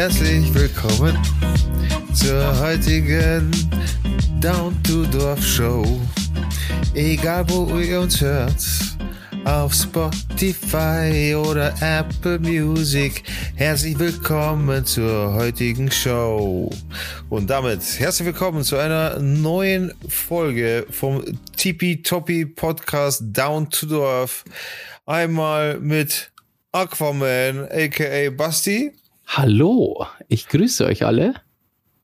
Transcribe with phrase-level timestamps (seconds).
[0.00, 1.14] herzlich willkommen
[2.14, 3.50] zur heutigen
[4.40, 5.84] Down to Dorf Show.
[6.94, 8.64] Egal wo ihr uns hört,
[9.44, 13.24] auf Spotify oder Apple Music.
[13.56, 16.70] Herzlich willkommen zur heutigen Show.
[17.28, 21.22] Und damit herzlich willkommen zu einer neuen Folge vom
[21.58, 24.44] Tipi Topi Podcast Down to Dorf.
[25.04, 26.32] Einmal mit
[26.72, 28.94] Aquaman, aka Basti.
[29.32, 31.34] Hallo, ich grüße euch alle.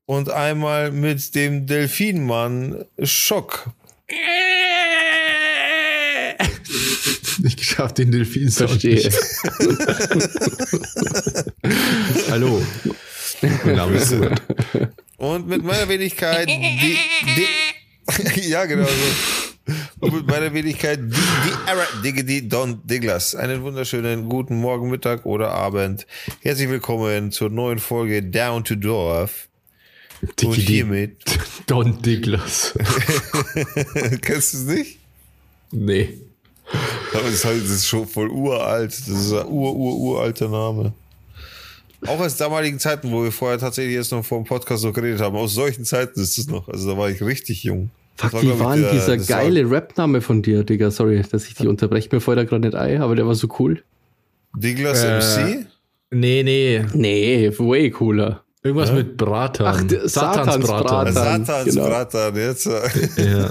[0.05, 3.69] Und einmal mit dem Delfinmann Schock.
[7.39, 9.03] Nicht geschafft, den Delfin zu Verstehe.
[12.31, 12.63] Hallo.
[13.65, 14.15] Mein Name ist.
[15.17, 16.97] Und mit meiner Wenigkeit die,
[17.37, 17.49] die
[18.49, 19.46] Ja, genau so.
[19.99, 23.35] Und mit meiner Wenigkeit die, die Ara Diggity Don Diglas.
[23.35, 26.07] Einen wunderschönen guten Morgen, Mittag oder Abend.
[26.41, 29.49] Herzlich willkommen zur neuen Folge Down to Dorf.
[30.23, 30.63] Und Diggity.
[30.63, 31.17] hiermit.
[31.67, 32.75] Don Diglas.
[34.23, 34.99] Kennst du es nicht?
[35.73, 36.15] Nee.
[37.13, 38.93] Aber das ist, halt, das ist schon voll uralt.
[38.93, 40.93] Das ist ein ur, ur, uralter Name.
[42.07, 45.21] Auch aus damaligen Zeiten, wo wir vorher tatsächlich jetzt noch vor dem Podcast noch geredet
[45.21, 45.35] haben.
[45.35, 46.69] Aus solchen Zeiten ist es noch.
[46.69, 47.91] Also da war ich richtig jung.
[48.17, 50.91] Fuck, wie war denn dieser geile Rap-Name von dir, Digga?
[50.91, 52.09] Sorry, dass ich dich unterbreche.
[52.13, 53.83] Mir vorher gerade nicht ein, aber der war so cool.
[54.57, 55.67] Diglas Äh, MC?
[56.11, 56.85] Nee, nee.
[56.95, 58.43] Nee, way cooler.
[58.63, 59.67] Irgendwas mit Bratan.
[59.67, 61.13] Ach, der Satansbratan.
[61.13, 61.45] Satansbratan.
[61.45, 61.89] Satans genau.
[61.89, 62.67] Bratan, jetzt.
[62.67, 63.51] Ja.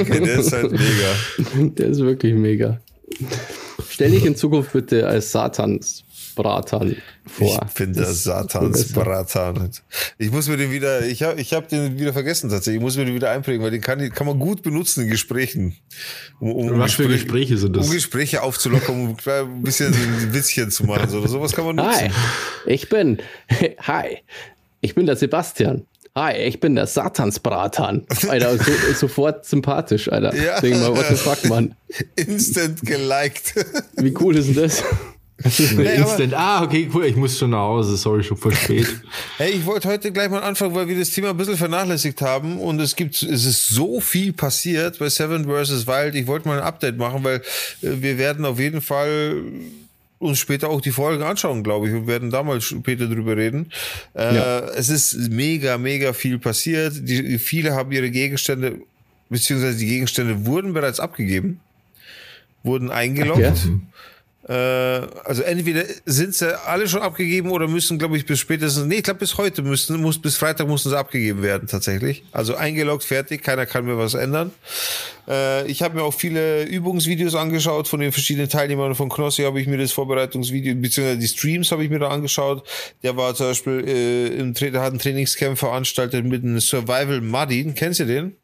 [0.00, 1.70] Okay, der ist halt mega.
[1.76, 2.80] Der ist wirklich mega.
[3.88, 5.32] Stell dich in Zukunft bitte als
[6.40, 6.96] Satansbratan
[7.26, 7.60] vor.
[7.66, 9.70] Ich finde das Satans Bratan.
[10.18, 12.76] Ich muss mir den wieder, ich habe ich hab den wieder vergessen tatsächlich.
[12.76, 15.76] Ich muss mir den wieder einprägen, weil den kann, kann man gut benutzen in Gesprächen.
[16.40, 17.86] Um, um Was für Gespräch- Gespräche sind das?
[17.86, 21.08] Um Gespräche aufzulockern, um ein bisschen ein Witzchen zu machen.
[21.08, 21.92] So, sowas kann man nutzen.
[21.92, 22.10] Hi,
[22.66, 23.18] ich bin.
[23.82, 24.18] Hi,
[24.80, 25.86] ich bin der Sebastian.
[26.16, 28.04] Hi, ich bin der Satansbratan.
[28.28, 30.34] Alter, so, sofort sympathisch, Alter.
[30.34, 30.60] Ja.
[30.60, 31.76] Denk mal, what the fuck, Mann.
[32.16, 33.54] Instant geliked.
[33.96, 34.82] Wie cool ist denn das?
[35.44, 36.34] Aber- Instant.
[36.34, 37.04] Ah, okay, cool.
[37.06, 37.96] Ich muss schon nach Hause.
[37.96, 38.86] Sorry, schon voll spät.
[39.38, 42.58] Hey, ich wollte heute gleich mal anfangen, weil wir das Thema ein bisschen vernachlässigt haben
[42.58, 45.86] und es gibt, es ist so viel passiert bei Seven vs.
[45.86, 46.14] Wild.
[46.14, 47.40] Ich wollte mal ein Update machen, weil äh,
[47.80, 49.42] wir werden auf jeden Fall
[50.18, 53.72] uns später auch die Folgen anschauen, glaube ich, und werden da mal später drüber reden.
[54.12, 54.36] Äh,
[54.76, 56.92] Es ist mega, mega viel passiert.
[57.00, 58.80] Die, viele haben ihre Gegenstände,
[59.30, 61.60] beziehungsweise die Gegenstände wurden bereits abgegeben,
[62.62, 63.40] wurden eingeloggt.
[63.40, 63.54] Ja.
[64.50, 68.96] Äh, also entweder sind sie alle schon abgegeben oder müssen, glaube ich, bis spätestens, nee,
[68.96, 72.24] ich glaube bis heute müssen, muss bis Freitag mussten sie abgegeben werden tatsächlich.
[72.32, 74.50] Also eingeloggt, fertig, keiner kann mir was ändern.
[75.28, 79.60] Äh, ich habe mir auch viele Übungsvideos angeschaut von den verschiedenen Teilnehmern von Knossi habe
[79.60, 82.66] ich mir das Vorbereitungsvideo, beziehungsweise die Streams habe ich mir da angeschaut.
[83.04, 87.20] Der war zum Beispiel äh, im Tra der hat ein Trainingscamp veranstaltet mit einem Survival
[87.20, 87.76] Muddin.
[87.76, 88.34] Kennst du den?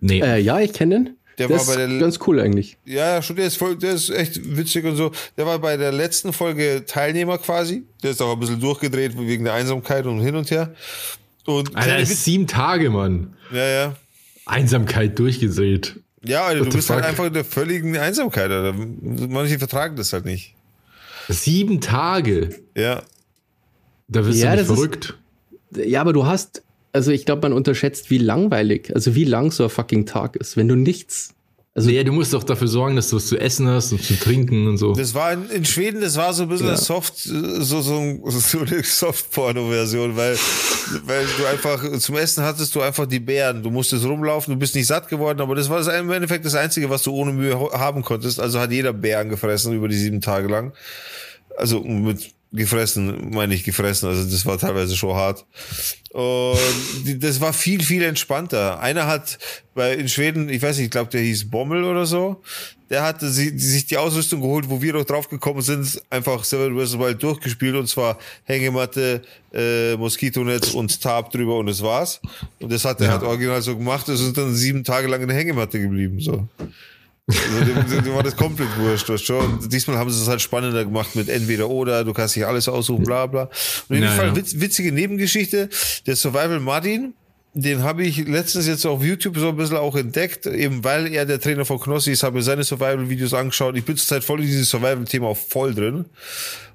[0.00, 0.20] Nee.
[0.20, 1.16] Äh, ja, ich kenne den.
[1.38, 2.76] Der Der war ist bei der- ganz cool eigentlich.
[2.84, 5.12] Ja, schon, der ist, voll, der ist echt witzig und so.
[5.36, 7.84] Der war bei der letzten Folge Teilnehmer quasi.
[8.02, 10.74] Der ist auch ein bisschen durchgedreht wegen der Einsamkeit und hin und her.
[11.46, 13.34] Und Alter, das ist sieben Tage, Mann.
[13.52, 13.96] ja, ja.
[14.46, 16.00] Einsamkeit durchgedreht.
[16.24, 17.08] Ja, Alter, du bist halt fuck?
[17.08, 18.50] einfach in der völligen Einsamkeit.
[18.50, 18.74] Alter.
[19.00, 20.54] Manche vertragen das halt nicht.
[21.28, 22.50] Sieben Tage.
[22.76, 23.02] Ja.
[24.08, 25.18] Da wirst Ja, du nicht das ist- verrückt.
[25.74, 29.64] Ja, aber du hast, also ich glaube, man unterschätzt, wie langweilig, also wie lang so
[29.64, 31.34] ein fucking Tag ist, wenn du nichts.
[31.74, 34.14] Also Nee, du musst doch dafür sorgen, dass du was zu essen hast und zu
[34.20, 34.92] trinken und so.
[34.92, 36.72] Das war in, in Schweden, das war so ein bisschen Ja.
[36.74, 37.80] eine Soft, so, so,
[38.28, 40.36] so eine Soft-Porno-Version, weil,
[41.06, 43.62] weil du einfach, zum Essen hattest du einfach die Beeren.
[43.62, 46.54] Du musstest rumlaufen, du bist nicht satt geworden, aber das war das im Endeffekt das
[46.54, 48.38] Einzige, was du ohne Mühe haben konntest.
[48.38, 50.74] Also hat jeder Bären gefressen über die sieben Tage lang.
[51.56, 55.46] Also mit gefressen, meine ich gefressen, also das war teilweise schon hart.
[56.12, 56.58] Und
[57.22, 58.78] das war viel, viel entspannter.
[58.80, 59.38] Einer hat
[59.74, 62.42] bei in Schweden, ich weiß nicht, ich glaube, der hieß Bommel oder so,
[62.90, 66.78] der hatte sie- sich die Ausrüstung geholt, wo wir doch drauf gekommen sind, einfach Seven
[66.78, 66.98] vs.
[66.98, 69.22] Wild durchgespielt und zwar Hängematte,
[69.54, 72.20] äh, Moskitonetz und Tarp drüber und das war's.
[72.60, 73.12] Und das hat er Ja.
[73.12, 76.46] halt original so gemacht, es sind dann sieben Tage lang in der Hängematte geblieben, so.
[77.28, 79.36] Also, dem, dem, war das komplett wurscht, weißt du.
[79.36, 82.68] Und diesmal haben sie es halt spannender gemacht mit entweder oder, du kannst dich alles
[82.68, 83.48] aussuchen, bla bla.
[83.88, 85.68] Und in jedem Fall witz, witzige Nebengeschichte,
[86.06, 87.14] der Survival Martin,
[87.54, 91.26] den habe ich letztens jetzt auf YouTube so ein bisschen auch entdeckt, eben weil er
[91.26, 93.76] der Trainer von Knossi ist, habe mir seine Survival-Videos angeschaut.
[93.76, 96.06] Ich bin zurzeit voll in dieses Survival-Thema auch voll drin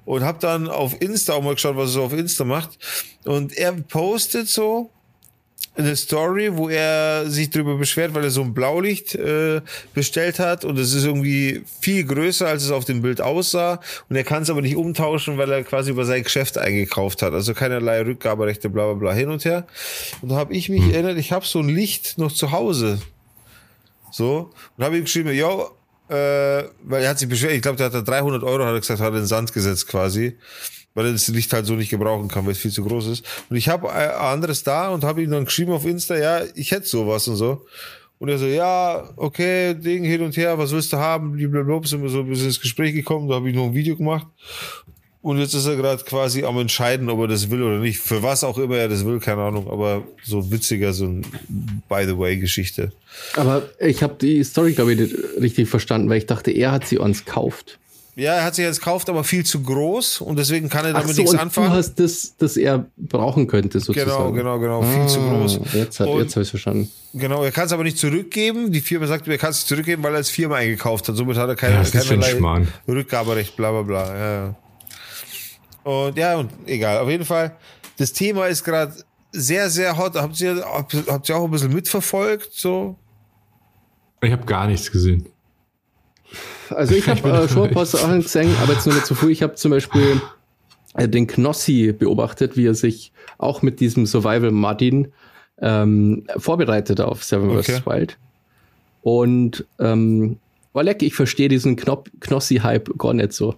[0.04, 2.78] und habe dann auf Insta auch mal geschaut, was er so auf Insta macht.
[3.24, 4.90] Und er postet so,
[5.78, 9.60] eine Story, wo er sich darüber beschwert, weil er so ein Blaulicht äh,
[9.94, 14.16] bestellt hat und es ist irgendwie viel größer, als es auf dem Bild aussah und
[14.16, 17.32] er kann es aber nicht umtauschen, weil er quasi über sein Geschäft eingekauft hat.
[17.32, 19.66] Also keinerlei Rückgaberechte, bla bla bla hin und her.
[20.20, 22.98] Und da habe ich mich erinnert, ich habe so ein Licht noch zu Hause.
[24.10, 25.60] So, und habe ihm geschrieben, ja,
[26.08, 28.80] äh, weil er hat sich beschwert, ich glaube, der hat da 300 Euro, hat er
[28.80, 30.36] gesagt, hat er in den Sand gesetzt quasi
[30.98, 33.24] weil er das Licht halt so nicht gebrauchen kann, weil es viel zu groß ist.
[33.48, 36.72] Und ich habe ein anderes da und habe ihm dann geschrieben auf Insta, ja, ich
[36.72, 37.64] hätte sowas und so.
[38.18, 41.34] Und er so, ja, okay, Ding hin und her, was willst du haben?
[41.36, 43.94] Blablabla, sind wir so ein bisschen ins Gespräch gekommen, da habe ich noch ein Video
[43.94, 44.26] gemacht.
[45.22, 47.98] Und jetzt ist er gerade quasi am entscheiden, ob er das will oder nicht.
[48.00, 49.70] Für was auch immer er das will, keine Ahnung.
[49.70, 51.22] Aber so witziger, so ein
[51.88, 52.90] By the way Geschichte.
[53.34, 56.88] Aber ich habe die Story, glaube ich, nicht richtig verstanden, weil ich dachte, er hat
[56.88, 57.78] sie uns kauft.
[58.18, 61.14] Ja, er hat sich jetzt gekauft, aber viel zu groß und deswegen kann er damit
[61.14, 61.70] so, nichts und anfangen.
[61.70, 64.34] Du hast das, das er brauchen könnte, sozusagen.
[64.34, 64.82] Genau, genau, genau.
[64.82, 65.60] Viel zu Ah, groß.
[65.72, 66.90] Jetzt, hat- Und- jetzt habe ich verstanden.
[67.14, 68.72] Genau, er kann es aber nicht zurückgeben.
[68.72, 71.14] Die Firma sagt, er kann es nicht zurückgeben, weil er als Firma eingekauft hat.
[71.14, 72.66] Somit hat er keine, Ja, keinerlei.
[72.88, 74.18] Rückgaberecht, bla bla bla.
[74.18, 74.54] Ja.
[75.84, 76.98] Und ja, und egal.
[76.98, 77.56] Auf jeden Fall,
[77.98, 78.94] das Thema ist gerade
[79.30, 80.16] sehr, sehr hot.
[80.16, 80.64] Habt ihr,
[81.06, 82.52] habt ihr auch ein bisschen mitverfolgt?
[82.52, 82.96] So?
[84.22, 85.26] Ich habe gar nichts gesehen.
[86.70, 89.30] Also ich habe äh, schon ein paar Sachen gesehen, aber jetzt nur nicht so viel.
[89.30, 90.20] Ich habe zum Beispiel
[90.94, 95.12] äh, den Knossi beobachtet, wie er sich auch mit diesem Survival Martin
[95.60, 97.62] ähm, vorbereitet auf Seven Okay.
[97.80, 97.86] vs.
[97.86, 98.18] Wild.
[99.02, 100.38] Und ähm,
[100.72, 103.54] war leck, ich verstehe diesen Knossi-Hype gar nicht so.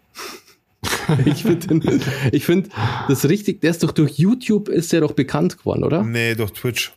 [1.26, 2.00] ich finde
[2.32, 2.68] ich find
[3.08, 6.02] das richtig, der ist doch durch YouTube ist der doch bekannt geworden, oder?
[6.02, 6.92] Nee, durch Twitch.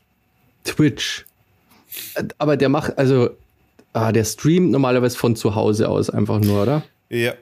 [0.64, 1.26] Twitch.
[2.16, 3.32] Äh, Aber der macht, also,
[3.94, 6.84] ah, der streamt normalerweise von zu Hause aus einfach nur, oder?
[7.10, 7.34] Ja.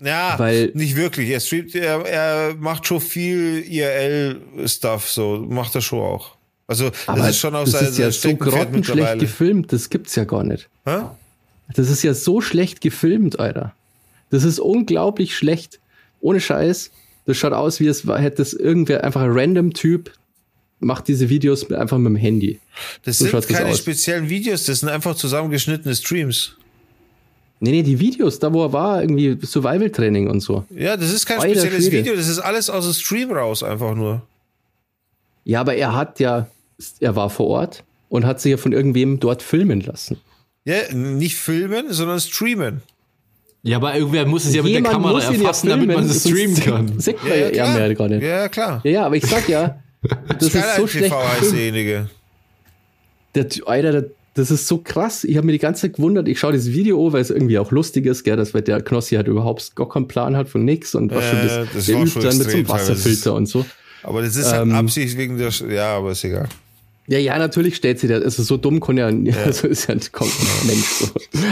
[0.00, 1.30] Ja, Weil- nicht wirklich.
[1.30, 6.36] Er streamt, er, er macht schon viel IRL-Stuff, so macht er schon auch.
[6.66, 10.24] Also, das ist schon auf das seinem ist ja so grottenschlecht gefilmt, das gibt's ja
[10.24, 10.68] gar nicht.
[10.86, 11.02] Hä?
[11.74, 13.74] Das ist ja so schlecht gefilmt, Alter.
[14.30, 15.80] Das ist unglaublich schlecht.
[16.20, 16.90] Ohne Scheiß.
[17.26, 20.12] Das schaut aus, wie es war, hätte es irgendwer, einfach ein random Typ
[20.80, 22.60] macht diese Videos einfach mit dem Handy.
[23.04, 23.78] Das So sind das keine aus.
[23.78, 26.56] speziellen Videos, das sind einfach zusammengeschnittene Streams.
[27.60, 30.64] Nee, nee, die Videos, da wo er war, irgendwie Survival-Training und so.
[30.70, 32.04] Ja, das ist kein Alter spezielles Schwede.
[32.04, 34.22] Video, das ist alles aus dem Stream raus, einfach nur.
[35.44, 36.48] Ja, aber er hat ja,
[37.00, 40.18] er war vor Ort und hat sich ja von irgendwem dort filmen lassen.
[40.64, 42.82] Ja, nicht filmen, sondern streamen.
[43.62, 46.04] Ja, aber irgendwer muss es ja mit der Jemand Kamera ihn ja erfassen, damit man
[46.04, 47.00] es streamen kann.
[47.00, 47.92] Sieht man ja, ja, mehr.
[47.92, 48.80] Ja, Ja, klar.
[48.84, 49.78] ja, aber ich sag ja,
[50.28, 51.14] das ist Skyline so schlecht.
[51.42, 52.08] Derjenige.
[53.34, 54.04] Der, Alter, der,
[54.34, 55.24] das ist so krass.
[55.24, 56.28] Ich habe mir die ganze Zeit gewundert.
[56.28, 59.14] Ich schaue das Video, weil es irgendwie auch lustig ist, gell, dass weil der Knossi
[59.16, 61.96] halt überhaupt gar keinen Plan hat von nix und was Äh, schon das das, der
[62.00, 62.68] übt dann mit so einem.
[62.68, 63.64] Wasserfilter und so.
[64.02, 65.50] Aber das ist halt Ähm, Absicht wegen der.
[65.52, 66.48] Sch- Ja, aber ist egal.
[67.06, 69.06] Ja, ja, natürlich stellt sie der, also so dumm kann ja,
[69.44, 70.00] also ist ja ein
[70.66, 71.06] Mensch so.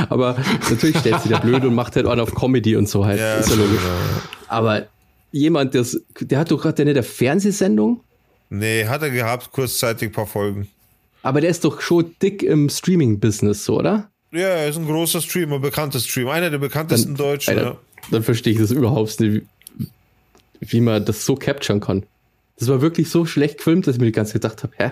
[0.08, 0.36] Aber
[0.70, 3.18] natürlich stellt sie der blöd und macht halt auch auf Comedy und so halt.
[3.20, 3.80] Ja, ist ja logisch.
[3.80, 4.22] genau.
[4.48, 4.86] Aber
[5.30, 8.00] jemand, das, der hat doch gerade eine der Fernsehsendung,
[8.54, 10.68] Nee, hat er gehabt, kurzzeitig ein paar Folgen.
[11.22, 14.10] aber der ist doch schon dick im Streaming-Business, so, oder?
[14.30, 17.56] Ja, er ist ein großer Streamer, bekannter Streamer, einer der bekanntesten Deutschen.
[17.56, 17.78] Alter, Ja.
[18.10, 19.42] Dann verstehe ich das überhaupt nicht,
[19.78, 19.88] wie,
[20.60, 22.04] wie man das so capturen kann.
[22.58, 24.90] Das war wirklich so schlecht gefilmt, dass ich mir die ganze Zeit gedacht habe, hä?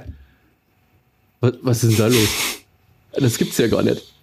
[1.41, 2.29] Was, was ist denn da los?
[3.13, 4.15] Das gibt's ja gar nicht.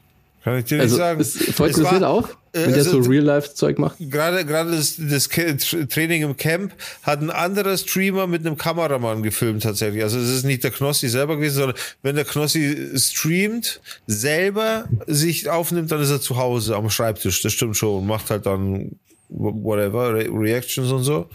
[0.48, 1.20] Kann ich dir nicht Also, sagen.
[1.20, 3.98] es, fällt Es das war- nicht auf, äh, wenn der also- so Real-Life-Zeug macht?
[4.00, 6.72] Gerade, gerade das, das Training im Camp
[7.04, 10.04] hat ein anderer Streamer mit einem Kameramann gefilmt tatsächlich.
[10.04, 15.50] Also es ist nicht der Knossi selber gewesen, sondern wenn der Knossi streamt, selber sich
[15.50, 17.42] aufnimmt, dann ist er zu Hause am Schreibtisch.
[17.42, 18.00] Das stimmt schon.
[18.00, 18.92] Und macht halt dann
[19.28, 21.28] whatever, Re Reactions und so.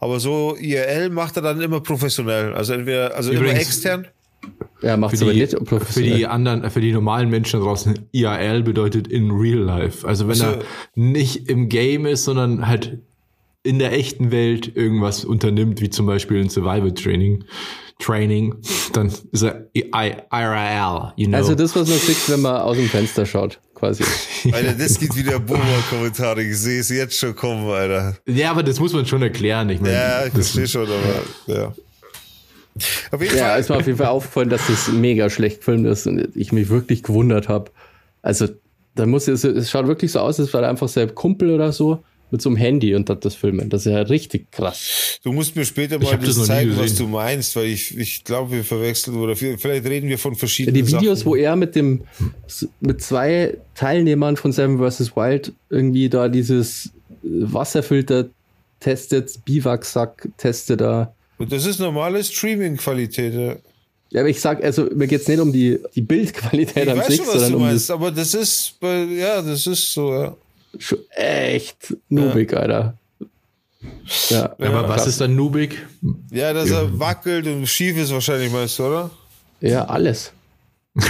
[0.00, 2.54] Aber so IRL macht er dann immer professionell.
[2.54, 4.08] Also entweder, also immer Übrigens- extern.
[4.80, 7.98] Ja, macht Für es aber die, für die anderen, für die normalen Menschen da draußen,
[8.12, 10.06] IRL bedeutet in real life.
[10.06, 10.58] Also wenn Also- er
[10.94, 12.98] nicht im Game ist, sondern halt
[13.64, 17.44] in der echten Welt irgendwas unternimmt, wie zum Beispiel ein Survival Training,
[17.98, 18.54] Training,
[18.92, 19.90] dann ist er I-
[20.32, 21.36] IRL, you know.
[21.36, 24.04] Also das, was man sieht, wenn man aus dem Fenster schaut, quasi.
[24.52, 26.44] Alter, das geht wieder Boomer-Kommentare.
[26.44, 28.16] Ich sehe es jetzt schon kommen, Alter.
[28.26, 29.68] ja, aber das muss man schon erklären.
[29.70, 31.74] Ich meine, Ja, ich verstehe schon, aber ja.
[33.10, 33.60] Auf jeden Ja, Fall.
[33.60, 36.68] ist mir auf jeden Fall aufgefallen, dass das mega schlecht gefilmt ist und ich mich
[36.68, 37.70] wirklich gewundert habe.
[38.22, 38.48] Also,
[38.94, 42.02] da muss es, es schaut wirklich so aus, als wäre einfach sein Kumpel oder so
[42.30, 43.70] mit so einem Handy und hat das filmen.
[43.70, 45.18] Das ist ja richtig krass.
[45.24, 48.52] Du musst mir später mal das das zeigen, was du meinst, weil ich, ich glaube,
[48.52, 51.30] wir verwechseln oder vielleicht reden wir von verschiedenen die Videos, Sachen.
[51.30, 52.02] wo er mit dem
[52.80, 55.16] mit zwei Teilnehmern von Seven vs.
[55.16, 56.90] Wild irgendwie da dieses
[57.22, 58.28] Wasserfilter
[58.80, 61.14] testet, Biwaksack testet da.
[61.38, 63.34] Und das ist normale Streaming-Qualität.
[63.34, 63.56] Ja.
[64.10, 67.14] Ja, aber ich sag, also mir geht's nicht um die, die Bildqualität Ich an weiß
[67.16, 70.14] schon, was sondern du um meinst, das aber das ist, bei- ja, das ist so,
[70.14, 70.34] ja.
[70.78, 72.96] schon echt noobig, Alter.
[74.30, 75.86] Ja, Aber was ist dann Nubik?
[76.32, 79.10] Ja, dass er wackelt und schief ist wahrscheinlich, meinst du, oder?
[79.60, 80.32] Ja, alles.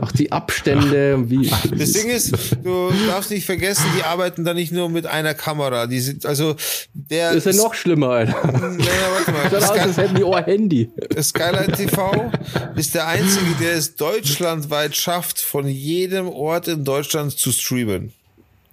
[0.00, 1.50] Auch die Abstände, und wie.
[1.76, 5.86] Das Ding ist, du darfst nicht vergessen, die arbeiten da nicht nur mit einer Kamera.
[5.86, 6.56] Die sind, also,
[6.94, 7.34] der.
[7.34, 8.40] Das ist ja noch schlimmer, Alter.
[8.46, 9.42] Nein, warte mal.
[9.50, 10.90] Schaut aus, Sky, hätten die Ohr Handy.
[11.20, 12.32] Skyline TV
[12.76, 18.14] ist der einzige, der es deutschlandweit schafft, von jedem Ort in Deutschland zu streamen.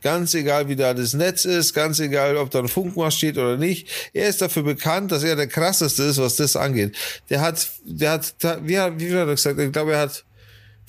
[0.02, 3.58] Ganz egal, wie da das Netz ist, ganz egal, ob da ein Funkmast steht oder
[3.58, 3.88] nicht.
[4.14, 6.96] Er ist dafür bekannt, dass er der krasseste ist, was das angeht.
[7.30, 9.60] Der hat, der hat, wie hat, wie hat er gesagt?
[9.60, 10.24] Ich glaube, er hat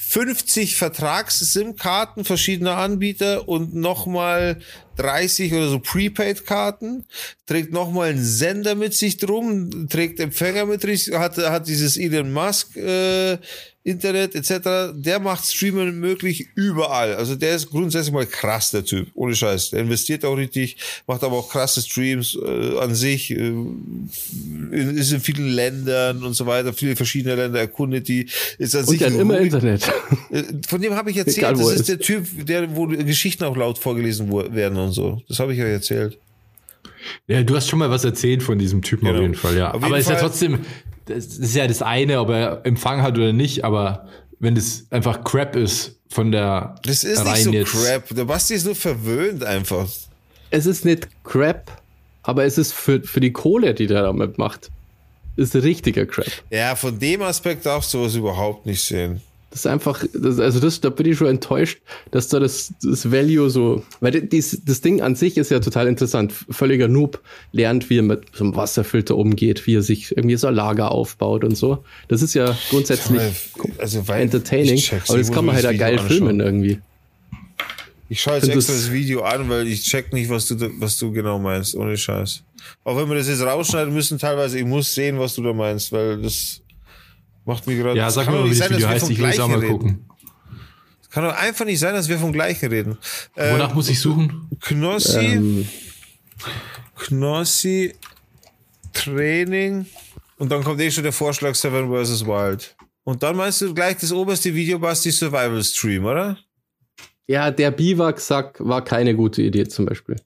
[0.09, 4.59] 50 Vertrags-SIM-Karten verschiedener Anbieter und nochmal
[4.97, 7.06] 30 oder so Prepaid-Karten,
[7.47, 12.32] trägt nochmal einen Sender mit sich drum, trägt Empfänger mit sich, hat, hat dieses Elon
[12.32, 13.38] Musk äh,
[13.84, 14.94] Internet etc.
[14.94, 17.16] Der macht Streamen möglich überall.
[17.16, 19.08] Also der ist grundsätzlich mal krass, der Typ.
[19.14, 19.70] Ohne Scheiß.
[19.70, 23.52] Der investiert auch richtig, macht aber auch krasse Streams äh, an sich, äh,
[24.70, 28.90] ist in vielen Ländern und so weiter, viele verschiedene Länder erkundet die, ist an Und
[28.90, 29.38] sich dann immer.
[29.40, 29.90] Internet.
[30.30, 31.38] Äh, Von dem habe ich erzählt.
[31.38, 31.88] Egal, das ist ist.
[31.88, 35.20] der Typ, der, wo Geschichten auch laut vorgelesen werden und so.
[35.28, 36.18] Das habe ich euch erzählt.
[37.26, 39.18] Ja, du hast schon mal was erzählt von diesem Typen Genau.
[39.18, 39.73] auf jeden Fall, ja.
[39.73, 40.61] Auf aber ist ja trotzdem,
[41.06, 45.23] das ist ja das eine, ob er Empfang hat oder nicht, aber wenn das einfach
[45.25, 47.73] Crap ist von der Das ist nicht so jetzt.
[47.73, 48.09] crap.
[48.14, 49.87] Der Basti ist nur verwöhnt einfach.
[50.50, 51.80] Es ist nicht Crap,
[52.23, 54.71] aber es ist für, für die Kohle, die der damit macht,
[55.37, 56.26] ist richtiger Crap.
[56.50, 59.23] Ja, von dem Aspekt darfst du sowas überhaupt nicht sehen.
[59.52, 61.78] Das ist einfach, das, also das, da bin ich schon enttäuscht,
[62.11, 65.87] dass da das, das Value so, weil das, das Ding an sich ist ja total
[65.88, 66.32] interessant.
[66.50, 67.21] Völliger Noob
[67.52, 70.90] lernt, wie er mit so einem Wasserfilter umgeht, wie er sich irgendwie so ein Lager
[70.90, 71.85] aufbaut und so.
[72.09, 73.21] Das ist ja grundsätzlich
[73.76, 76.09] Also, weil entertaining, aber das kann man halt Video geil anschauen.
[76.09, 76.80] filmen irgendwie.
[78.09, 80.56] Ich schaue jetzt find extra das- das Video an, weil ich check nicht, was du,
[80.80, 81.75] was du genau meinst.
[81.75, 82.42] Ohne Scheiß.
[82.85, 85.92] Auch wenn wir das jetzt rausschneiden müssen, teilweise, ich muss sehen, was du da meinst,
[85.92, 86.61] weil das
[87.44, 87.99] macht mich gerade.
[87.99, 89.72] Ja, sag mir mal, wie das Video heißt, ich will es auch mal reden.
[89.72, 90.08] gucken.
[91.11, 92.96] Kann doch einfach nicht sein, dass wir vom Gleichen reden.
[93.37, 94.49] Ähm, Wonach muss ich suchen?
[94.61, 95.68] Knossi, Ähm,
[96.96, 97.94] Knossi,
[98.92, 99.87] Training
[100.38, 102.26] und dann kommt eh schon der Vorschlag Seven vs.
[102.26, 102.75] Wild.
[103.04, 106.38] Und dann meinst du gleich das oberste Video, Basti Survival Stream, oder?
[107.26, 110.16] ja, der Biwaksack war keine gute Idee zum Beispiel.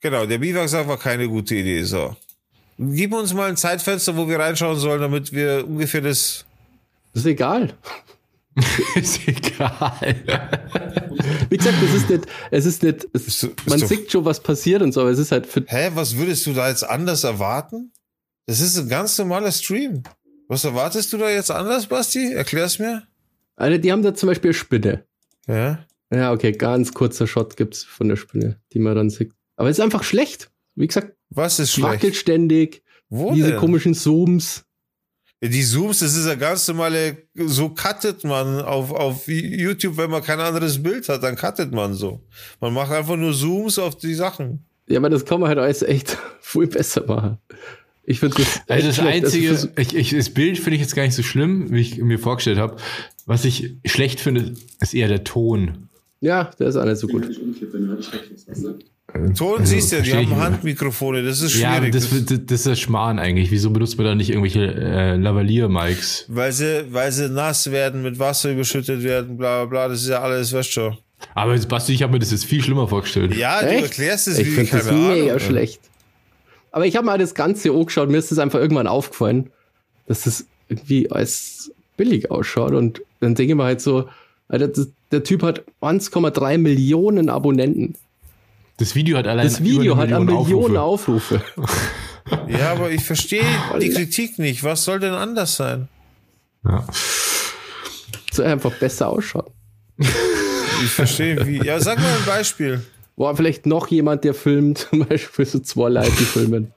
[0.00, 1.82] Genau, der Biwaksack war keine gute Idee.
[1.84, 2.14] So.
[2.78, 6.46] Gib uns mal ein Zeitfenster, wo wir reinschauen sollen, damit wir ungefähr das.
[7.12, 7.74] Das ist egal.
[8.94, 10.16] ist egal.
[11.50, 14.24] Wie gesagt, das ist nicht, es ist nicht, es, Ist ist man doch- sieht schon,
[14.24, 16.84] was passiert und so, aber es ist halt für, Hä, was würdest du da jetzt
[16.84, 17.92] anders erwarten?
[18.46, 20.02] Das ist ein ganz normaler Stream.
[20.48, 22.32] Was erwartest du da jetzt anders, Basti?
[22.32, 23.02] Erklär's mir.
[23.56, 25.04] also die haben da zum Beispiel eine Spinne.
[25.46, 25.84] Ja.
[26.12, 29.32] Ja, okay, ganz kurzer Shot gibt's von der Spinne, die man dann sieht.
[29.56, 30.50] Aber es ist einfach schlecht.
[30.78, 31.88] Wie gesagt, Was ist schlecht?
[31.94, 33.58] wackelt ständig, Wo diese denn?
[33.58, 34.64] komischen Zooms.
[35.42, 40.22] Die Zooms, das ist ja ganz normale, so cuttet man auf, auf YouTube, wenn man
[40.22, 42.20] kein anderes Bild hat, dann cuttet man so.
[42.60, 44.64] Man macht einfach nur Zooms auf die Sachen.
[44.88, 47.38] Ja, aber das kann man halt alles echt viel besser machen.
[48.04, 48.62] Ich finde das.
[48.68, 49.24] Also das schlecht.
[49.26, 51.98] einzige, Also ich, ich, das Bild finde ich jetzt gar nicht so schlimm, wie ich
[51.98, 52.76] mir vorgestellt habe.
[53.26, 55.88] Was ich schlecht finde, ist eher der Ton.
[56.20, 57.28] ja, der ist nicht so gut.
[59.36, 60.36] Ton siehst du, ja, die haben.
[60.36, 61.92] Handmikrofone, das ist Ja, schwierig.
[61.92, 63.50] das, Das- das, das ist Schmarrn eigentlich.
[63.50, 66.26] Wieso benutzt man da nicht irgendwelche äh, Lavalier-Mics?
[66.28, 70.08] weil sie, weil sie nass werden, mit Wasser überschüttet werden, bla, bla, bla, das ist
[70.08, 70.98] ja alles, weißt du schon.
[71.34, 73.34] Aber jetzt, Basti, ich habe mir das jetzt viel schlimmer vorgestellt.
[73.34, 73.82] Ja, du Echt?
[73.84, 75.38] erklärst es Ich wie, finde das keine mega Ahnung.
[75.40, 75.80] schlecht.
[76.70, 79.50] Aber ich habe mal das Ganze angeschaut, mir ist das einfach irgendwann aufgefallen,
[80.06, 82.72] dass das irgendwie als billig ausschaut.
[82.72, 84.06] Und dann denke ich mir halt so,
[84.48, 87.94] Alter, das, der Typ hat 1,3 Millionen Abonnenten.
[88.78, 91.40] Das Video hat allein Das Video über hat eine Million Aufrufe.
[91.40, 91.42] Aufrufe.
[92.46, 93.42] Ja, aber ich verstehe
[93.80, 94.62] die Kritik nicht.
[94.62, 95.88] Was soll denn anders sein?
[96.62, 96.86] Ja.
[98.30, 99.50] So einfach besser ausschaut.
[100.84, 101.56] Ich verstehe wie.
[101.64, 102.82] Ja, sag mal ein Beispiel.
[103.16, 106.72] Boah, vielleicht noch jemand, der filmt, zum Beispiel so zwei Leute, die filmen.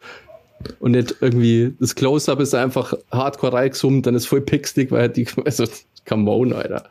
[0.79, 5.27] Und nicht irgendwie, das Close-Up ist einfach hardcore reingezoomt, dann ist voll pixelig, weil die,
[5.45, 5.65] also,
[6.07, 6.89] come on, Alter.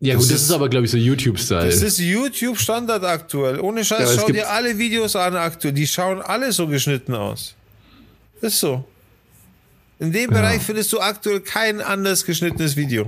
[0.00, 1.66] Ja, Das gut, das ist- ist aber, glaube ich, so YouTube-Style.
[1.66, 3.60] Das ist YouTube-Standard aktuell.
[3.60, 5.72] Ohne Ja, Scheiß, es schau dir alle Videos an aktuell.
[5.74, 7.54] Die schauen alle so geschnitten aus.
[8.40, 8.84] Ist so.
[9.98, 13.04] In dem Bereich findest du aktuell kein anders geschnittenes Video.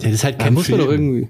[0.00, 0.86] Ja, das ist halt Da kein muss man Film.
[0.86, 1.28] doch irgendwie.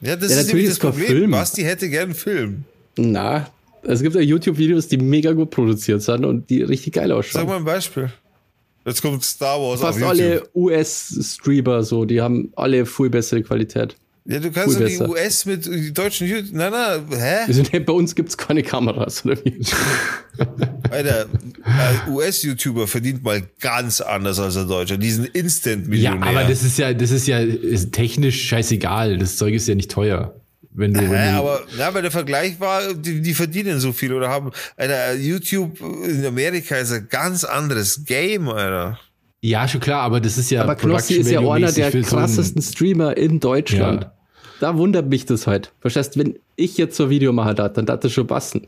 [0.00, 1.06] Ja, das Ja, ist natürlich das Problem.
[1.06, 1.30] Film.
[1.30, 2.64] Basti hätte gern einen Film.
[2.96, 3.48] Na,
[3.84, 7.46] es gibt ja YouTube-Videos, die mega gut produziert sind und die richtig geil Sag ausschauen.
[7.46, 8.10] mal ein Beispiel.
[8.86, 13.96] Jetzt kommt Star Wars Fast alle US-Streamer so, die haben alle viel bessere Qualität.
[14.28, 16.50] Ja, du kannst doch die US mit die deutschen YouTube.
[16.52, 17.44] Na, na, hä?
[17.46, 19.60] Also, bei uns gibt's keine Kameras, oder wie?
[20.90, 21.26] Alter,
[22.08, 24.98] US-YouTuber verdient mal ganz anders als der Deutsche.
[24.98, 26.32] Die sind Instant-Millionär.
[26.32, 29.18] Ja, aber das ist ja, das ist ja ist technisch scheißegal.
[29.18, 30.34] Das Zeug ist ja nicht teuer.
[30.76, 34.12] Wenn du, wenn du aber ja, weil der Vergleich war, die, die verdienen so viel
[34.12, 39.00] oder haben Alter, YouTube in Amerika ist ein ganz anderes Game, Alter.
[39.40, 40.62] ja, schon klar, aber das ist ja.
[40.62, 44.02] Aber Knossi ist ja einer der für so krassesten Streamer in Deutschland.
[44.02, 44.12] Ja.
[44.60, 45.72] Da wundert mich das halt.
[45.80, 48.66] Verstehst, wenn ich jetzt so ein Video mache, da, dann darf das schon passen.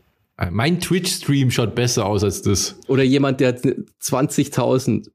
[0.51, 2.75] Mein Twitch-Stream schaut besser aus als das.
[2.87, 5.09] Oder jemand, der 20.000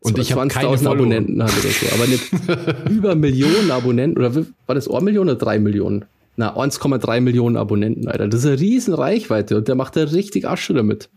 [0.00, 0.92] Und ich habe keine 20.000 Follower.
[0.92, 1.86] Abonnenten hat oder so.
[1.94, 4.18] Aber nicht über Millionen Abonnenten.
[4.18, 4.34] Oder
[4.66, 6.04] war das 1 Million oder 3 Millionen?
[6.36, 8.28] Na, 1,3 Millionen Abonnenten, Alter.
[8.28, 11.10] Das ist eine riesen Reichweite und der macht da richtig Asche damit.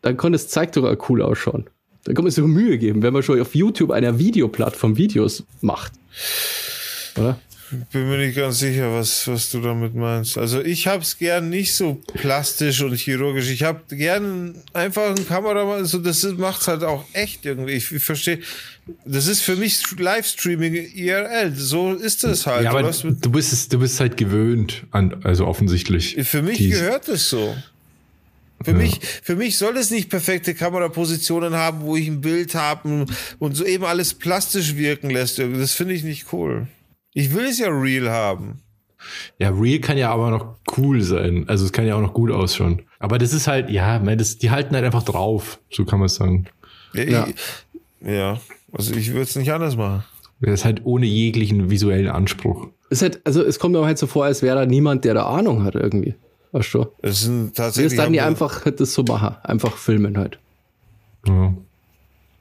[0.00, 1.68] Dann konnte es zeigt doch cool ausschauen.
[2.04, 5.92] Da kann man sich Mühe geben, wenn man schon auf YouTube einer Videoplattform Videos macht.
[7.18, 7.38] Oder?
[7.92, 10.38] Bin mir nicht ganz sicher, was, was du damit meinst.
[10.38, 13.50] Also ich hab's gern nicht so plastisch und chirurgisch.
[13.50, 17.72] Ich hab gern einfach einen Kameramann, so das macht's halt auch echt irgendwie.
[17.72, 18.40] Ich, ich verstehe,
[19.04, 21.54] das ist für mich Livestreaming IRL.
[21.54, 22.64] So ist es halt.
[22.64, 26.16] Ja, Du aber mit- du bist es, du bist halt gewöhnt an, also offensichtlich.
[26.22, 27.54] Für mich Dies- gehört es so.
[28.64, 33.06] Für, mich, für mich soll es nicht perfekte Kamerapositionen haben, wo ich ein Bild habe
[33.38, 35.38] und so eben alles plastisch wirken lässt.
[35.38, 36.66] Das finde ich nicht cool.
[37.14, 38.62] Ich will es ja real haben.
[39.38, 41.44] Ja, Real kann ja aber noch cool sein.
[41.48, 42.82] Also es kann ja auch noch gut ausschauen.
[42.98, 45.60] Aber das ist halt, ja, man, das, die halten halt einfach drauf.
[45.70, 46.46] So kann man es sagen.
[46.94, 47.28] Ja, Ja.
[47.28, 48.40] Ich, ja.
[48.72, 50.04] also ich würde es nicht anders machen.
[50.40, 52.68] Das ist halt ohne jeglichen visuellen Anspruch.
[52.90, 55.14] Es ist halt, also es kommt mir halt so vor, als wäre da niemand, der
[55.14, 56.14] da Ahnung hat irgendwie.
[56.52, 56.86] Weißt du?
[57.02, 57.92] Es sind tatsächlich.
[57.92, 59.36] ist dann die einfach das so machen.
[59.42, 60.38] Einfach filmen halt.
[61.26, 61.54] Ja.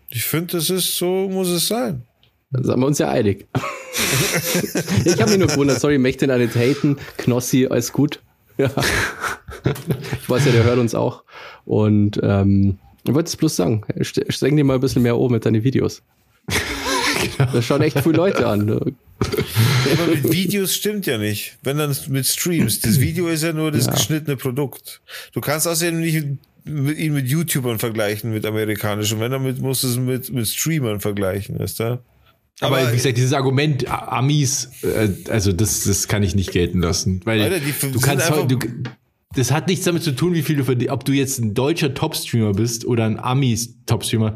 [0.10, 2.04] Ich finde, das ist so, muss es sein.
[2.52, 3.48] Da sind wir uns ja einig.
[5.06, 6.98] ich habe mich nur gewundert, sorry, möchte ihn nicht haten.
[7.18, 8.22] Knossi, alles gut.
[8.58, 8.72] Ja.
[10.22, 11.24] Ich weiß ja, der hört uns auch.
[11.66, 15.32] Und ähm, ich wollte es bloß sagen, st- streng dir mal ein bisschen mehr um
[15.32, 16.02] mit deinen Videos.
[17.38, 18.68] Da schauen echt viele Leute an.
[18.68, 21.58] Ja, aber mit Videos stimmt ja nicht.
[21.64, 22.80] Wenn dann mit Streams.
[22.80, 23.94] Das Video ist ja nur das Ja.
[23.94, 25.02] geschnittene Produkt.
[25.34, 26.26] Du kannst außerdem nicht
[26.64, 29.20] mit, ihn mit YouTubern vergleichen, mit amerikanischen.
[29.20, 32.00] Wenn damit musst du es mit, mit Streamern vergleichen, ist da?
[32.60, 37.22] Aber, wie gesagt, dieses Argument Amis, äh, also das, das kann ich nicht gelten lassen.
[37.24, 38.60] Weil Alter, du kannst du,
[39.36, 41.94] das hat nichts damit zu tun, wie viel du verdienst, ob du jetzt ein deutscher
[41.94, 44.36] Topstreamer bist oder ein Amis-Topstreamer.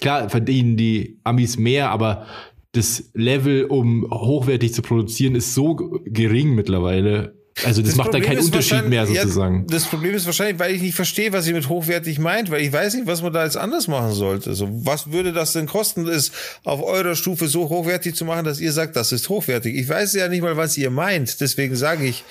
[0.00, 2.26] Klar verdienen die Amis mehr, aber
[2.72, 7.36] das Level, um hochwertig zu produzieren, ist so gering mittlerweile.
[7.64, 9.60] Also das, macht da Problem keinen ist Unterschied mehr sozusagen.
[9.60, 12.62] Ja, das Problem ist wahrscheinlich, weil ich nicht verstehe, was ihr mit hochwertig meint, weil
[12.62, 14.54] ich weiß nicht, was man da jetzt anders machen sollte.
[14.54, 16.32] So, was würde das denn kosten, es
[16.64, 19.76] auf eurer Stufe so hochwertig zu machen, dass ihr sagt, das ist hochwertig?
[19.76, 21.40] Ich weiß ja nicht mal, was ihr meint.
[21.40, 22.24] Deswegen sage ich,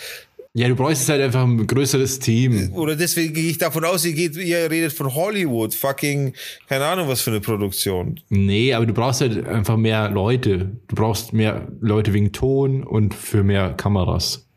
[0.54, 2.74] Ja, du bräuchtest halt einfach ein größeres Team.
[2.74, 6.34] oder deswegen gehe ich davon aus, ihr geht, ihr redet von Hollywood, fucking,
[6.68, 8.20] keine Ahnung, was für eine Produktion.
[8.30, 10.72] Nee, aber du brauchst halt einfach mehr Leute.
[10.88, 14.48] Du brauchst mehr Leute wegen Ton und für mehr Kameras.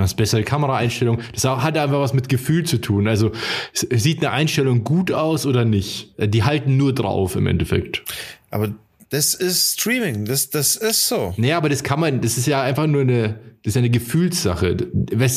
[0.00, 1.22] Du hast bessere Kameraeinstellungen.
[1.34, 3.06] Das hat einfach was mit Gefühl zu tun.
[3.06, 3.32] Also
[3.74, 6.14] sieht eine Einstellung gut aus oder nicht?
[6.18, 8.02] Die halten nur drauf im Endeffekt.
[8.50, 8.74] Aber
[9.10, 11.34] das ist Streaming, das, das ist so.
[11.36, 14.88] Nee, aber das kann man, das ist ja einfach nur eine, das ist eine Gefühlssache.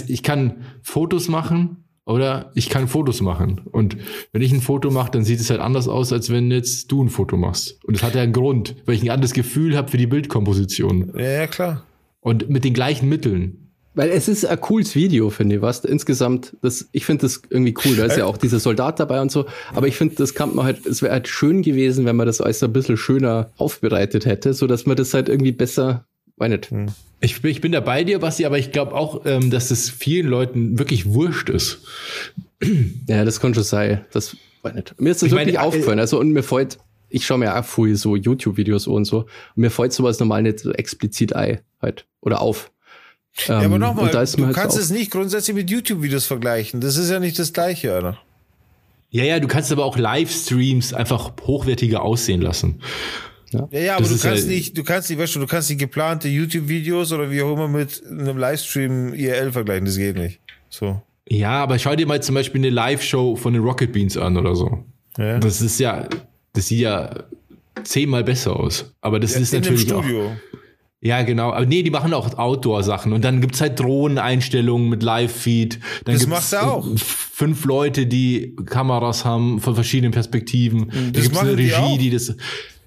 [0.08, 3.62] Ich kann Fotos machen oder ich kann Fotos machen.
[3.70, 3.98] Und
[4.32, 7.04] wenn ich ein Foto mache, dann sieht es halt anders aus, als wenn jetzt du
[7.04, 7.84] ein Foto machst.
[7.84, 11.12] Und das hat ja einen Grund, weil ich ein anderes Gefühl habe für die Bildkomposition.
[11.18, 11.84] Ja, ja, klar.
[12.22, 13.63] Und mit den gleichen Mitteln.
[13.96, 15.86] Weil es ist ein cooles Video, finde ich, was?
[15.86, 17.96] Insgesamt, das, ich finde das irgendwie cool.
[17.96, 19.46] Da ist ja auch dieser Soldat dabei und so.
[19.76, 22.42] Aber ich finde, das kann man halt, es wäre halt schön gewesen, wenn man das
[22.42, 26.06] alles ein bisschen schöner aufbereitet hätte, so dass man das halt irgendwie besser,
[26.38, 26.72] weiß nicht.
[27.22, 29.90] Ich, bin- ich bin da bei dir, Basti, aber ich glaube auch, ähm, dass es
[29.90, 31.80] vielen Leuten wirklich wurscht ist.
[33.08, 34.06] Ja, das kann schon sein.
[34.14, 34.96] Das, weiß nicht.
[35.00, 36.00] Mir ist das Ich wirklich meine, äh, aufgefallen.
[36.00, 36.78] Also, und mir fällt,
[37.10, 39.20] ich schaue mir auch früh so YouTube-Videos und so.
[39.20, 39.28] Und
[39.58, 42.06] mir fällt sowas normal nicht so explizit ein, halt.
[42.22, 42.72] Oder auf.
[43.48, 46.82] Ja, aber Ähm, nochmal, ist du halt kannst es nicht grundsätzlich mit YouTube-Videos vergleichen.
[46.82, 48.18] Das ist ja nicht das Gleiche, Alter.
[49.10, 52.80] Ja, ja, du kannst aber auch Livestreams einfach hochwertiger aussehen lassen.
[53.52, 55.48] Ja, ja, aber Das du ist kannst ja- nicht, du kannst nicht, weißt du, du
[55.48, 59.86] kannst die geplante YouTube-Videos oder wie auch immer mit einem Livestream IRL vergleichen.
[59.86, 60.40] Das geht nicht.
[60.70, 61.02] So.
[61.30, 64.56] Ja, aber schau dir mal zum Beispiel eine Live-Show von den Rocket Beans an oder
[64.56, 64.84] so.
[65.18, 65.38] Ja.
[65.40, 66.08] Das ist ja,
[66.54, 67.24] das sieht ja
[67.84, 68.94] zehnmal besser aus.
[69.02, 70.04] Aber das ist in dem natürlich auch.
[71.06, 71.52] Ja, genau.
[71.52, 73.12] Aber nee, die machen auch Outdoor-Sachen.
[73.12, 75.80] Und dann gibt's halt Drohneneinstellungen mit Live-Feed.
[76.06, 76.88] Dann Das macht er auch.
[76.98, 80.90] Fünf Leute, die Kameras haben von verschiedenen Perspektiven.
[80.90, 81.98] Da Das gibt's eine die Regie, auch.
[81.98, 82.36] die das.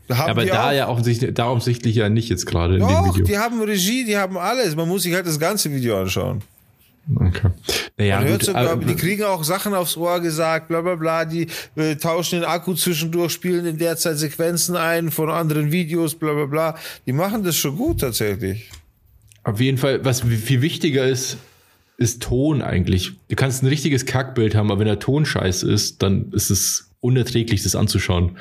[0.08, 0.72] Haben aber die da auch.
[0.72, 3.26] ja offensichtlich, da offensichtlich ja nicht jetzt gerade in dem Doch, Video.
[3.26, 4.76] die haben Regie, die haben alles.
[4.76, 6.42] Man muss sich halt das ganze Video anschauen.
[7.14, 7.50] Okay.
[7.98, 10.96] Naja, Man hört gut, sogar, aber- die kriegen auch Sachen aufs Ohr gesagt, bla bla
[10.96, 15.70] bla, die äh, tauschen den Akku zwischendurch, spielen in der Zeit Sequenzen ein von anderen
[15.70, 16.78] Videos, bla bla bla.
[17.06, 18.68] Die machen das schon gut tatsächlich.
[19.44, 21.36] Auf jeden Fall, was viel wichtiger ist,
[21.98, 23.12] ist Ton eigentlich.
[23.28, 26.90] Du kannst ein richtiges Kackbild haben, aber wenn der Ton scheiße ist, dann ist es
[27.00, 28.36] unerträglich, das anzuschauen.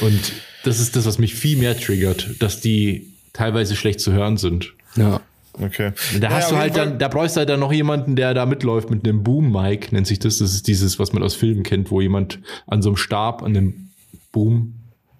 [0.00, 0.20] Und
[0.64, 4.74] das ist das, was mich viel mehr triggert, dass die teilweise schlecht zu hören sind.
[4.96, 5.20] Ja.
[5.60, 5.92] Okay.
[6.20, 8.46] Da hast du auf halt dann, da brauchst du halt dann noch jemanden, der da
[8.46, 10.38] mitläuft mit einem Boom-Mic, nennt sich das.
[10.38, 13.52] Das ist dieses, was man aus Filmen kennt, wo jemand an so einem Stab, an
[13.54, 13.90] dem
[14.32, 14.74] Boom,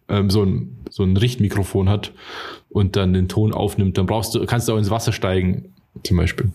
[0.09, 2.13] ähm, so ein, so ein Richtmikrofon hat
[2.71, 3.99] und dann den Ton aufnimmt.
[3.99, 6.51] Dann brauchst du, kannst du auch ins Wasser steigen, zum Beispiel.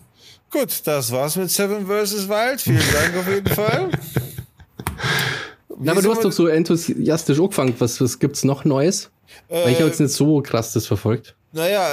[0.50, 2.28] Gut, das war's mit Seven vs.
[2.28, 2.60] Wild.
[2.60, 3.90] Vielen Dank auf jeden Fall.
[5.78, 7.74] Na, aber du hast doch so enthusiastisch angefangen.
[7.78, 9.10] Was, was gibt's noch Neues?
[9.48, 11.36] Weil ich habe jetzt nicht so krass das verfolgt.
[11.50, 11.86] Naja,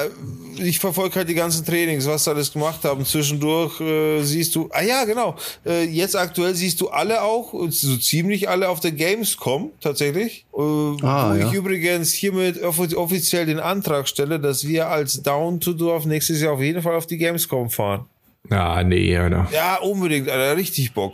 [0.58, 3.06] ich verfolge halt die ganzen Trainings, was sie alles gemacht haben.
[3.06, 7.96] Zwischendurch äh, siehst du, ah ja, genau, äh, jetzt aktuell siehst du alle auch, so
[7.96, 10.46] ziemlich alle auf der Gamescom tatsächlich.
[10.54, 11.48] Äh, Ah, wo ja.
[11.48, 16.42] ich übrigens hiermit offi- offiziell den Antrag stelle, dass wir als Down to Dorf nächstes
[16.42, 18.06] Jahr auf jeden Fall auf die Gamescom fahren.
[18.50, 19.48] Ah, nee, Alter.
[19.54, 21.14] Ja, unbedingt, Alter, richtig Bock.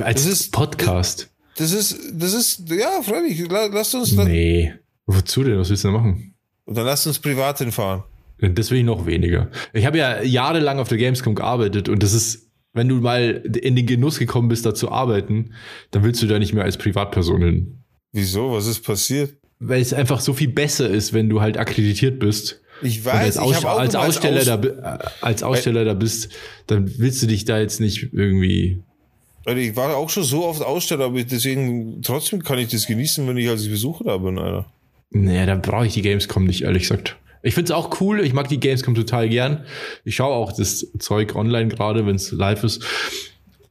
[0.00, 1.30] Als Das ist- Podcast.
[1.56, 4.74] Das ist, das ist, ja, freilich, la- lasst uns, dann- Nee.
[5.06, 5.58] Wozu denn?
[5.58, 6.33] Was willst du denn machen?
[6.64, 8.02] Und dann lasst uns privat hinfahren.
[8.38, 9.48] Das will ich noch weniger.
[9.72, 13.76] Ich habe ja jahrelang auf der Gamescom gearbeitet und das ist, wenn du mal in
[13.76, 15.52] den Genuss gekommen bist, da zu arbeiten,
[15.92, 17.78] dann willst du da nicht mehr als Privatperson hin.
[18.12, 18.52] Wieso?
[18.52, 19.34] Was ist passiert?
[19.60, 22.60] Weil es einfach so viel besser ist, wenn du halt akkreditiert bist.
[22.82, 26.28] Ich weiß, als, ich Aus auch als Aussteller, Aus- da, äh, als Aussteller da bist,
[26.66, 28.82] dann willst du dich da jetzt nicht irgendwie.
[29.46, 33.26] Also ich war auch schon so oft Aussteller, aber deswegen trotzdem kann ich das genießen,
[33.28, 34.66] wenn ich als Besucher da bin, Alter.
[35.14, 37.16] Nee, da brauche ich die Gamescom nicht, ehrlich gesagt.
[37.42, 39.64] Ich find's auch cool, ich mag die Gamescom total gern.
[40.04, 42.84] Ich schaue auch das Zeug online gerade, wenn's live ist.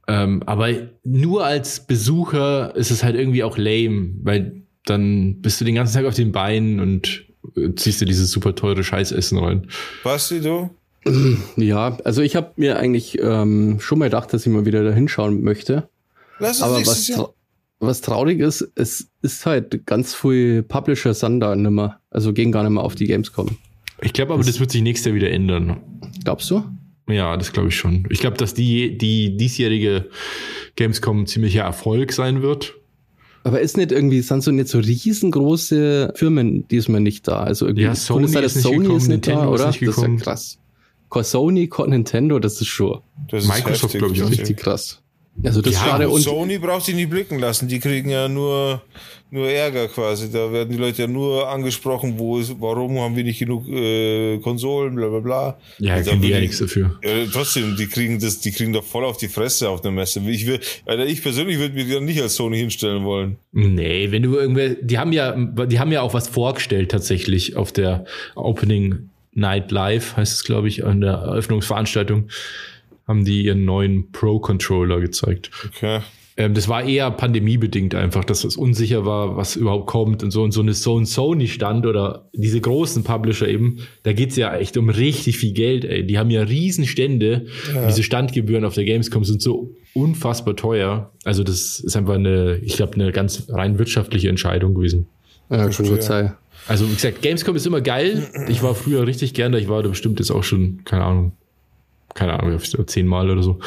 [0.08, 0.70] Ähm, aber
[1.04, 5.94] nur als Besucher ist es halt irgendwie auch lame, weil dann bist du den ganzen
[5.94, 7.26] Tag auf den Beinen und
[7.58, 9.68] äh, ziehst dir dieses super teure Scheißessen rein.
[10.04, 10.70] Basti, du?
[11.58, 14.92] Ja, also ich habe mir eigentlich ähm, schon mal gedacht, dass ich mal wieder da
[14.92, 15.90] hinschauen möchte.
[16.40, 17.34] Lass uns Aber was, Jahr.
[17.80, 22.00] Was traurig ist, es ist halt ganz viel Publisher sind da nimmer.
[22.10, 23.58] Also gehen gar nicht mehr auf die Gamescom.
[24.02, 25.78] Ich glaube aber, das wird sich nächstes Jahr wieder ändern.
[26.24, 26.64] Glaubst du?
[27.10, 28.06] Ja, das glaube ich schon.
[28.10, 30.10] Ich glaube, dass die, die diesjährige
[30.76, 32.76] Gamescom ein ziemlicher Erfolg sein wird.
[33.44, 37.44] Aber ist nicht irgendwie, sind so nicht so riesengroße Firmen diesmal nicht da?
[37.44, 39.68] Also irgendwie Ja, Sony Bundesseite ist nicht gekommen, Nintendo ist oder?
[39.68, 40.20] nicht Das ist ja gekommen.
[40.20, 40.60] krass.
[41.24, 44.40] Sony, Nintendo, das ist schon Das ist Microsoft, heftig, glaub ich, auch nicht.
[44.42, 45.03] richtig krass.
[45.44, 47.68] Also das Ja, gerade und Sony braucht sich nicht blicken lassen.
[47.68, 48.84] Die kriegen ja nur,
[49.32, 50.32] nur Ärger quasi.
[50.32, 54.38] Da werden die Leute ja nur angesprochen, wo ist, warum haben wir nicht genug äh,
[54.40, 55.58] Konsolen, bla bla bla.
[55.80, 57.00] Ja, Und können die ja nichts dafür.
[57.02, 60.22] Äh, trotzdem, die kriegen das, die kriegen doch voll auf die Fresse auf der Messe.
[60.28, 63.38] Ich, will, Alter, ich persönlich würde mich dann nicht als Sony hinstellen wollen.
[63.52, 67.72] Nee, wenn du irgendwer, die haben ja, die haben ja auch was vorgestellt tatsächlich auf
[67.72, 72.30] der Opening Night Live, heißt es, glaube ich, an der Eröffnungsveranstaltung,
[73.08, 75.52] haben die ihren neuen Pro-Controller gezeigt.
[75.68, 76.02] Okay.
[76.36, 80.42] Ähm, das war eher pandemiebedingt einfach, dass es unsicher war, was überhaupt kommt und so.
[80.42, 84.78] Und so eine so ein Sony-Stand oder diese großen Publisher eben, da geht's ja echt
[84.78, 86.06] um richtig viel Geld, ey.
[86.06, 87.46] Die haben ja riesen Stände.
[87.88, 91.12] Diese Standgebühren auf der Gamescom sind so unfassbar teuer.
[91.24, 95.08] Also das ist einfach eine, ich glaube, eine ganz rein wirtschaftliche Entscheidung gewesen.
[95.50, 96.34] ja, schon gut sein.
[96.68, 98.28] Also wie gesagt, Gamescom ist immer geil.
[98.48, 99.58] Ich war früher richtig gern da.
[99.58, 101.34] Ich war da bestimmt jetzt auch schon, keine Ahnung,
[102.14, 103.60] keine Ahnung, zehnmal oder so.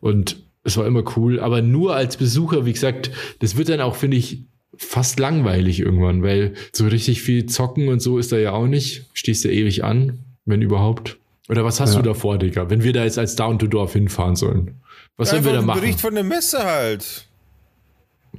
[0.00, 1.40] Und es war immer cool.
[1.40, 3.10] Aber nur als Besucher, wie gesagt,
[3.40, 4.44] das wird dann auch, finde ich,
[4.76, 9.06] fast langweilig irgendwann, weil so richtig viel zocken und so ist da ja auch nicht.
[9.12, 11.18] Stehst ja ewig an, wenn überhaupt.
[11.48, 12.00] Oder was hast Ja.
[12.02, 14.80] du da vor, Digga, wenn wir da jetzt als Down to Dorf hinfahren sollen?
[15.16, 15.80] Was sollen wir da machen?
[15.80, 17.26] Bericht von der Messe halt.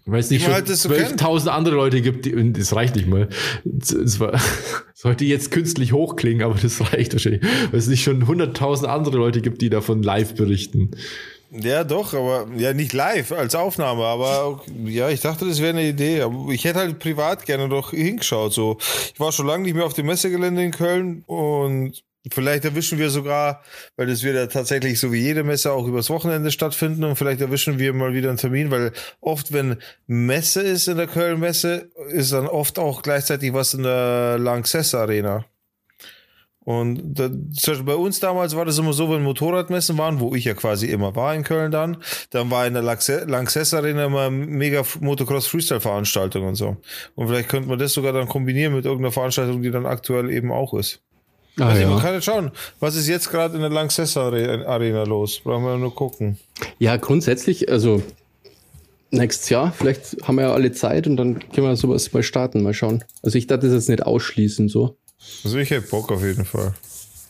[0.06, 2.96] Weil es nicht schon halt das so 12.000 andere Leute gibt, die, und das reicht
[2.96, 3.28] nicht mal.
[3.80, 4.20] Es-
[4.94, 7.42] sollte jetzt künstlich hochklingen, aber das reicht wahrscheinlich.
[7.72, 10.92] Weil es nicht schon 100.000 andere Leute gibt, die davon live berichten.
[11.52, 15.88] Ja, doch, aber ja, nicht live als Aufnahme, aber ja, ich dachte, das wäre eine
[15.90, 16.22] Idee.
[16.22, 18.54] Aber ich hätte halt privat gerne doch hingeschaut.
[18.54, 18.78] So,
[19.14, 23.10] ich war schon lange nicht mehr auf dem Messegelände in Köln und vielleicht erwischen wir
[23.10, 23.64] sogar,
[23.96, 27.80] weil wird ja tatsächlich so wie jede Messe auch übers Wochenende stattfinden und vielleicht erwischen
[27.80, 32.48] wir mal wieder einen Termin, weil oft, wenn Messe ist in der Köln-Messe, ist dann
[32.48, 35.46] oft auch gleichzeitig was in der Lanxess Arena.
[36.64, 40.54] Und das, bei uns damals war das immer so, wenn Motorradmessen waren, wo ich ja
[40.54, 41.98] quasi immer war in Köln dann,
[42.30, 46.78] dann war in der Lanxess Arena immer mega Motocross Freestyle Veranstaltung und so.
[47.16, 50.52] Und vielleicht könnte man das sogar dann kombinieren mit irgendeiner Veranstaltung, die dann aktuell eben
[50.52, 51.02] auch ist.
[51.60, 51.90] Ah, also ja.
[51.90, 55.42] man kann jetzt schauen, was ist jetzt gerade in der Lanxess Arena los?
[55.44, 56.38] Brauchen wir nur gucken.
[56.80, 58.02] Ja, grundsätzlich, also
[59.12, 62.64] nächstes Jahr, vielleicht haben wir ja alle Zeit und dann können wir sowas mal starten,
[62.64, 63.04] mal schauen.
[63.22, 64.98] Also ich dachte das jetzt nicht ausschließen so.
[65.44, 66.74] Also ich hätte Bock auf jeden Fall.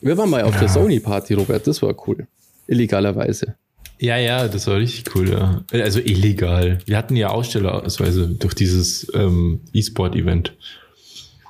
[0.01, 0.61] Wir waren mal auf ja.
[0.61, 2.27] der Sony-Party, Robert, das war cool.
[2.67, 3.55] Illegalerweise.
[3.99, 5.63] Ja, ja, das war richtig cool, ja.
[5.71, 6.79] Also illegal.
[6.85, 10.55] Wir hatten ja Ausstellerausweise durch dieses ähm, E-Sport-Event.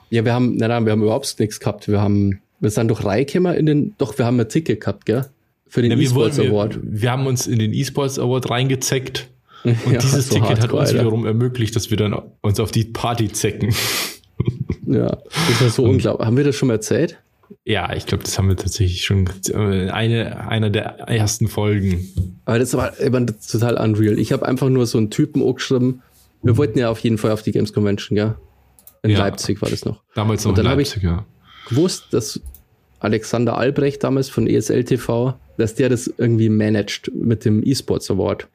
[0.10, 1.88] Ja, wir haben, nein, nein, wir haben überhaupt nichts gehabt.
[1.88, 5.26] Wir haben, wir sind doch Reikämmer in den, doch, wir haben ein Ticket gehabt, gell?
[5.68, 6.82] Für den E-Sports Award.
[6.84, 9.30] Wir, wir haben uns in den E-Sports Award reingezeckt.
[9.64, 11.00] Und ja, dieses Ticket hardcore, hat uns Alter.
[11.00, 13.74] wiederum ermöglicht, dass wir dann uns auf die Party zecken.
[14.88, 16.26] Ja, das war so unglaublich.
[16.26, 17.18] Haben wir das schon mal erzählt?
[17.64, 22.10] Ja, ich glaube, das haben wir tatsächlich schon äh, eine einer der ersten Folgen.
[22.46, 24.20] Aber das war immer total unreal.
[24.20, 26.02] Ich habe einfach nur so einen Typen geschrieben.
[26.44, 28.36] Wir wollten ja auf jeden Fall auf die Games Convention, ja.
[29.04, 30.04] In ja, Leipzig war das noch.
[30.16, 31.26] Damals noch Und dann habe ich ja.
[31.70, 32.42] gewusst, dass
[33.02, 38.48] Alexander Albrecht damals von ESL TV, dass der das irgendwie managt mit dem E-Sports Award.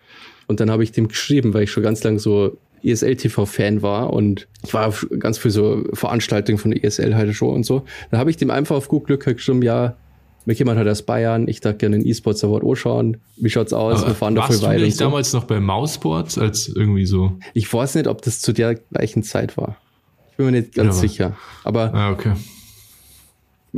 [0.46, 4.46] Und dann habe ich dem geschrieben, weil ich schon ganz lang so ESL-TV-Fan war und
[4.62, 7.84] ich war ganz für so Veranstaltungen von ESL halt schon und so.
[8.10, 9.96] Dann habe ich dem einfach auf gut Glück geschrieben, ja,
[10.44, 13.16] mich jemand hat aus Bayern, ich darf gerne den E-Sports Award anschauen.
[13.36, 14.02] Wie schaut's aus?
[14.02, 15.04] Aber Wir fahren warst da voll du nicht so.
[15.04, 17.32] damals noch bei Mousesports als irgendwie so?
[17.52, 19.76] Ich weiß nicht, ob das zu der gleichen Zeit war.
[20.30, 21.36] Ich bin mir nicht ganz ja, sicher.
[21.64, 22.34] Aber ah, okay.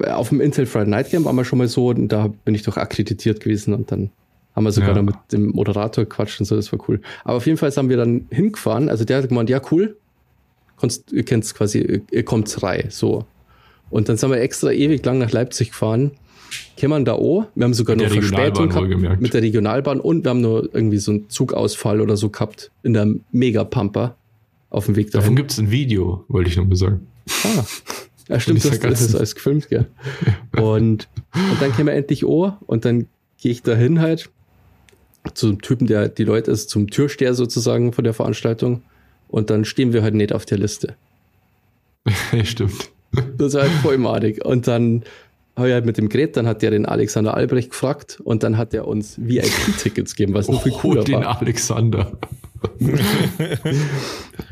[0.05, 2.63] Auf dem Intel Friday Night Game war wir schon mal so und da bin ich
[2.63, 4.11] doch akkreditiert gewesen und dann
[4.55, 4.97] haben wir sogar ja.
[4.97, 7.01] noch mit dem Moderator gequatscht und so, das war cool.
[7.25, 8.89] Aber auf jeden Fall haben wir dann hingefahren.
[8.89, 9.97] Also der hat gemeint, ja, cool.
[10.77, 13.25] Konst, ihr kennt es quasi, ihr kommt rein, so.
[13.91, 16.13] Und dann sind wir extra ewig lang nach Leipzig gefahren.
[16.77, 17.47] Kämen da auch.
[17.55, 21.13] Wir haben sogar noch Verspätung gehabt mit der Regionalbahn und wir haben nur irgendwie so
[21.13, 24.17] einen Zugausfall oder so gehabt in der Mega-Pampa
[24.71, 25.23] auf dem Weg dahin.
[25.23, 27.07] Davon gibt es ein Video, wollte ich nur mal sagen.
[27.45, 27.65] Ah.
[28.29, 29.87] Ja, stimmt, das, das ist alles gefilmt, gell?
[30.57, 33.07] Und, und dann kämen wir endlich auch und dann
[33.39, 34.31] gehe ich da hin halt
[35.35, 38.83] zum Typen, der die Leute ist, zum Türsteher sozusagen von der Veranstaltung.
[39.29, 40.95] Und dann stehen wir halt nicht auf der Liste.
[42.45, 42.91] Stimmt.
[43.37, 44.45] Das ist halt voll madig.
[44.45, 45.05] Und dann
[45.57, 48.57] habe ich halt mit dem Gerät, dann hat der den Alexander Albrecht gefragt und dann
[48.57, 51.21] hat er uns VIP-Tickets gegeben, was noch viel oh, cooler den war.
[51.21, 52.13] den Alexander.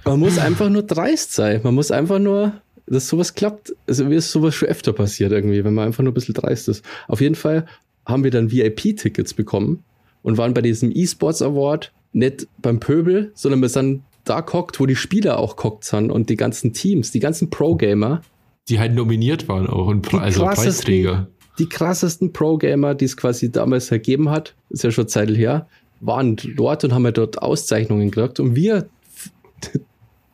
[0.04, 1.60] Man muss einfach nur dreist sein.
[1.62, 2.54] Man muss einfach nur,
[2.86, 3.74] dass sowas klappt.
[3.86, 6.68] Also mir ist sowas schon öfter passiert irgendwie, wenn man einfach nur ein bisschen dreist
[6.68, 6.84] ist.
[7.08, 7.66] Auf jeden Fall
[8.06, 9.82] haben wir dann VIP-Tickets bekommen
[10.22, 14.86] und waren bei diesem E-Sports Award nicht beim Pöbel, sondern wir sind da gehockt, wo
[14.86, 18.22] die Spieler auch gehockt sind und die ganzen Teams, die ganzen Pro-Gamer.
[18.68, 21.28] Die halt nominiert waren auch und also Preisträger.
[21.58, 25.68] Die krassesten Pro-Gamer, die es quasi damals ergeben hat, ist ja schon Zeit her,
[26.00, 28.88] waren dort und haben ja dort Auszeichnungen gekriegt und wir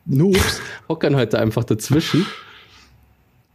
[0.05, 2.25] Noobs hockern halt einfach dazwischen.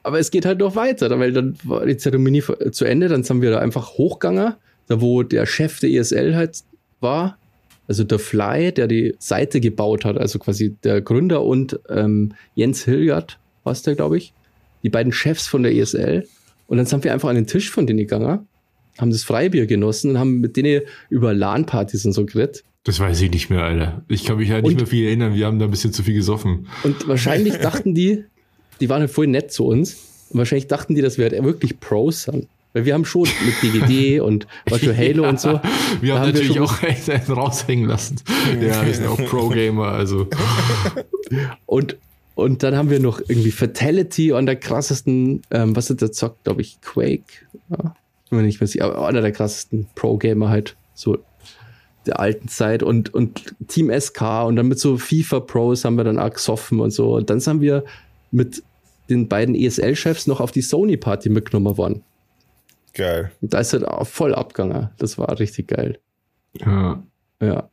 [0.02, 3.42] Aber es geht halt noch weiter, weil dann war die Zeremonie zu Ende, dann sind
[3.42, 4.54] wir da einfach hochgegangen
[4.88, 6.64] da wo der Chef der ESL halt
[7.00, 7.38] war,
[7.86, 12.84] also der Fly, der die Seite gebaut hat, also quasi der Gründer und ähm, Jens
[12.84, 14.32] Hilgert, war der, glaube ich,
[14.82, 16.26] die beiden Chefs von der ESL.
[16.66, 18.46] Und dann sind wir einfach an den Tisch von denen gegangen,
[18.98, 22.64] haben das Freibier genossen und haben mit denen über LAN-Partys und so geredet.
[22.84, 24.02] Das weiß ich nicht mehr, Alter.
[24.08, 25.34] Ich kann mich halt nicht und, mehr viel erinnern.
[25.34, 26.68] Wir haben da ein bisschen zu viel gesoffen.
[26.84, 28.24] Und wahrscheinlich dachten die,
[28.80, 29.96] die waren halt voll nett zu uns.
[30.30, 32.48] Und wahrscheinlich dachten die, dass wir halt wirklich Pros sind.
[32.72, 35.60] Weil wir haben schon mit DGD und Virtual Halo ja, und so.
[36.00, 38.16] Wir haben, haben natürlich wir auch einen raushängen lassen.
[38.60, 40.28] Ja, wir sind auch Pro-Gamer, also.
[41.66, 41.96] Und,
[42.34, 46.42] und dann haben wir noch irgendwie Fatality und der krassesten, ähm, was ist der Zock,
[46.44, 47.24] glaube ich, Quake.
[47.70, 47.94] Ja,
[48.30, 51.18] bin mir nicht aber einer der krassesten Pro-Gamer halt, so
[52.08, 56.04] der alten Zeit und, und Team SK und dann mit so FIFA Pros haben wir
[56.04, 57.14] dann auch gesoffen und so.
[57.14, 57.84] Und dann sind wir
[58.30, 58.62] mit
[59.08, 62.02] den beiden ESL-Chefs noch auf die Sony-Party mitgenommen worden.
[62.94, 63.30] Geil.
[63.40, 64.90] Da ist er voll abgegangen.
[64.98, 65.98] Das war richtig geil.
[66.54, 67.02] Ja.
[67.40, 67.68] Ja.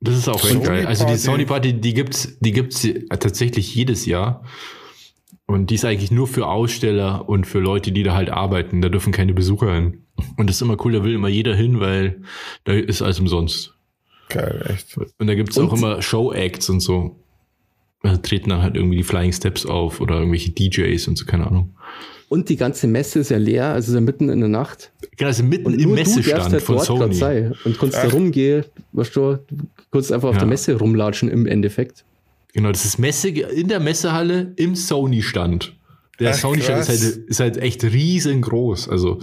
[0.00, 0.86] Das ist auch Sony geil.
[0.86, 4.44] Also die Sony Party, die gibt's, die gibt's tatsächlich jedes Jahr.
[5.46, 8.80] Und die ist eigentlich nur für Aussteller und für Leute, die da halt arbeiten.
[8.80, 10.04] Da dürfen keine Besucher hin.
[10.36, 12.22] Und das ist immer cool, da will immer jeder hin, weil
[12.64, 13.73] da ist alles umsonst.
[14.28, 14.96] Geil, echt.
[14.96, 15.68] Und da gibt's und?
[15.68, 17.16] auch immer Show-Acts und so.
[18.02, 21.46] Da treten dann halt irgendwie die Flying Steps auf oder irgendwelche DJs und so, keine
[21.46, 21.74] Ahnung.
[22.28, 24.92] Und die ganze Messe ist ja leer, also ist ja mitten in der Nacht.
[25.16, 27.14] Genau, also mitten und im Messestand halt von Sony.
[27.14, 30.40] Sei und kannst da rumgehen, weißt du, du kannst einfach auf ja.
[30.40, 32.04] der Messe rumlatschen im Endeffekt.
[32.52, 35.73] Genau, das ist Messe in der Messehalle im Sony-Stand.
[36.20, 38.88] Der Sony-Stand ist halt, ist halt echt riesengroß.
[38.88, 39.18] Also,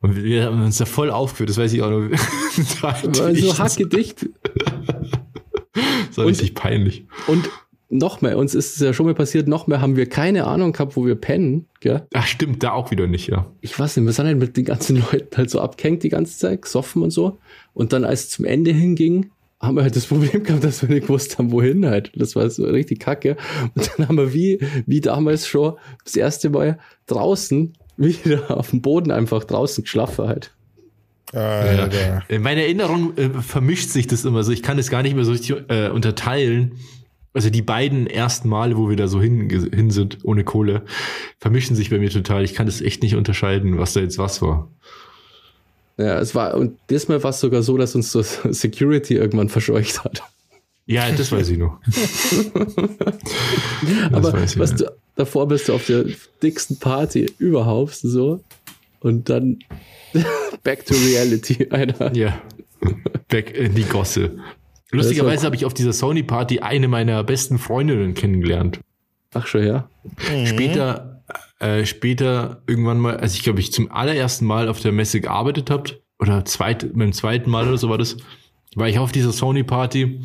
[0.00, 2.10] und wir haben uns da voll aufgeführt, das weiß ich auch noch.
[2.82, 4.26] War so hackedicht.
[5.74, 7.06] das war und, richtig peinlich.
[7.26, 7.48] Und
[7.90, 10.72] noch mehr, uns ist es ja schon mal passiert, noch mehr haben wir keine Ahnung
[10.72, 12.06] gehabt, wo wir pennen, gell?
[12.12, 13.46] Ach, stimmt, da auch wieder nicht, ja.
[13.60, 16.36] Ich weiß nicht, wir sind halt mit den ganzen Leuten halt so abgehängt die ganze
[16.38, 17.38] Zeit, gesoffen und so.
[17.72, 19.30] Und dann, als es zum Ende hinging,
[19.64, 22.12] haben wir halt das Problem gehabt, dass wir nicht gewusst haben, wohin halt.
[22.14, 23.36] Das war so richtig kacke.
[23.74, 25.74] Und dann haben wir wie, wie damals schon
[26.04, 30.52] das erste Mal draußen wieder auf dem Boden einfach draußen geschlafen halt.
[31.32, 31.88] Ja.
[31.88, 32.22] Ja.
[32.28, 34.52] In meiner Erinnerung äh, vermischt sich das immer so.
[34.52, 36.76] Ich kann das gar nicht mehr so richtig äh, unterteilen.
[37.32, 40.84] Also die beiden ersten Male, wo wir da so hin, hin sind, ohne Kohle,
[41.40, 42.44] vermischen sich bei mir total.
[42.44, 44.70] Ich kann das echt nicht unterscheiden, was da jetzt was war.
[45.96, 50.04] Ja, es war, und diesmal war es sogar so, dass uns das Security irgendwann verscheucht
[50.04, 50.22] hat.
[50.86, 51.78] Ja, das weiß ich noch.
[54.12, 54.76] Aber ich, was ja.
[54.76, 56.04] du, davor bist du auf der
[56.42, 58.40] dicksten Party überhaupt so
[59.00, 59.58] und dann
[60.62, 62.14] back to reality, Alter.
[62.14, 62.40] Ja,
[63.28, 64.38] back in die Gosse.
[64.90, 68.78] Lustigerweise habe ich auf dieser Sony-Party eine meiner besten Freundinnen kennengelernt.
[69.32, 69.88] Ach schon, ja.
[70.30, 70.46] Mhm.
[70.46, 71.13] Später
[71.58, 75.70] äh, später irgendwann mal, als ich glaube ich zum allerersten Mal auf der Messe gearbeitet
[75.70, 78.16] habt oder zweit, beim zweiten Mal oder so war das,
[78.74, 80.20] war ich auf dieser Sony Party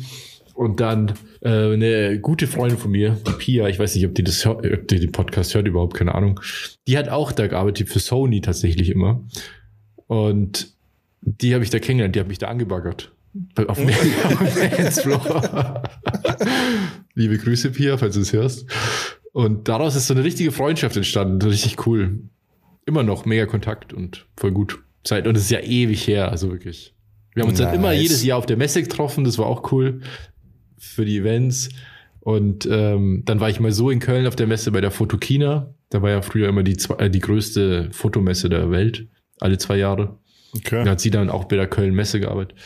[0.54, 4.24] und dann äh, eine gute Freundin von mir, die Pia, ich weiß nicht, ob die
[4.24, 6.40] das ob die den Podcast hört überhaupt, keine Ahnung,
[6.86, 9.22] die hat auch da gearbeitet für Sony tatsächlich immer
[10.06, 10.74] und
[11.22, 13.12] die habe ich da kennengelernt, die hat mich da angebaggert.
[13.68, 13.88] Auf dem
[14.76, 15.82] Dancefloor.
[17.14, 18.66] Liebe Grüße, Pia, falls du es hörst.
[19.32, 21.40] Und daraus ist so eine richtige Freundschaft entstanden.
[21.42, 22.20] Richtig cool.
[22.86, 24.80] Immer noch mega Kontakt und voll gut.
[25.04, 25.26] Zeit.
[25.26, 26.94] Und es ist ja ewig her, also wirklich.
[27.34, 27.68] Wir haben uns nice.
[27.68, 30.00] dann immer jedes Jahr auf der Messe getroffen, das war auch cool
[30.78, 31.68] für die Events.
[32.20, 35.74] Und ähm, dann war ich mal so in Köln auf der Messe bei der Fotokina.
[35.88, 39.08] Da war ja früher immer die, äh, die größte Fotomesse der Welt,
[39.40, 40.18] alle zwei Jahre.
[40.54, 40.84] Okay.
[40.84, 42.58] Da hat sie dann auch bei der Köln-Messe gearbeitet.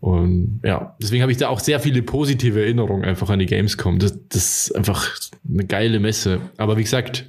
[0.00, 3.98] Und ja, deswegen habe ich da auch sehr viele positive Erinnerungen einfach an die Gamescom.
[3.98, 5.10] Das, das ist einfach
[5.48, 6.40] eine geile Messe.
[6.56, 7.28] Aber wie gesagt,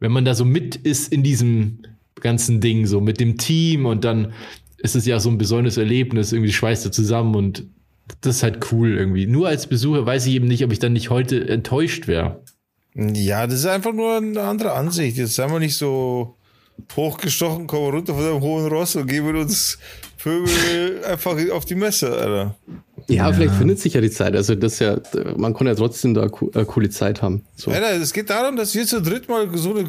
[0.00, 1.80] wenn man da so mit ist in diesem
[2.20, 4.32] ganzen Ding, so mit dem Team und dann
[4.78, 7.64] ist es ja so ein besonderes Erlebnis, irgendwie schweißt er zusammen und
[8.20, 9.26] das ist halt cool irgendwie.
[9.26, 12.42] Nur als Besucher weiß ich eben nicht, ob ich dann nicht heute enttäuscht wäre.
[12.94, 15.18] Ja, das ist einfach nur eine andere Ansicht.
[15.18, 16.36] Jetzt sind wir nicht so
[16.94, 19.78] hochgestochen, kommen runter von dem hohen Ross und geben uns
[20.26, 22.56] Vögel einfach auf die Messe, Alter.
[23.06, 24.34] Ja, ja, vielleicht findet sich ja die Zeit.
[24.34, 24.98] Also das ja,
[25.36, 27.44] man kann ja trotzdem da äh, coole Zeit haben.
[27.54, 27.70] So.
[27.70, 29.86] Alter, es geht darum, dass wir zu dritt mal so eine,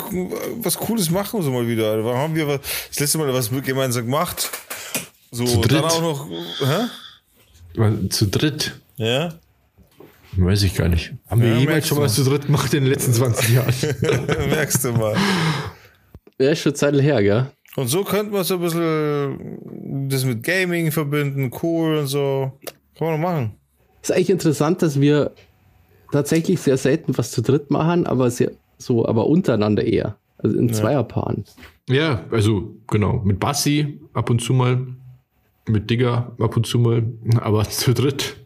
[0.61, 1.89] was Cooles machen, so mal wieder.
[1.89, 2.15] Alter.
[2.15, 4.51] Haben wir das letzte Mal was gemeinsam gemacht?
[5.31, 5.71] So, zu dritt?
[5.71, 8.07] dann auch noch, hä?
[8.09, 8.79] Zu dritt?
[8.97, 9.33] Ja.
[10.33, 11.13] Weiß ich gar nicht.
[11.27, 13.73] Haben ja, wir jemals schon mal zu dritt gemacht in den letzten 20 Jahren?
[14.49, 15.15] merkst du mal.
[16.37, 17.51] Ja, ist schon Zeit her, gell?
[17.77, 22.51] Und so könnte man so ein bisschen das mit Gaming verbinden, cool und so.
[22.97, 23.51] Kann man noch machen.
[24.01, 25.31] Ist eigentlich interessant, dass wir
[26.11, 30.17] tatsächlich sehr selten was zu dritt machen, aber sehr, so, aber untereinander eher.
[30.39, 30.73] Also in ja.
[30.73, 31.45] Zweierpaaren.
[31.87, 33.21] Ja, also genau.
[33.23, 34.87] Mit Bassi ab und zu mal,
[35.67, 37.03] mit Digger ab und zu mal,
[37.41, 38.37] aber zu dritt.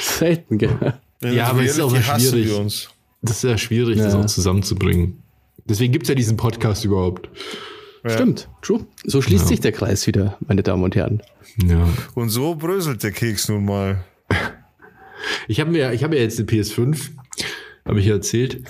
[0.00, 0.94] Selten, gell?
[1.20, 2.88] Ja, aber es ist auch schwierig.
[3.22, 4.04] Das ist ja schwierig, ja.
[4.04, 5.20] das auch zusammenzubringen.
[5.64, 7.28] Deswegen gibt es ja diesen Podcast überhaupt.
[8.04, 8.10] Ja.
[8.10, 8.86] Stimmt, true.
[9.04, 9.48] So schließt ja.
[9.48, 11.22] sich der Kreis wieder, meine Damen und Herren.
[11.66, 11.88] Ja.
[12.14, 14.04] Und so bröselt der Keks nun mal.
[15.48, 17.10] Ich habe mir, ich habe ja jetzt eine PS5,
[17.84, 18.62] habe ich ja erzählt.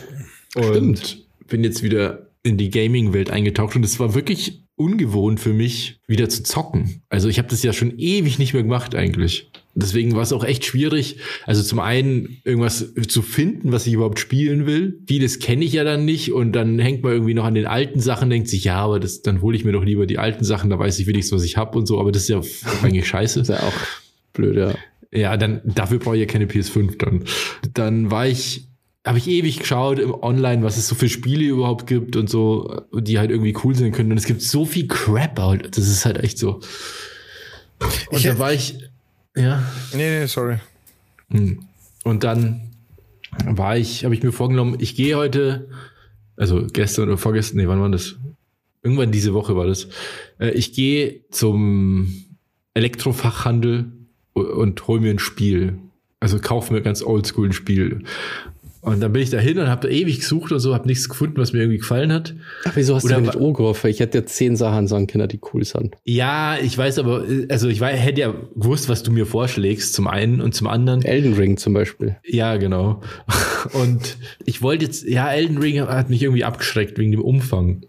[0.55, 1.27] Und Stimmt.
[1.47, 6.29] bin jetzt wieder in die Gaming-Welt eingetaucht und es war wirklich ungewohnt für mich, wieder
[6.29, 7.03] zu zocken.
[7.11, 9.50] Also ich habe das ja schon ewig nicht mehr gemacht eigentlich.
[9.81, 11.19] Deswegen war es auch echt schwierig.
[11.47, 15.01] Also zum einen irgendwas zu finden, was ich überhaupt spielen will.
[15.09, 18.01] Vieles kenne ich ja dann nicht und dann hängt man irgendwie noch an den alten
[18.01, 20.71] Sachen, denkt sich, ja, aber das, dann hole ich mir doch lieber die alten Sachen,
[20.71, 22.01] da weiß ich wenigstens, was ich habe und so.
[22.01, 22.41] Aber das ist ja
[22.83, 23.41] eigentlich scheiße.
[23.41, 23.73] ist ja auch
[24.33, 24.75] blöd, ja.
[25.13, 27.25] Ja, dann dafür brauche ich ja keine PS5 dann.
[27.75, 28.69] Dann war ich
[29.05, 32.83] habe ich ewig geschaut im Online, was es so für Spiele überhaupt gibt und so,
[32.93, 34.13] die halt irgendwie cool sein können.
[34.13, 35.37] Und es gibt so viel Crap.
[35.71, 36.61] Das ist halt echt so.
[38.11, 38.79] Und ich da war ich
[39.41, 39.63] ja.
[39.93, 40.59] Nee, nee, sorry.
[41.31, 41.61] Hm.
[42.05, 42.71] Und dann
[43.45, 45.69] war ich, habe ich mir vorgenommen, ich gehe heute,
[46.37, 48.17] also gestern oder vorgestern, nee, wann war das?
[48.83, 49.89] Irgendwann diese Woche war das.
[50.39, 52.25] Äh, ich gehe zum
[52.75, 53.93] Elektrofachhandel
[54.33, 55.79] und hol mir ein Spiel.
[56.19, 58.05] Also kauf mir ganz oldschool ein Spiel.
[58.83, 61.37] Und dann bin ich da hin und habe ewig gesucht und so, habe nichts gefunden,
[61.37, 62.35] was mir irgendwie gefallen hat.
[62.65, 63.89] Ach, wieso hast Oder du mir nicht angerufen?
[63.89, 65.97] Ich hätte dir zehn Sachen sagen können, die cool sind.
[66.05, 70.07] Ja, ich weiß aber, also ich weiß, hätte ja gewusst, was du mir vorschlägst, zum
[70.09, 71.03] einen und zum anderen.
[71.03, 72.17] Elden Ring zum Beispiel.
[72.25, 73.03] Ja, genau.
[73.75, 74.17] Und
[74.47, 77.83] ich wollte jetzt, ja, Elden Ring hat mich irgendwie abgeschreckt wegen dem Umfang.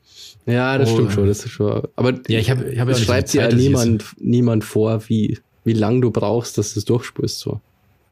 [0.46, 0.96] Ja, das Oh.
[0.96, 1.84] stimmt schon, das ist schon.
[1.96, 5.74] Aber Ja, ich habe ich hab ja schreibt dir ja niemand, niemand vor, wie, wie
[5.74, 7.39] lang du brauchst, dass du es durchspürst.
[7.39, 7.62] So.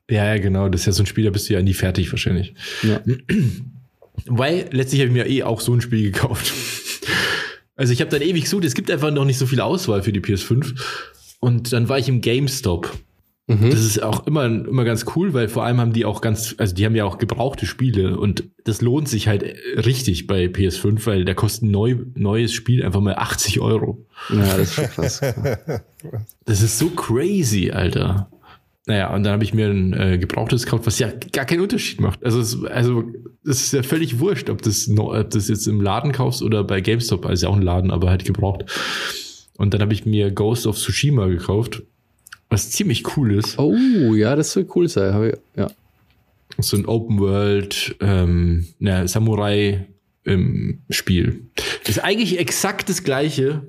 [0.10, 0.70] Ja, ja, genau.
[0.70, 2.54] Das ist ja so ein Spiel, da bist du ja nie fertig wahrscheinlich.
[2.84, 3.02] Ja.
[4.26, 6.54] Weil letztlich habe ich mir eh auch so ein Spiel gekauft.
[7.76, 10.12] Also ich habe dann ewig gesucht, es gibt einfach noch nicht so viel Auswahl für
[10.12, 10.78] die PS5.
[11.40, 12.92] Und dann war ich im GameStop.
[13.50, 13.72] Mhm.
[13.72, 16.76] Das ist auch immer, immer ganz cool, weil vor allem haben die auch ganz, also
[16.76, 19.44] die haben ja auch gebrauchte Spiele und das lohnt sich halt
[19.76, 24.06] richtig bei PS5, weil da kostet ein neu, neues Spiel einfach mal 80 Euro.
[24.30, 25.22] ja, das ist schon krass.
[26.46, 28.30] Das ist so crazy, Alter.
[28.90, 32.02] Naja, und dann habe ich mir ein äh, gebrauchtes gekauft, was ja gar keinen Unterschied
[32.02, 32.26] macht.
[32.26, 33.04] Also, es, also
[33.46, 36.82] es ist ja völlig wurscht, ob das, ob das jetzt im Laden kaufst oder bei
[36.82, 38.66] GameStop, also ja auch ein Laden, aber halt gebraucht.
[39.58, 41.84] Und dann habe ich mir Ghost of Tsushima gekauft,
[42.50, 43.60] was ziemlich cool ist.
[43.60, 43.76] Oh,
[44.16, 45.34] ja, das soll cool sein.
[45.56, 45.70] Ja.
[46.58, 49.86] So ein Open World, ähm, na, Samurai
[50.24, 51.44] im Spiel.
[51.88, 53.62] Ist eigentlich exakt das gleiche.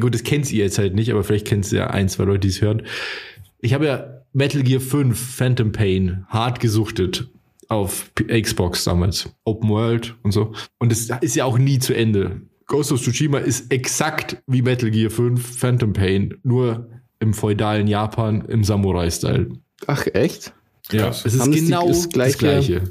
[0.00, 2.40] Gut, das kennt ihr jetzt halt nicht, aber vielleicht kennt es ja ein, zwei Leute,
[2.40, 2.82] die es hören.
[3.60, 7.28] Ich habe ja Metal Gear 5 Phantom Pain hart gesuchtet
[7.68, 9.30] auf Xbox damals.
[9.44, 10.52] Open World und so.
[10.78, 12.40] Und es ist ja auch nie zu Ende.
[12.66, 16.88] Ghost of Tsushima ist exakt wie Metal Gear 5 Phantom Pain, nur
[17.20, 19.48] im feudalen Japan im Samurai-Style.
[19.86, 20.52] Ach, echt?
[20.92, 21.24] Ja, Krass.
[21.24, 22.82] es ist Haben das die- genau das das gleiche- gleiche.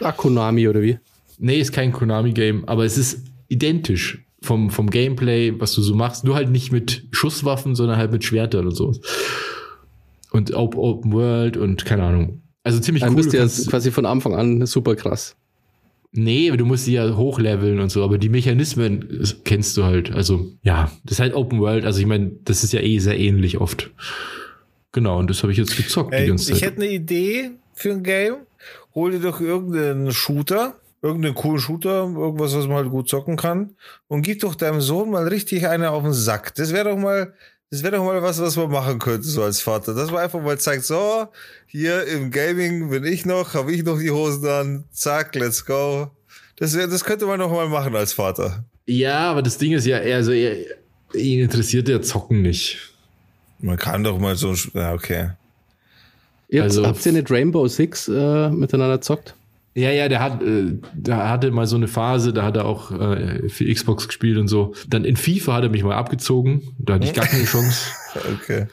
[0.00, 0.98] Ah, Konami oder wie?
[1.38, 6.24] Nee, ist kein Konami-Game, aber es ist identisch vom, vom Gameplay, was du so machst.
[6.24, 8.92] Nur halt nicht mit Schusswaffen, sondern halt mit Schwertern und so.
[10.34, 12.42] Und Op- Open World und keine Ahnung.
[12.64, 13.16] Also ziemlich Dann cool.
[13.22, 15.36] bist Du ja quasi von Anfang an super krass.
[16.12, 20.10] nee, du musst sie ja hochleveln und so, aber die Mechanismen kennst du halt.
[20.12, 21.84] Also ja, das ist halt Open World.
[21.84, 23.90] Also ich meine, das ist ja eh sehr ähnlich oft.
[24.92, 26.70] Genau, und das habe ich jetzt gezockt die Ey, ganze ich Zeit.
[26.70, 28.36] hätte eine Idee für ein Game.
[28.94, 33.74] Hol dir doch irgendeinen Shooter, irgendeinen coolen Shooter, irgendwas, was man halt gut zocken kann.
[34.06, 36.54] Und gib doch deinem Sohn mal richtig eine auf den Sack.
[36.54, 37.34] Das wäre doch mal,
[37.74, 39.94] das wäre doch mal was, was man machen könnte, so als Vater.
[39.94, 41.26] Dass man einfach mal zeigt, so,
[41.66, 46.10] hier im Gaming bin ich noch, habe ich noch die Hosen an, zack, let's go.
[46.56, 48.64] Das, wär, das könnte man noch mal machen als Vater.
[48.86, 50.56] Ja, aber das Ding ist ja, also er,
[51.14, 52.92] ihn interessiert der Zocken nicht.
[53.58, 55.30] Man kann doch mal so, ja, okay.
[56.48, 59.34] Ihr habt, Also- habt ihr nicht Rainbow Six äh, miteinander zockt?
[59.74, 62.92] Ja, ja, der hat, äh, der hatte mal so eine Phase, da hat er auch
[62.92, 64.72] äh, für Xbox gespielt und so.
[64.88, 67.88] Dann in FIFA hat er mich mal abgezogen, da hatte ich gar keine Chance.
[68.14, 68.66] Okay.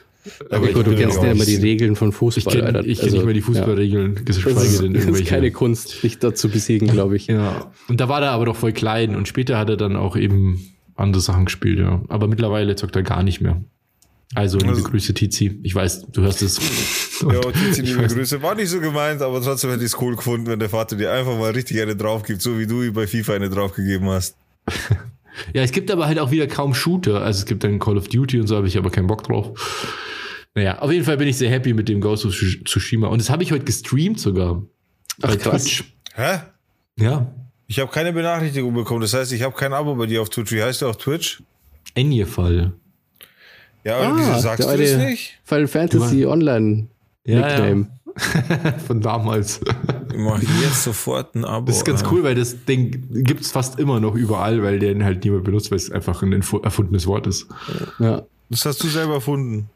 [0.50, 2.54] Aber Gut, du kennst ja immer die Regeln von Ich Fußball.
[2.54, 4.22] kenne ich kenn Also, nicht mehr die Fußballregeln, Ja.
[4.24, 7.26] Das, das ist keine Kunst, dich da zu besiegen, glaube ich.
[7.26, 10.16] Ja, und da war er aber doch voll klein und später hat er dann auch
[10.16, 10.60] eben
[10.94, 12.02] andere Sachen gespielt, ja.
[12.08, 13.60] Aber mittlerweile zockt er gar nicht mehr.
[14.34, 15.58] Also, liebe Also- Grüße, Tizi.
[15.62, 16.58] Ich weiß, du hörst es.
[17.22, 18.42] Ja, Tizi, Ich liebe weiß- Grüße.
[18.42, 21.12] War nicht so gemeint, aber trotzdem hätte ich es cool gefunden, wenn der Vater dir
[21.12, 24.36] einfach mal richtig eine drauf gibt, so wie du ihm bei FIFA eine draufgegeben hast.
[25.54, 27.22] Ja, es gibt aber halt auch wieder kaum Shooter.
[27.22, 29.58] Also es gibt dann Call of Duty und so, habe ich aber keinen Bock drauf.
[30.54, 33.06] Naja, auf jeden Fall bin ich sehr happy mit dem Ghost of Tsushima.
[33.08, 34.62] Und das habe ich heute gestreamt sogar.
[35.22, 35.82] Ach, krass.
[36.14, 36.40] Hä?
[36.98, 37.32] Ja.
[37.66, 39.00] Ich habe keine Benachrichtigung bekommen.
[39.00, 40.52] Das heißt, ich habe kein Abo bei dir auf Twitch.
[40.52, 41.42] Wie heißt der auf Twitch?
[41.94, 42.72] Enge-Fall.
[43.84, 45.38] Ja, aber Ah, wieso sagst du das nicht?
[45.44, 46.86] Final Fantasy Online
[47.24, 47.86] Ja, Nickname.
[48.86, 49.60] Von damals.
[50.12, 51.66] Ich mache jetzt sofort ein Abo.
[51.66, 55.24] Das ist ganz cool, weil das Ding gibt's fast immer noch überall, weil den halt
[55.24, 57.46] niemand benutzt, weil es einfach ein erfundenes Wort ist.
[57.98, 58.22] Ja.
[58.50, 59.70] Das hast du selber erfunden.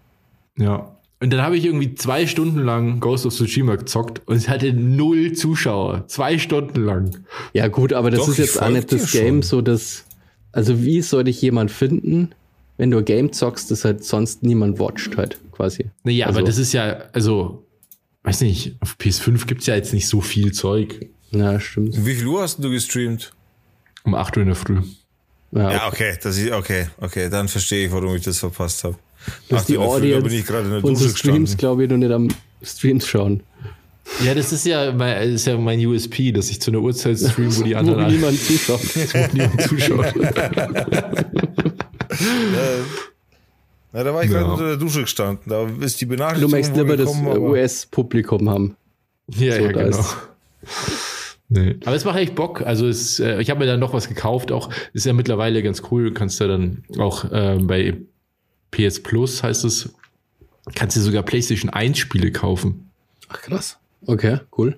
[0.59, 0.93] Ja.
[1.19, 4.75] Und dann habe ich irgendwie zwei Stunden lang Ghost of Tsushima gezockt und es hatte
[4.75, 6.07] null Zuschauer.
[6.09, 7.17] Zwei Stunden lang.
[7.55, 9.43] ja, gut, aber das Doch, ist ich jetzt auch nicht das Game, schon.
[9.43, 10.05] so dass.
[10.53, 12.31] Also, wie soll dich jemand finden,
[12.77, 15.87] wenn du ein Game zockst, das halt sonst niemand watcht, halt, quasi.
[16.05, 17.65] Naja, Also- aber das ist ja, also,
[18.25, 21.07] weiß nicht, auf PS5 gibt's ja jetzt nicht so viel Zeug.
[21.31, 22.05] Ja, stimmt.
[22.07, 23.33] Wie viel Uhr hast du gestreamt?
[24.05, 24.81] Um 8 Uhr in der Früh.
[25.53, 28.97] Ja, Ja, okay, das ist okay, okay, dann verstehe ich, warum ich das verpasst habe.
[29.49, 32.13] dass die Audience bin ich gerade in der unsere Dusche Streams, glaube ich, noch nicht
[32.13, 32.29] am
[32.63, 33.43] Streams schauen.
[34.25, 37.19] Ja, das ist ja mein, das ist ja mein USP, dass ich zu einer Uhrzeit
[37.19, 38.81] stream, wo die Wo anderen niemand zuschaut.
[39.33, 40.15] niemand zuschaut.
[43.93, 44.41] Ja, da war ich Ja.
[44.41, 45.45] gerade unter der Dusche gestanden.
[45.49, 48.77] Da ist die Du Benachrichtigung möchtest wohl lieber das US-Publikum haben.
[49.29, 49.89] ja, So, ja, genau.
[49.89, 50.17] ist-
[51.49, 51.77] Nee.
[51.85, 52.63] Aber es macht echt Bock.
[52.63, 54.51] Also es, äh, ich habe mir dann noch was gekauft.
[54.51, 56.07] Auch ist ja mittlerweile ganz cool.
[56.07, 57.97] Du kannst ja dann auch äh, bei
[58.73, 59.95] PS Plus heißt es,
[60.75, 62.91] kannst du sogar PlayStation 1 Spiele kaufen.
[63.29, 63.79] Ach, krass.
[64.07, 64.77] Okay, cool.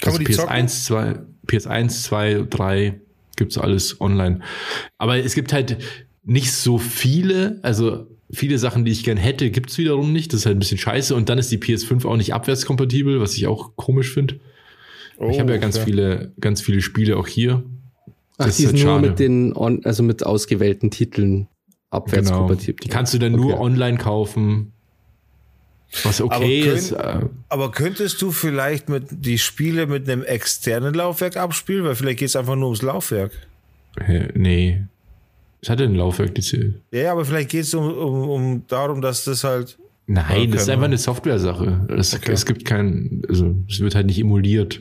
[0.00, 1.14] Kann also PS1, 2,
[1.48, 3.00] PS1, 2, 3
[3.34, 4.40] gibt's alles online.
[4.98, 5.76] Aber es gibt halt
[6.26, 10.32] nicht so viele, also viele Sachen, die ich gern hätte, gibt's wiederum nicht.
[10.32, 11.14] Das ist halt ein bisschen scheiße.
[11.14, 14.40] Und dann ist die PS5 auch nicht abwärtskompatibel, was ich auch komisch finde.
[15.18, 15.84] Oh, ich habe ja ganz okay.
[15.86, 17.64] viele, ganz viele Spiele auch hier.
[18.36, 19.08] Ach, das die ist halt nur schade.
[19.08, 21.46] mit den, on, also mit ausgewählten Titeln
[21.90, 22.74] abwärtskompatibel.
[22.74, 22.82] Genau.
[22.82, 23.42] Die kannst du dann okay.
[23.42, 24.72] nur online kaufen.
[26.02, 26.92] Was okay aber könnt, ist.
[26.92, 31.84] Äh, aber könntest du vielleicht mit die Spiele mit einem externen Laufwerk abspielen?
[31.84, 33.30] Weil vielleicht geht es einfach nur ums Laufwerk.
[34.34, 34.82] Nee.
[35.66, 36.80] Es hat ein Laufwerk, die Ziel.
[36.92, 39.76] Ja, aber vielleicht geht es um, um, um darum, dass das halt.
[40.06, 41.88] Nein, okay, das ist einfach eine Software-Sache.
[41.88, 42.30] Es, okay.
[42.30, 44.80] es gibt kein, also es wird halt nicht emuliert.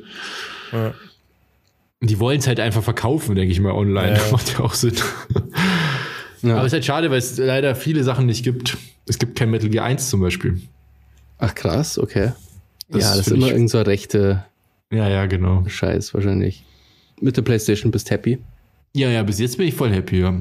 [0.71, 0.93] Ja.
[2.01, 4.15] Die wollen es halt einfach verkaufen, denke ich mal, online.
[4.15, 4.21] Ja.
[4.31, 4.93] Macht ja auch Sinn.
[6.43, 6.57] Ja.
[6.57, 8.77] Aber es ist halt schade, weil es leider viele Sachen nicht gibt.
[9.07, 10.61] Es gibt kein Metal Gear 1 zum Beispiel.
[11.39, 12.33] Ach krass, okay.
[12.89, 14.45] Das ja, das ist immer irgend so rechte.
[14.91, 15.63] Ja, ja, genau.
[15.65, 16.63] Scheiß wahrscheinlich.
[17.19, 18.37] Mit der PlayStation bist happy?
[18.95, 20.21] Ja, ja, bis jetzt bin ich voll happy.
[20.21, 20.33] Ja.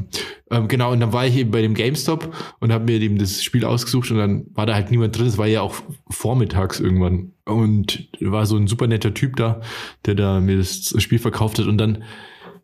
[0.52, 3.42] Ähm, genau, und dann war ich eben bei dem GameStop und habe mir eben das
[3.42, 5.26] Spiel ausgesucht und dann war da halt niemand drin.
[5.26, 5.74] Es war ja auch
[6.08, 7.32] vormittags irgendwann.
[7.44, 9.60] Und war so ein super netter Typ da,
[10.06, 11.66] der da mir das Spiel verkauft hat.
[11.66, 12.04] Und dann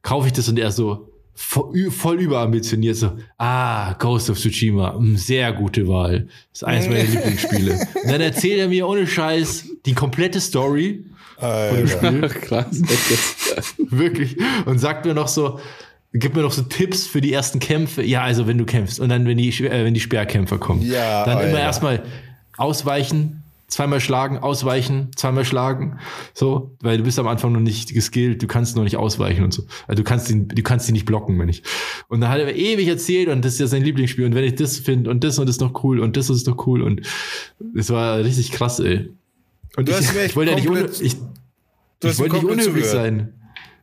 [0.03, 5.16] kaufe ich das und er so, voll, voll überambitioniert, so, ah, Ghost of Tsushima, hm,
[5.16, 6.28] sehr gute Wahl.
[6.53, 7.72] Das ist eines meiner Lieblingsspiele.
[7.72, 11.05] Und dann erzählt er mir ohne Scheiß die komplette Story
[11.36, 11.68] Alter.
[11.68, 12.41] von dem Spiel.
[12.43, 12.80] Krass,
[13.78, 14.36] Wirklich.
[14.66, 15.61] Und sagt mir noch so,
[16.12, 18.03] gibt mir noch so Tipps für die ersten Kämpfe.
[18.03, 20.82] Ja, also wenn du kämpfst und dann, wenn die, äh, wenn die Sperrkämpfer kommen.
[20.82, 21.51] Ja, dann Alter.
[21.51, 22.03] immer erstmal
[22.57, 25.98] ausweichen, zweimal schlagen, ausweichen, zweimal schlagen,
[26.34, 29.55] so, weil du bist am Anfang noch nicht geskillt, du kannst noch nicht ausweichen und
[29.55, 29.62] so.
[29.86, 31.62] Also du kannst ihn, du kannst ihn nicht blocken, wenn ich.
[32.09, 34.57] Und dann hat er ewig erzählt und das ist ja sein Lieblingsspiel und wenn ich
[34.57, 37.03] das finde und das und das noch cool und das ist noch cool und
[37.76, 39.11] es war richtig krass, ey.
[39.76, 41.16] Und du ich, ich wollte ja nicht, ich,
[42.03, 43.34] ich wollte nicht unhöflich sein.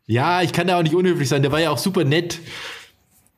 [0.08, 1.42] Ja, ich kann da auch nicht unhöflich sein.
[1.42, 2.40] Der war ja auch super nett.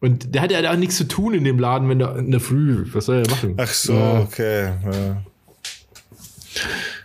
[0.01, 2.39] Und der hat ja auch nichts zu tun in dem Laden, wenn er in der
[2.39, 2.85] Früh.
[2.93, 3.55] Was soll er machen?
[3.57, 4.19] Ach so, ja.
[4.21, 4.71] okay.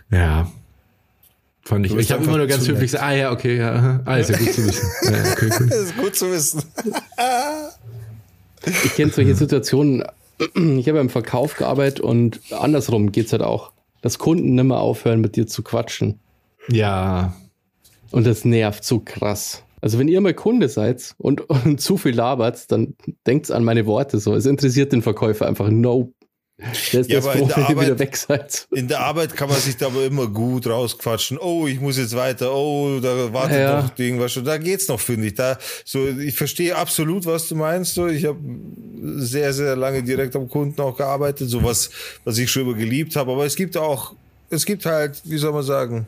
[0.09, 0.17] Ja.
[0.17, 0.51] Ja.
[1.63, 1.95] Fand ich.
[1.95, 4.01] Ich habe immer nur ganz höflich gesagt, ah ja, okay, ja.
[4.05, 4.89] Ah, ist ja gut zu wissen.
[5.03, 5.67] Ja, okay, cool.
[5.67, 6.63] Das ist gut zu wissen.
[8.83, 10.03] ich kenne solche Situationen.
[10.55, 15.21] Ich habe im Verkauf gearbeitet und andersrum geht es halt auch, dass Kunden nimmer aufhören,
[15.21, 16.19] mit dir zu quatschen.
[16.69, 17.33] Ja.
[18.15, 19.63] Und das nervt so krass.
[19.81, 22.95] Also wenn ihr mal Kunde seid und, und zu viel labert, dann
[23.27, 24.33] denkt an meine Worte so.
[24.35, 26.13] Es interessiert den Verkäufer einfach no
[26.93, 28.65] der ist ja, das froh, wenn ihr wieder weg seid.
[28.71, 31.37] In der Arbeit kann man sich da aber immer gut rausquatschen.
[31.37, 32.55] Oh, ich muss jetzt weiter.
[32.55, 33.81] Oh, da wartet ja.
[33.81, 34.45] noch irgendwas schon.
[34.45, 35.33] Da geht's noch, finde ich.
[35.33, 37.95] Da, so, ich verstehe absolut, was du meinst.
[37.95, 38.39] So, ich habe
[39.17, 41.49] sehr, sehr lange direkt am Kunden auch gearbeitet.
[41.49, 41.89] So was,
[42.23, 43.33] was ich schon immer geliebt habe.
[43.33, 44.15] Aber es gibt auch,
[44.49, 46.07] es gibt halt, wie soll man sagen,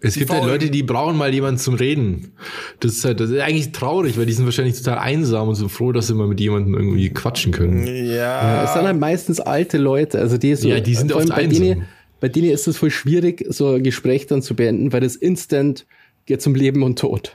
[0.00, 2.32] es die gibt halt Leute, die brauchen mal jemanden zum Reden.
[2.80, 5.68] Das ist halt, das ist eigentlich traurig, weil die sind wahrscheinlich total einsam und so
[5.68, 7.86] froh, dass sie mal mit jemandem irgendwie quatschen können.
[7.86, 8.14] Ja.
[8.14, 11.36] ja es sind halt meistens alte Leute, also die so, ja, die sind oft bei
[11.36, 11.62] einsam.
[11.62, 11.84] Denen,
[12.20, 15.86] bei denen ist es voll schwierig, so ein Gespräch dann zu beenden, weil das instant
[16.26, 17.34] geht zum Leben und Tod.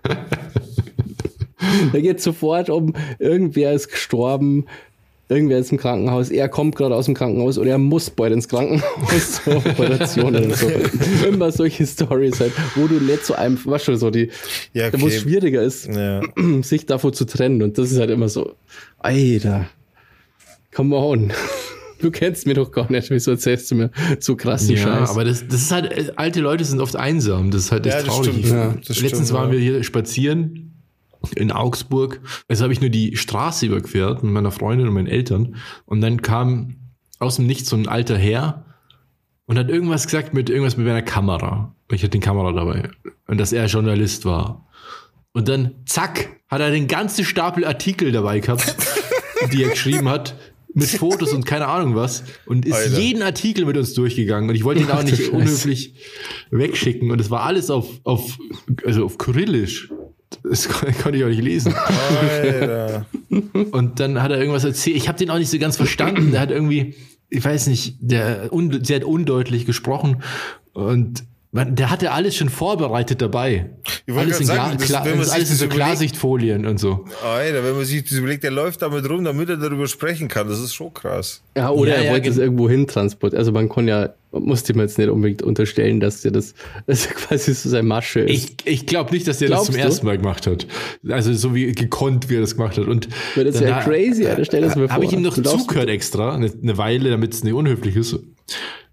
[1.92, 4.66] da geht sofort um, irgendwer ist gestorben,
[5.30, 8.48] irgendwer ist im Krankenhaus, er kommt gerade aus dem Krankenhaus oder er muss bald ins
[8.48, 10.68] Krankenhaus zur Operation oder so.
[11.26, 14.30] Immer solche Stories halt, wo du nicht so einfach, was schon so die,
[14.74, 15.00] ja, okay.
[15.00, 16.20] wo es schwieriger ist, ja.
[16.62, 17.62] sich davon zu trennen.
[17.62, 18.54] Und das ist halt immer so,
[18.98, 19.66] Alter,
[20.74, 21.32] come on.
[22.02, 25.10] Du kennst mich doch gar nicht, wieso erzählst du mir so krassen ja, Scheiß?
[25.10, 28.02] aber das, das ist halt, alte Leute sind oft einsam, das ist halt echt ja,
[28.04, 28.30] traurig.
[28.30, 28.68] Stimmt, ja.
[28.68, 30.69] Letztens stimmt, waren wir hier spazieren
[31.36, 32.20] in Augsburg.
[32.48, 35.56] Also habe ich nur die Straße überquert mit meiner Freundin und meinen Eltern.
[35.86, 36.76] Und dann kam
[37.18, 38.64] aus dem Nichts so ein alter Herr
[39.46, 41.74] und hat irgendwas gesagt mit irgendwas mit meiner Kamera.
[41.90, 42.88] Ich hatte den Kamera dabei.
[43.26, 44.66] Und dass er Journalist war.
[45.32, 48.74] Und dann, zack, hat er den ganzen Stapel Artikel dabei gehabt,
[49.52, 50.34] die er geschrieben hat,
[50.72, 52.24] mit Fotos und keine Ahnung was.
[52.46, 52.98] Und ist Alter.
[52.98, 54.48] jeden Artikel mit uns durchgegangen.
[54.48, 55.94] Und ich wollte ihn auch nicht unhöflich
[56.50, 57.10] wegschicken.
[57.10, 58.38] Und es war alles auf, auf,
[58.84, 59.90] also auf Kyrillisch.
[60.42, 60.68] Das
[61.02, 61.74] konnte ich auch nicht lesen.
[61.74, 63.06] Alter.
[63.72, 64.96] Und dann hat er irgendwas erzählt.
[64.96, 66.32] Ich habe den auch nicht so ganz verstanden.
[66.32, 66.94] Der hat irgendwie,
[67.28, 70.22] ich weiß nicht, der un, sehr undeutlich gesprochen.
[70.72, 73.70] Und man, der hatte alles schon vorbereitet dabei.
[74.08, 77.06] Alles in, sagen, das, alles in so Klarsichtfolien und so.
[77.24, 80.48] Alter, wenn man sich das überlegt, der läuft damit rum, damit er darüber sprechen kann.
[80.48, 81.42] Das ist schon krass.
[81.56, 83.40] Ja, oder ja, er wollte ja, es irgendwo hin transportieren.
[83.40, 86.54] Also man kann ja, musste man jetzt nicht unbedingt unterstellen, dass der das,
[86.86, 88.30] das quasi so sein Masche ist.
[88.30, 89.86] Ich, ich glaube nicht, dass der Glaubst das zum du?
[89.86, 90.66] ersten Mal gemacht hat.
[91.08, 92.86] Also so wie gekonnt, wie er das gemacht hat.
[92.86, 94.94] Und Weil das wäre crazy, Alter, stell das mir vor.
[94.94, 98.18] Habe ich ihm noch zugehört extra, eine, eine Weile, damit es nicht unhöflich ist.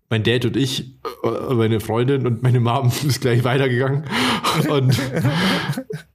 [0.10, 4.06] mein Dad und ich, äh, meine Freundin und meine Mom ist gleich weitergegangen.
[4.70, 4.98] Und,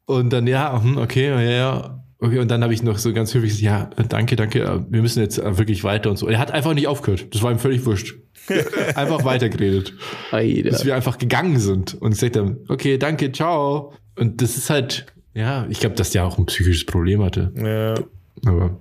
[0.07, 2.02] und dann, ja, hm, okay, ja, ja.
[2.23, 5.19] Okay, und dann habe ich noch so ganz höflich gesagt, ja, danke, danke, wir müssen
[5.19, 6.29] jetzt wirklich weiter und so.
[6.29, 7.27] Er hat einfach nicht aufgehört.
[7.35, 8.15] Das war ihm völlig wurscht.
[8.95, 9.93] einfach weitergeredet.
[10.31, 10.71] Alter.
[10.71, 11.95] Bis wir einfach gegangen sind.
[11.95, 13.93] Und ich sagte, okay, danke, ciao.
[14.15, 17.53] Und das ist halt, ja, ich glaube, dass der auch ein psychisches Problem hatte.
[17.57, 18.05] Ja.
[18.49, 18.79] Aber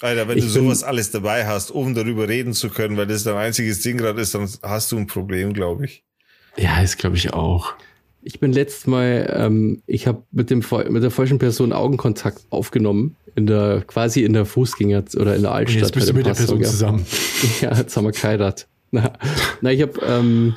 [0.00, 3.22] Alter, wenn ich du sowas alles dabei hast, um darüber reden zu können, weil das
[3.22, 6.04] dein einziges Ding gerade ist, dann hast du ein Problem, glaube ich.
[6.56, 7.74] Ja, ist glaube ich auch.
[8.24, 13.16] Ich bin letztes Mal, ähm, ich habe mit dem mit der falschen Person Augenkontakt aufgenommen
[13.34, 15.76] in der quasi in der Fußgänger oder in der Altstadt.
[15.76, 16.68] Und jetzt bist du mit Passau, der Person ja.
[16.68, 17.06] zusammen.
[17.60, 18.68] Ja, jetzt haben wir geheiratet.
[18.90, 19.12] Na,
[19.60, 20.54] na ich habe ähm,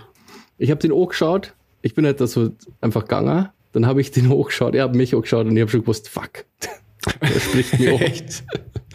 [0.57, 1.53] ich habe den O geschaut.
[1.81, 2.51] Ich bin halt da so
[2.81, 3.49] einfach gegangen.
[3.73, 4.75] Dann habe ich den O geschaut.
[4.75, 6.45] Er hat mich auch geschaut und ich habe schon gewusst, fuck.
[7.21, 8.43] Der spricht mir Echt?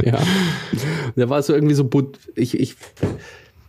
[0.03, 0.21] Ja.
[1.15, 1.89] Der war so irgendwie so,
[2.35, 2.75] ich, ich,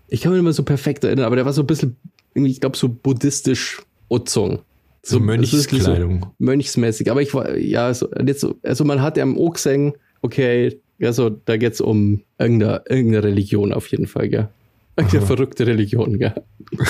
[0.07, 1.97] ich kann mich immer so perfekt erinnern, aber der war so ein bisschen,
[2.33, 4.63] ich glaube, so buddhistisch Utzung.
[5.03, 6.21] So, Mönchskleidung.
[6.21, 7.09] So mönchsmäßig.
[7.09, 10.79] Aber ich war, ja, so, jetzt so, also man hat ja am O gesehen, okay,
[10.99, 14.49] ja, so, da geht's um irgendeine, irgendeine Religion auf jeden Fall, gell.
[14.95, 16.35] Irgendeine verrückte Religion, gell.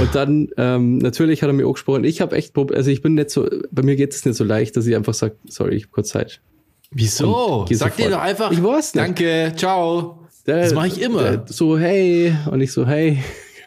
[0.00, 2.04] Und dann, ähm, natürlich hat er mir auch gesprochen.
[2.04, 4.76] Ich habe echt, also ich bin nicht so, bei mir geht es nicht so leicht,
[4.76, 6.40] dass ich einfach sage, sorry, ich habe kurz Zeit.
[6.90, 7.66] Wieso?
[7.70, 9.04] Sag dir doch einfach, ich weiß nicht.
[9.04, 10.20] danke, ciao.
[10.46, 11.22] Der, das mache ich immer.
[11.22, 13.18] Der, so, hey, und ich so, hey.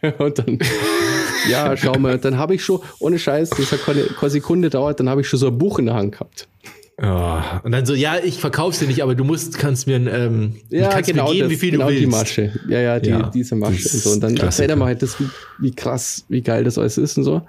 [0.18, 0.58] Und dann,
[1.50, 5.00] ja, schau mal, dann habe ich schon, ohne Scheiß, das hat keine, keine Sekunde dauert,
[5.00, 6.48] dann habe ich schon so ein Buch in der Hand gehabt.
[7.04, 10.58] Oh, und dann so, ja, ich verkauf's dir nicht, aber du musst, kannst mir, ähm,
[10.70, 12.04] ja, kannst genau mir geben, das, wie viel genau du willst.
[12.04, 12.60] die Masche.
[12.68, 14.12] Ja, ja, die, ja, diese Masche und so.
[14.12, 15.28] Und dann erzählt er mal halt das, wie,
[15.60, 17.42] wie krass, wie geil das alles ist und so.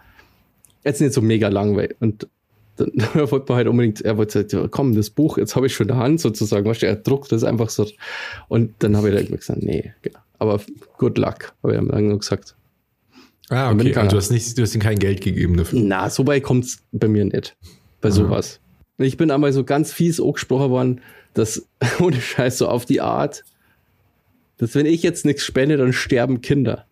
[0.85, 1.97] Jetzt nicht so mega langweilig.
[2.01, 2.29] Und
[2.77, 2.93] dann
[3.31, 5.85] wollte man halt unbedingt, er wollte halt, ja, komm, das Buch, jetzt habe ich schon
[5.85, 7.87] in der Hand sozusagen, weißt du, er druckt das einfach so.
[8.49, 10.19] Und dann habe ich da gesagt, nee, genau.
[10.39, 10.61] aber
[10.97, 12.55] good luck, habe ich dann gesagt.
[13.53, 13.95] Ah, okay.
[13.95, 15.79] Also du hast nicht, du hast ihm kein Geld gegeben dafür.
[15.81, 17.55] Na, so weit kommt's bei mir nicht.
[18.01, 18.15] Bei Aha.
[18.15, 18.61] sowas.
[18.97, 21.01] Ich bin einmal so ganz fies angesprochen worden,
[21.35, 21.67] dass,
[22.01, 23.45] ohne Scheiß, so auf die Art,
[24.57, 26.87] dass wenn ich jetzt nichts spende, dann sterben Kinder.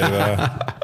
[0.00, 0.76] Alter.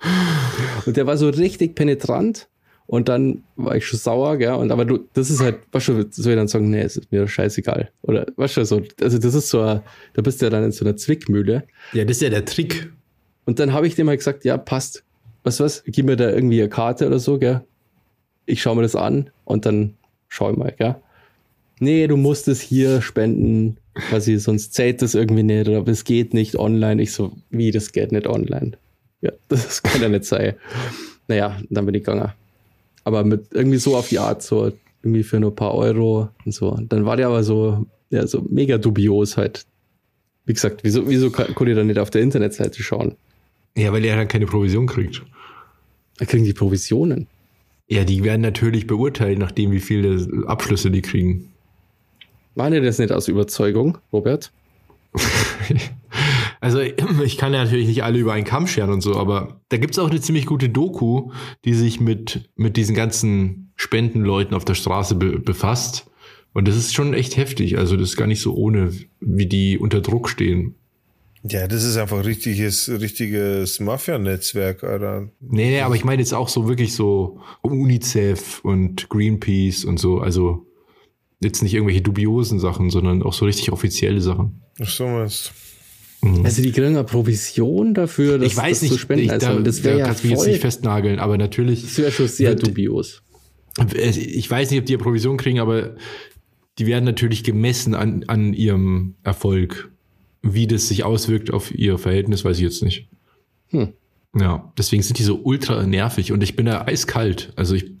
[0.86, 2.48] und der war so richtig penetrant
[2.86, 6.10] und dann war ich schon sauer, gell, und aber du, das ist halt, was schon,
[6.10, 7.90] soll ich dann sagen, nee, es ist mir scheißegal.
[8.02, 10.84] Oder, was schon so, also das ist so, da bist du ja dann in so
[10.84, 11.64] einer Zwickmühle.
[11.92, 12.90] Ja, das ist ja der Trick.
[13.48, 15.04] Und dann habe ich dem halt gesagt, ja, passt.
[15.42, 17.62] Was, was, gib mir da irgendwie eine Karte oder so, gell,
[18.44, 19.94] ich schaue mir das an und dann
[20.28, 21.00] schau ich mal, ja.
[21.80, 26.34] Nee, du musst es hier spenden, quasi, sonst zählt das irgendwie nicht oder es geht
[26.34, 27.00] nicht online.
[27.00, 28.72] Ich so, wie, das geht nicht online?
[29.22, 30.52] Ja, das kann ja nicht sein.
[31.26, 32.34] Naja, dann bin ich gegangen.
[33.04, 34.72] Aber mit irgendwie so auf die Art, so
[35.02, 36.76] irgendwie für nur ein paar Euro und so.
[36.86, 39.64] dann war der aber so, ja, so mega dubios halt.
[40.44, 43.16] Wie gesagt, wieso, wieso konnte ich dann nicht auf der Internetseite schauen?
[43.78, 45.22] Ja, weil er dann keine Provision kriegt.
[46.18, 47.28] Er kriegen die Provisionen.
[47.86, 51.52] Ja, die werden natürlich beurteilt, nachdem wie viele Abschlüsse die kriegen.
[52.56, 54.50] Waren ihr das nicht aus Überzeugung, Robert?
[56.60, 59.76] also ich kann ja natürlich nicht alle über einen Kamm scheren und so, aber da
[59.76, 61.30] gibt es auch eine ziemlich gute Doku,
[61.64, 66.10] die sich mit, mit diesen ganzen Spendenleuten auf der Straße be befasst.
[66.52, 67.78] Und das ist schon echt heftig.
[67.78, 70.74] Also das ist gar nicht so ohne, wie die unter Druck stehen.
[71.44, 75.30] Ja, das ist einfach richtiges, richtiges Mafia-Netzwerk, Alter.
[75.40, 80.18] Nee, nee, aber ich meine jetzt auch so wirklich so UNICEF und Greenpeace und so,
[80.18, 80.66] also
[81.40, 84.62] jetzt nicht irgendwelche dubiosen Sachen, sondern auch so richtig offizielle Sachen.
[84.80, 85.52] Ach so meinst
[86.22, 86.44] mhm.
[86.44, 89.24] Also die kriegen eine Provision dafür, dass ich weiß das nicht, zu spenden.
[89.24, 91.82] Ich, da, also, das wäre ja kannst mich jetzt nicht festnageln, aber natürlich.
[91.82, 93.22] Das wäre schon sehr dubios.
[93.94, 95.94] Ich weiß nicht, ob die eine Provision kriegen, aber
[96.78, 99.92] die werden natürlich gemessen an, an ihrem Erfolg.
[100.54, 103.08] Wie das sich auswirkt auf ihr Verhältnis, weiß ich jetzt nicht.
[103.68, 103.92] Hm.
[104.38, 107.52] Ja, deswegen sind die so ultra nervig und ich bin da eiskalt.
[107.56, 107.86] Also ich,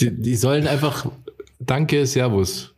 [0.00, 1.10] die, die, sollen einfach,
[1.58, 2.70] danke, Servus.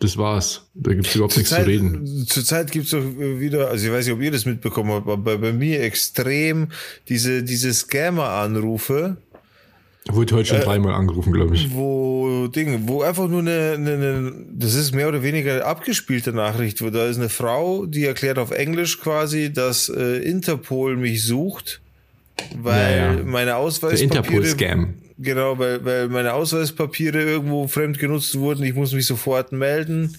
[0.00, 0.70] Das war's.
[0.74, 2.26] Da gibt's überhaupt zur nichts Zeit, zu reden.
[2.28, 5.36] Zurzeit gibt's doch wieder, also ich weiß nicht, ob ihr das mitbekommen habt, aber bei,
[5.36, 6.68] bei mir extrem
[7.08, 9.16] diese, diese Scammer-Anrufe
[10.10, 11.74] Wurde heute schon äh, dreimal angerufen, glaube ich.
[11.74, 16.82] Wo Ding, wo einfach nur eine, eine, eine, das ist mehr oder weniger abgespielte Nachricht,
[16.82, 21.80] wo da ist eine Frau, die erklärt auf Englisch quasi, dass äh, Interpol mich sucht,
[22.60, 23.22] weil ja, ja.
[23.24, 24.02] meine Ausweispapiere.
[24.02, 24.94] Interpol-Scam.
[25.18, 28.62] Genau, weil, weil meine Ausweispapiere irgendwo fremd genutzt wurden.
[28.64, 30.16] Ich muss mich sofort melden,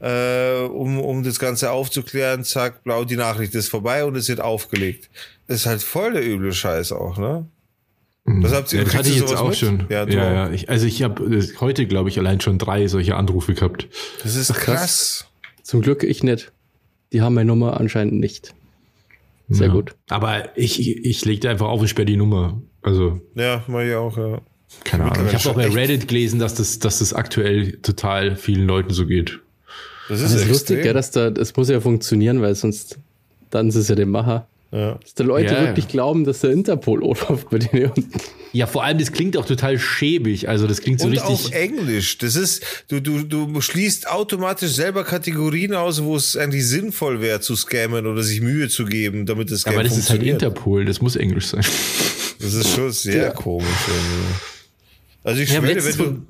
[0.00, 2.44] äh, um, um das Ganze aufzuklären.
[2.44, 5.10] Zack, blau, die Nachricht ist vorbei und es wird aufgelegt.
[5.48, 7.46] Das ist halt voll der üble Scheiß auch, ne?
[8.26, 8.42] Mhm.
[8.42, 9.56] Das, habt ihr, ja, das hatte ich jetzt auch mit?
[9.58, 9.86] schon.
[9.88, 10.50] Ja, ja, ja.
[10.50, 13.88] Ich, also ich habe äh, heute, glaube ich, allein schon drei solche Anrufe gehabt.
[14.22, 14.64] Das ist krass.
[14.64, 15.26] krass.
[15.62, 16.52] Zum Glück ich nicht.
[17.12, 18.52] die haben meine Nummer anscheinend nicht.
[19.48, 19.72] Sehr Ja.
[19.72, 19.94] gut.
[20.08, 22.60] Aber ich, ich leg da einfach auf und sperre die Nummer.
[22.82, 24.40] Also, Ja, mach ich auch, ja.
[24.84, 25.26] keine Ahnung.
[25.28, 25.68] Ich habe auch bei.
[25.68, 29.38] Reddit gelesen, dass das, dass das aktuell total vielen Leuten so geht.
[30.08, 32.98] Das Das ist, ist lustig, gell, dass da, das muss ja funktionieren, weil sonst,
[33.50, 34.48] dann ist es ja dem Macher.
[34.72, 34.94] Ja.
[34.94, 35.66] Dass die Leute Ja, ja.
[35.68, 38.10] wirklich glauben, dass der Interpol anruft bei denen unten.
[38.52, 40.48] Ja, vor allem, das klingt auch total schäbig.
[40.48, 41.54] Also, das klingt so Und auf richtig.
[41.54, 42.16] Englisch.
[42.18, 47.40] Das ist, du, du, du schließt automatisch selber Kategorien aus, wo es eigentlich sinnvoll wäre
[47.40, 50.42] zu scammen oder sich Mühe zu geben, damit das Scam Aber das ist halt funktioniert.
[50.42, 51.64] Interpol, das muss Englisch sein.
[52.40, 53.66] Das ist schon sehr komisch.
[53.88, 54.34] irgendwie.
[55.22, 56.22] Also ich Ja, schwöre, wenn du,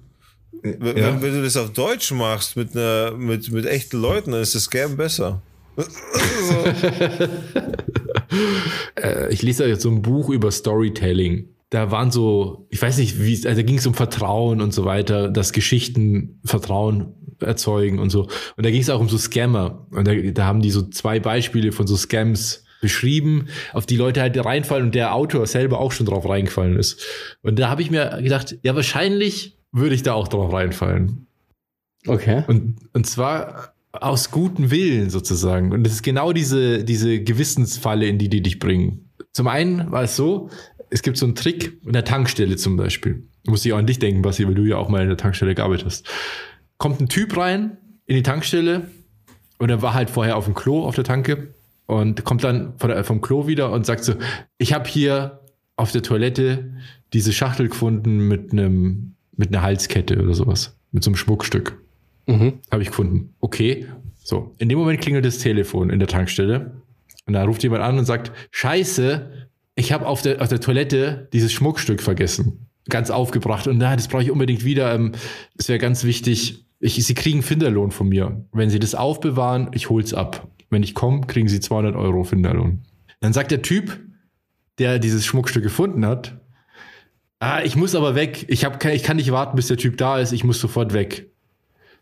[0.85, 1.23] wenn, Ja.
[1.23, 4.65] wenn du das auf Deutsch machst mit einer, mit, mit echten Leuten, dann ist das
[4.65, 5.43] Scam besser.
[9.31, 11.49] ich lese jetzt so ein Buch über Storytelling.
[11.71, 14.85] Da waren so, ich weiß nicht, wie, also da ging es um Vertrauen und so
[14.85, 18.29] weiter, dass Geschichten Vertrauen erzeugen und so.
[18.57, 19.87] Und da ging es auch um so Scammer.
[19.91, 24.21] Und da, da haben die so zwei Beispiele von so Scams beschrieben, auf die Leute
[24.21, 27.05] halt reinfallen und der Autor selber auch schon drauf reingefallen ist.
[27.43, 31.27] Und da habe ich mir gedacht, ja, wahrscheinlich würde ich da auch drauf reinfallen.
[32.07, 32.45] Okay.
[32.47, 35.73] Und, und zwar aus gutem Willen sozusagen.
[35.73, 39.11] Und das ist genau diese, diese Gewissensfalle, in die die dich bringen.
[39.33, 40.51] Zum einen war es so,
[40.91, 43.27] es gibt so einen Trick in der Tankstelle zum Beispiel.
[43.47, 45.55] Muss ich auch an dich denken, Basti, weil du ja auch mal in der Tankstelle
[45.55, 46.09] gearbeitet hast.
[46.79, 47.77] Kommt ein Typ rein
[48.07, 48.91] in die Tankstelle
[49.59, 51.55] und er war halt vorher auf dem Klo auf der Tanke
[51.87, 54.15] und kommt dann vom Klo wieder und sagt so,
[54.59, 55.41] ich habe hier
[55.77, 56.75] auf der Toilette
[57.13, 61.79] diese Schachtel gefunden mit einem mit einer Halskette oder sowas, mit so einem Schmuckstück.
[62.27, 62.55] Mhm.
[62.71, 63.35] Habe ich gefunden.
[63.41, 63.87] Okay.
[64.23, 66.83] So, in dem Moment klingelt das Telefon in der Tankstelle
[67.27, 69.31] und da ruft jemand an und sagt, Scheiße,
[69.77, 72.67] ich habe auf der, auf der Toilette dieses Schmuckstück vergessen.
[72.89, 74.95] Ganz aufgebracht und na, das brauche ich unbedingt wieder.
[74.95, 75.13] Ähm,
[75.57, 78.45] Es wäre ganz wichtig, ich, Sie kriegen Finderlohn von mir.
[78.53, 80.49] Wenn Sie das aufbewahren, ich hol's ab.
[80.71, 82.83] Wenn ich komme, kriegen Sie 200 Euro Finderlohn.
[83.21, 83.99] Dann sagt der Typ,
[84.79, 86.41] der dieses Schmuckstück gefunden hat,
[87.39, 88.45] ah, ich muss aber weg.
[88.49, 90.33] Ich, hab, ich kann nicht warten, bis der Typ da ist.
[90.33, 91.31] Ich muss sofort weg.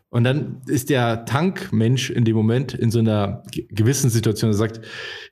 [0.09, 4.57] Und dann ist der Tankmensch in dem Moment in so einer ge- gewissen Situation, der
[4.57, 4.81] sagt,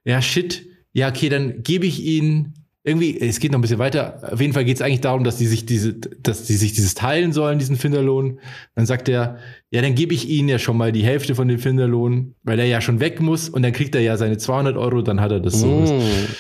[0.03, 2.53] ja, shit, ja, okay, dann gebe ich Ihnen
[2.85, 4.19] irgendwie, es geht noch ein bisschen weiter.
[4.33, 6.95] Auf jeden Fall geht es eigentlich darum, dass die sich diese, dass die sich dieses
[6.95, 8.39] teilen sollen, diesen Finderlohn.
[8.75, 9.37] Dann sagt er,
[9.71, 12.65] ja, dann gebe ich Ihnen ja schon mal die Hälfte von dem Finderlohn, weil er
[12.65, 15.39] ja schon weg muss und dann kriegt er ja seine 200 Euro, dann hat er
[15.39, 15.85] das so.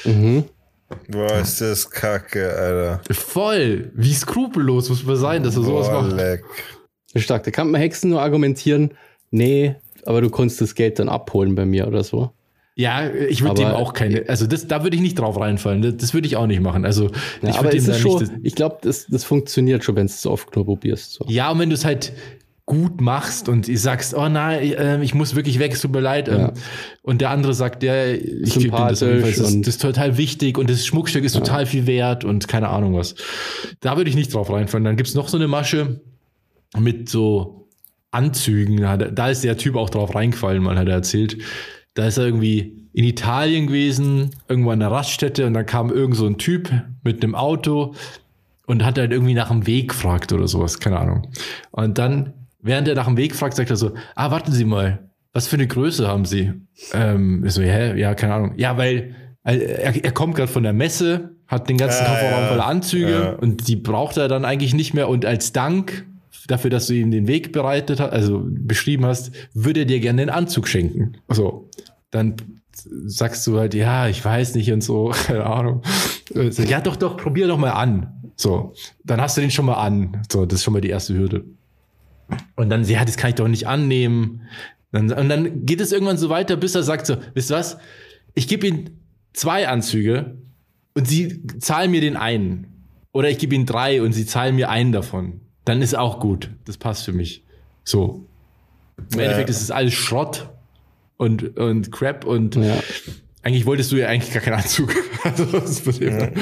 [0.03, 0.43] Mhm.
[1.07, 3.01] Boah, ist das kacke, Alter.
[3.13, 3.91] Voll!
[3.95, 6.17] Wie skrupellos muss man sein, dass er sowas Boah, macht.
[6.17, 6.43] leck.
[7.21, 7.43] Stark.
[7.43, 8.91] Da kann man Hexen nur argumentieren,
[9.31, 12.31] nee, aber du konntest das Geld dann abholen bei mir oder so.
[12.75, 15.83] Ja, ich würde dem auch keine, also das, da würde ich nicht drauf reinfallen.
[15.83, 16.85] Das, das würde ich auch nicht machen.
[16.85, 17.11] Also
[17.43, 18.31] Ja, ich würde es dem da schon, nicht.
[18.31, 21.13] Das, ich glaube, das, das funktioniert schon, wenn du es oft nur probierst.
[21.13, 21.25] So.
[21.27, 22.13] ja, und wenn du es halt
[22.65, 26.29] gut machst und sagst, oh nein, äh, ich muss wirklich weg, es tut mir leid.
[26.29, 26.53] ähm, Ja.
[27.03, 30.83] Und der andere sagt, ja, ich gebe das, das, das ist total wichtig und das
[30.85, 33.15] Schmuckstück ist total viel wert und keine Ahnung was.
[33.81, 34.85] Da würde ich nicht drauf reinfallen.
[34.85, 36.01] Dann gibt's noch so eine Masche
[36.79, 37.67] mit so
[38.11, 38.77] Anzügen.
[39.15, 41.37] Da, ist der Typ auch drauf reingefallen, mal hat er erzählt.
[41.95, 46.15] Da ist er irgendwie in Italien gewesen, irgendwo an der Raststätte und dann kam irgend
[46.15, 46.71] so ein Typ
[47.03, 47.95] mit einem Auto
[48.67, 51.27] und hat halt irgendwie nach dem Weg gefragt oder sowas, keine Ahnung.
[51.71, 55.09] Und dann, während er nach dem Weg fragt, sagt er so, ah, warten Sie mal,
[55.33, 56.53] was für eine Größe haben Sie?
[56.93, 57.99] Ähm, ich so, hä?
[57.99, 58.53] Ja, keine Ahnung.
[58.57, 62.47] Ja, weil äh, er, er kommt gerade von der Messe, hat den ganzen Ah, Kofferraum
[62.49, 63.29] voller Anzüge Ja.
[63.33, 65.09] und die braucht er dann eigentlich nicht mehr.
[65.09, 66.05] Und als Dank
[66.47, 70.21] dafür, dass du ihm den Weg bereitet hast, also beschrieben hast, würde er dir gerne
[70.23, 71.13] den Anzug schenken.
[71.29, 71.69] So,
[72.11, 72.35] dann
[73.05, 75.81] sagst du halt, ja, ich weiß nicht und so, keine Ahnung.
[76.33, 78.31] Äh, Ja, doch, doch, probier doch mal an.
[78.35, 78.73] So,
[79.03, 80.21] dann hast du den schon mal an.
[80.31, 81.45] So, das ist schon mal die erste Hürde.
[82.55, 84.41] Und dann, ja, das kann ich doch nicht annehmen.
[84.91, 87.77] Dann, und dann geht es irgendwann so weiter, bis er sagt so, wisst ihr was?
[88.33, 89.01] Ich gebe Ihnen
[89.33, 90.37] zwei Anzüge
[90.95, 92.67] und Sie zahlen mir den einen.
[93.11, 95.41] Oder ich gebe Ihnen drei und Sie zahlen mir einen davon.
[95.65, 96.49] Dann ist auch gut.
[96.65, 97.43] Das passt für mich.
[97.83, 98.25] So.
[99.13, 99.25] Im Ja.
[99.25, 100.49] Endeffekt ist es alles Schrott
[101.17, 102.81] und, und Crap und Ja.
[103.43, 104.93] eigentlich wolltest du ja eigentlich gar keinen Anzug.
[105.23, 106.33] Also, her.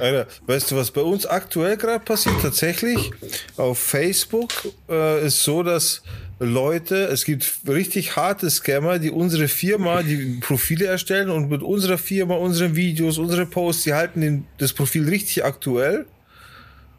[0.00, 2.34] Alter, weißt du, was bei uns aktuell gerade passiert?
[2.42, 3.10] Tatsächlich
[3.56, 4.50] auf Facebook
[4.86, 6.02] äh, ist so, dass
[6.38, 11.96] Leute, es gibt richtig harte Scammer, die unsere Firma, die Profile erstellen und mit unserer
[11.96, 16.04] Firma, unseren Videos, unsere Posts, die halten den, das Profil richtig aktuell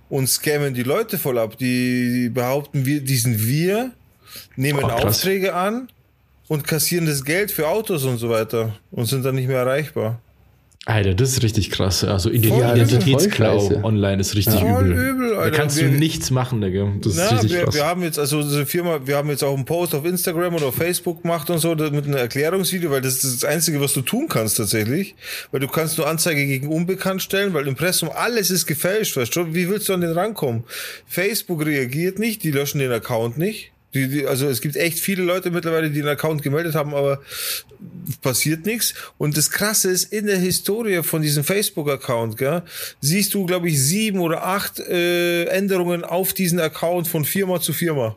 [0.09, 1.57] und scammen die Leute voll ab.
[1.57, 3.91] Die, behaupten, wir, die sind wir,
[4.55, 4.87] nehmen Oh.
[4.89, 5.89] Aufträge an
[6.47, 10.21] und kassieren das Geld für Autos und so weiter und sind dann nicht mehr erreichbar.
[10.85, 12.03] Alter, das ist richtig krass.
[12.03, 14.93] Also Identitätsklau online ist richtig ja, übel.
[14.93, 16.91] übel da kannst wir, du nichts machen, Digga.
[17.01, 17.75] Das na, ist richtig wir, krass.
[17.75, 20.67] Wir haben jetzt, also unsere Firma, wir haben jetzt auch einen Post auf Instagram oder
[20.67, 24.01] auf Facebook gemacht und so mit einem Erklärungsvideo, weil das ist das Einzige, was du
[24.01, 25.15] tun kannst tatsächlich.
[25.51, 29.53] Weil du kannst nur Anzeige gegen Unbekannt stellen, weil Impressum, alles ist gefälscht, weißt du?
[29.53, 30.63] Wie willst du an den rankommen?
[31.05, 33.73] Facebook reagiert nicht, die löschen den Account nicht.
[33.93, 37.21] Die, die, also es gibt echt viele Leute mittlerweile, die einen Account gemeldet haben, aber
[38.21, 38.93] passiert nichts.
[39.17, 42.61] Und das Krasse ist, in der Historie von diesem Facebook-Account, gell,
[43.01, 47.73] siehst du, glaube ich, sieben oder acht äh, Änderungen auf diesen Account von Firma zu
[47.73, 48.15] Firma.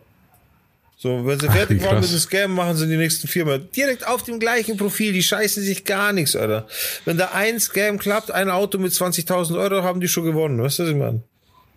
[0.99, 3.59] So, wenn sie Ach, fertig waren mit dem Scam, machen sie die nächsten Firma.
[3.59, 6.69] Direkt auf dem gleichen Profil, die scheißen sich gar nichts, Alter.
[7.05, 10.79] Wenn da ein Scam klappt, ein Auto mit 20.000 Euro, haben die schon gewonnen, weißt
[10.79, 11.23] du, was ich meine?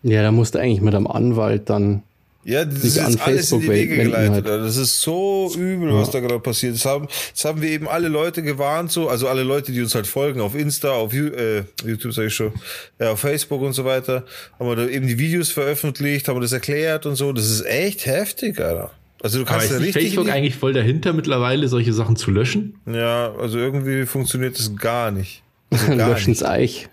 [0.04, 2.04] Ja, da musst du eigentlich mit einem Anwalt dann
[2.46, 4.48] ja, das ist alles Facebook in die Wege geleitet.
[4.48, 4.64] Halt.
[4.64, 5.96] Das ist so übel, ja.
[5.96, 6.76] was da gerade passiert.
[6.76, 9.96] Das haben, das haben wir eben alle Leute gewarnt, so, also alle Leute, die uns
[9.96, 12.54] halt folgen auf Insta, auf äh, YouTube sage ich schon,
[13.00, 14.26] ja, auf Facebook und so weiter,
[14.60, 17.34] haben wir da eben die Videos veröffentlicht, haben wir das erklärt und so.
[17.34, 18.92] Das ist echt heftig, Alter.
[19.24, 22.30] Also du kannst Aber ist ja richtig Facebook eigentlich voll dahinter mittlerweile, solche Sachen zu
[22.30, 22.76] löschen?
[22.86, 25.42] Ja, also irgendwie funktioniert das gar nicht.
[25.72, 26.90] Also Löschen's Eich.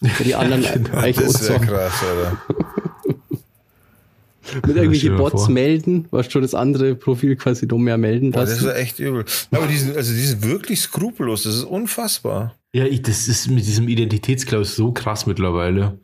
[0.00, 0.98] Für die anderen genau.
[0.98, 2.63] Eich Das wäre krass, Alter.
[4.54, 5.50] Mit irgendwelchen Bots vor.
[5.50, 9.24] melden, was schon das andere Profil quasi noch mehr melden Boah, Das ist echt übel.
[9.50, 12.54] Aber die sind, also die sind wirklich skrupellos, das ist unfassbar.
[12.72, 15.98] Ja, ich, das ist mit diesem Identitätsklaus so krass mittlerweile.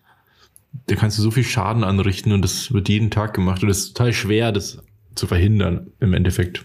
[0.87, 3.79] Da kannst du so viel Schaden anrichten und das wird jeden Tag gemacht und es
[3.79, 4.79] ist total schwer, das
[5.15, 6.65] zu verhindern im Endeffekt.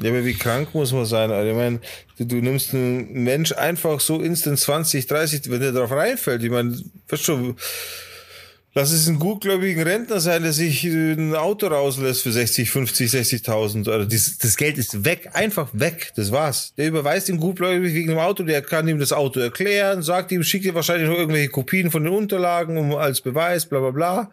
[0.00, 1.30] Ja, aber wie krank muss man sein?
[1.30, 1.80] Also, ich meine,
[2.18, 6.42] du, du, nimmst einen Mensch einfach so instant 20, 30, wenn der darauf reinfällt.
[6.42, 7.56] Ich meine, weißt du,
[8.78, 13.90] Lass es ein gutgläubigen Rentner sein, der sich ein Auto rauslässt für 60, 50, 60.000
[13.90, 14.04] Euro.
[14.04, 16.12] Das, das Geld ist weg, einfach weg.
[16.14, 16.74] Das war's.
[16.76, 20.44] Der überweist ihm gutgläubig wegen dem Auto, der kann ihm das Auto erklären, sagt ihm,
[20.44, 24.30] schickt ihm wahrscheinlich noch irgendwelche Kopien von den Unterlagen um, als Beweis, bla bla bla.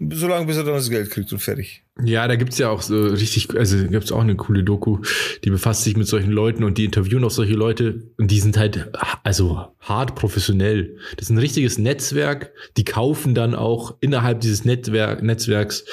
[0.00, 1.82] Solange bis er dann das Geld kriegt und fertig.
[2.04, 4.98] Ja, da gibt's ja auch so richtig, also gibt's auch eine coole Doku,
[5.44, 8.56] die befasst sich mit solchen Leuten und die interviewen auch solche Leute und die sind
[8.56, 8.90] halt,
[9.24, 10.96] also hart professionell.
[11.16, 15.84] Das ist ein richtiges Netzwerk, die kaufen dann auch innerhalb dieses Netzwerk, Netzwerks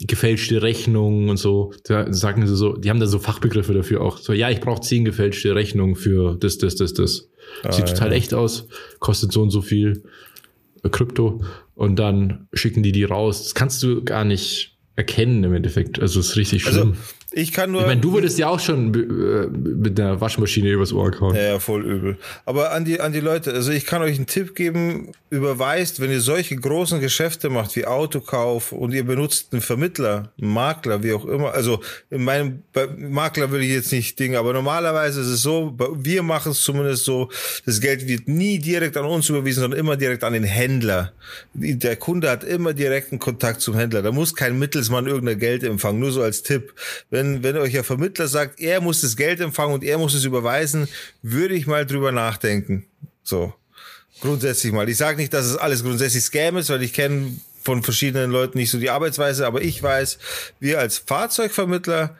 [0.00, 1.72] gefälschte Rechnungen und so.
[1.84, 4.18] Da sagen sie so, die haben da so Fachbegriffe dafür auch.
[4.18, 7.28] So, ja, ich brauche zehn gefälschte Rechnungen für das, das, das, das.
[7.62, 7.94] Ah, Sieht ja.
[7.94, 8.68] total echt aus,
[8.98, 10.02] kostet so und so viel
[10.90, 11.42] Krypto
[11.78, 13.44] und dann schicken die die raus.
[13.44, 16.00] Das kannst du gar nicht erkennen im Endeffekt.
[16.00, 16.90] Also es ist richtig also, schlimm.
[16.90, 17.82] Also, ich kann nur.
[17.82, 21.34] Ich meine, du würdest ja auch schon äh, mit der Waschmaschine übers Ohr kauen.
[21.34, 22.16] Ja, ja, voll übel.
[22.46, 26.10] Aber an die, an die Leute, also ich kann euch einen Tipp geben, überweist, wenn
[26.10, 31.12] ihr solche großen Geschäfte macht wie Autokauf und ihr benutzt einen Vermittler, einen Makler, wie
[31.12, 31.52] auch immer.
[31.52, 32.62] Also in meinem
[32.96, 37.04] Makler will ich jetzt nicht Dinge, aber normalerweise ist es so, wir machen es zumindest
[37.04, 37.28] so,
[37.66, 41.12] das Geld wird nie direkt an uns überwiesen, sondern immer direkt an den Händler.
[41.52, 44.00] Der Kunde hat immer direkten Kontakt zum Händler.
[44.00, 46.00] Da muss kein Mittelsmann irgendein Geld empfangen.
[46.00, 46.72] Nur so als Tipp.
[47.10, 50.14] Wenn wenn, wenn euch der Vermittler sagt, er muss das Geld empfangen und er muss
[50.14, 50.88] es überweisen,
[51.22, 52.86] würde ich mal drüber nachdenken.
[53.24, 53.52] So.
[54.20, 54.88] Grundsätzlich mal.
[54.88, 58.58] Ich sage nicht, dass es alles grundsätzlich Scam ist, weil ich kenne von verschiedenen Leuten
[58.58, 60.18] nicht so die Arbeitsweise, aber ich weiß,
[60.60, 62.16] wir als Fahrzeugvermittler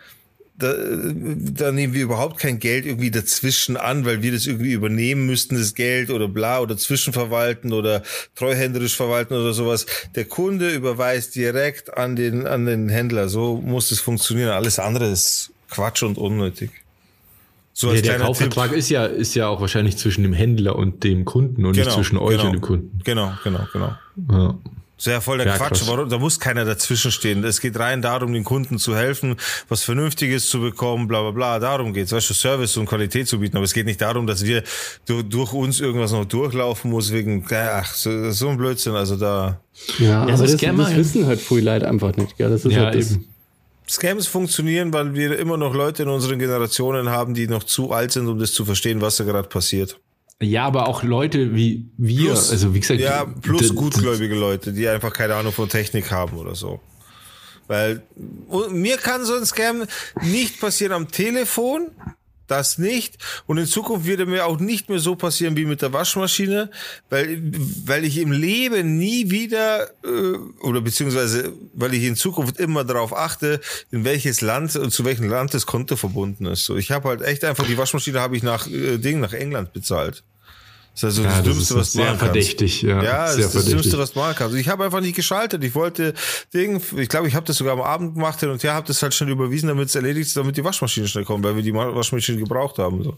[0.58, 5.26] da, da nehmen wir überhaupt kein Geld irgendwie dazwischen an, weil wir das irgendwie übernehmen
[5.26, 8.02] müssten, das Geld oder bla oder zwischenverwalten oder
[8.34, 9.86] treuhänderisch verwalten oder sowas.
[10.16, 13.28] Der Kunde überweist direkt an den, an den Händler.
[13.28, 14.50] So muss es funktionieren.
[14.50, 16.70] Alles andere ist Quatsch und unnötig.
[17.72, 21.24] So ja, der Kaufvertrag ist ja, ist ja auch wahrscheinlich zwischen dem Händler und dem
[21.24, 23.00] Kunden und genau, nicht zwischen euch genau, und dem Kunden.
[23.04, 23.92] Genau, genau, genau.
[24.28, 24.58] Ja.
[25.00, 25.82] So ja voll der ja, Quatsch.
[25.86, 27.44] Warum, da muss keiner dazwischen stehen.
[27.44, 29.36] Es geht rein darum, den Kunden zu helfen,
[29.68, 31.58] was Vernünftiges zu bekommen, bla bla bla.
[31.60, 32.10] Darum geht's.
[32.10, 33.56] Weißt du, Service und Qualität zu bieten.
[33.56, 34.64] Aber es geht nicht darum, dass wir
[35.06, 38.96] durch uns irgendwas noch durchlaufen muss wegen, ach, so, so ein Blödsinn.
[38.96, 39.60] Also da.
[39.98, 42.36] Ja, ja aber das, das wissen halt viele Leute einfach nicht.
[42.36, 42.50] Gell?
[42.50, 43.12] Das ist ja, halt das.
[43.12, 43.28] Eben.
[43.88, 48.12] Scams funktionieren, weil wir immer noch Leute in unseren Generationen haben, die noch zu alt
[48.12, 49.98] sind, um das zu verstehen, was da gerade passiert.
[50.40, 53.00] Ja, aber auch Leute wie wir, plus, also wie gesagt.
[53.00, 56.80] Ja, plus gutgläubige Leute, die einfach keine Ahnung von Technik haben oder so.
[57.66, 58.02] Weil
[58.70, 59.84] mir kann so ein Scam
[60.22, 61.90] nicht passieren am Telefon,
[62.50, 63.18] das nicht.
[63.46, 66.70] Und in Zukunft wird mir auch nicht mehr so passieren wie mit der Waschmaschine,
[67.10, 67.40] weil,
[67.84, 73.16] weil ich im Leben nie wieder, äh, oder beziehungsweise, weil ich in Zukunft immer darauf
[73.16, 76.64] achte, in welches Land und zu welchem Land das Konto verbunden ist.
[76.64, 79.72] So, ich habe halt echt einfach, die Waschmaschine habe ich nach äh, Ding, nach England
[79.72, 80.24] bezahlt.
[81.00, 82.24] Das ist also ja, das Dümmste, was du machen kannst.
[82.24, 83.02] verdächtig, ja.
[83.02, 84.56] Ja, das ist das Dümmste, was du machen kannst.
[84.56, 85.62] Ich habe einfach nicht geschaltet.
[85.62, 86.12] Ich wollte
[86.52, 89.00] Ding, ich glaube, ich habe das sogar am Abend gemacht hin und her, habe das
[89.00, 91.72] halt schnell überwiesen, damit es erledigt ist, damit die Waschmaschine schnell kommt, weil wir die
[91.72, 93.04] Waschmaschine gebraucht haben.
[93.04, 93.16] So.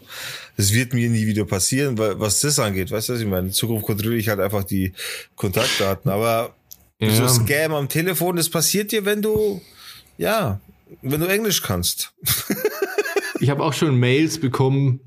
[0.59, 3.47] Das wird mir nie wieder passieren, weil was das angeht, weißt du, was ich meine?
[3.47, 4.93] In Zukunft kontrolliere ich halt einfach die
[5.37, 6.11] Kontaktdaten.
[6.11, 6.55] Aber
[6.99, 7.14] ja.
[7.14, 9.62] so Scam am Telefon, das passiert dir, wenn du,
[10.18, 10.61] ja,
[11.01, 12.12] wenn du Englisch kannst.
[13.41, 15.01] ich habe auch schon Mails bekommen,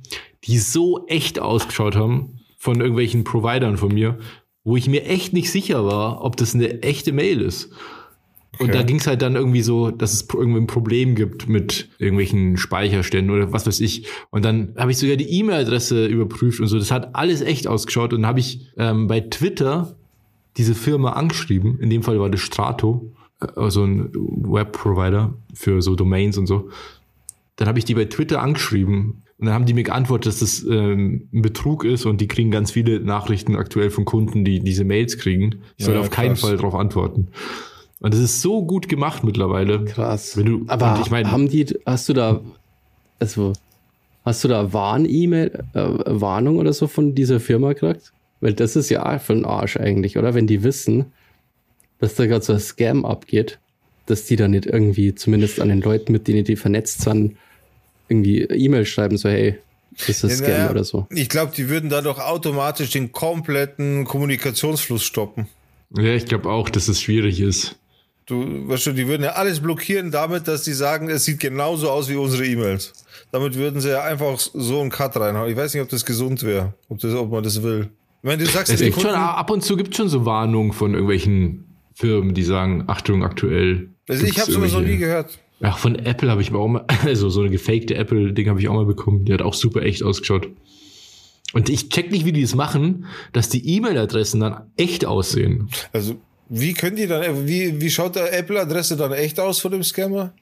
[0.46, 4.18] die so echt ausgeschaut haben von irgendwelchen Providern von mir,
[4.64, 7.72] wo ich mir echt nicht sicher war, ob das eine echte Mail ist.
[8.58, 8.78] Und okay.
[8.78, 12.56] da ging es halt dann irgendwie so, dass es irgendwie ein Problem gibt mit irgendwelchen
[12.56, 14.08] Speicherständen oder was weiß ich.
[14.30, 16.80] Und dann habe ich sogar die E-Mail-Adresse überprüft und so.
[16.80, 18.14] Das hat alles echt ausgeschaut.
[18.14, 19.98] Und dann habe ich ähm, bei Twitter
[20.56, 21.82] diese Firma angeschrieben.
[21.82, 23.12] In dem Fall war das Strato,
[23.58, 26.70] also ein Web-Provider für so Domains und so.
[27.58, 30.64] Dann habe ich die bei Twitter angeschrieben und dann haben die mir geantwortet, dass das
[30.64, 34.84] ähm, ein Betrug ist und die kriegen ganz viele Nachrichten aktuell von Kunden, die diese
[34.84, 35.62] Mails kriegen.
[35.78, 36.16] Ich soll ja, auf krass.
[36.16, 37.30] keinen Fall darauf antworten.
[38.00, 39.86] Und das ist so gut gemacht mittlerweile.
[39.86, 40.38] Krass.
[40.38, 42.42] Wenn du, Aber ich meine, haben die, hast du da,
[43.20, 43.54] also,
[44.24, 48.14] hast du da Warn-E-Mail, äh, Warnung oder so von dieser Firma gekriegt?
[48.40, 50.34] Weil das ist ja für den Arsch eigentlich, oder?
[50.34, 51.06] Wenn die wissen,
[52.00, 53.60] dass da gerade so ein Scam abgeht,
[54.06, 57.38] dass die da nicht irgendwie, zumindest an den Leuten, mit denen die vernetzt sind,
[58.08, 59.60] irgendwie E-Mail schreiben, so hey,
[60.08, 61.08] ist das ja, Scam oder so.
[61.10, 65.48] Ich glaube, die würden da doch automatisch den kompletten Kommunikationsfluss stoppen.
[65.96, 67.78] Ja, ich glaube auch, dass es schwierig ist.
[68.26, 71.90] Du, weißt du, die würden ja alles blockieren damit, dass sie sagen, es sieht genauso
[71.90, 72.94] aus wie unsere E-Mails.
[73.32, 75.52] Damit würden sie ja einfach so einen Cut reinhauen.
[75.52, 77.90] Ich weiß nicht, ob das gesund wäre, ob, das, ob man das will.
[78.22, 80.72] Ich meine, du sagst, es gibt schon, ab und zu gibt es schon so Warnungen
[80.72, 83.90] von irgendwelchen Firmen, die sagen, Achtung, aktuell.
[84.08, 85.38] Also ich habe sowas noch nie gehört.
[85.66, 88.68] Ach, von Apple habe ich mir auch mal, also so eine gefakte Apple-Ding habe ich
[88.68, 89.24] auch mal bekommen.
[89.26, 90.50] Die hat auch super echt ausgeschaut.
[91.54, 95.70] Und ich check nicht, wie die es machen, dass die E-Mail-Adressen dann echt aussehen.
[95.94, 96.16] Also,
[96.50, 100.34] wie können die dann, wie, wie schaut der Apple-Adresse dann echt aus von dem Scammer?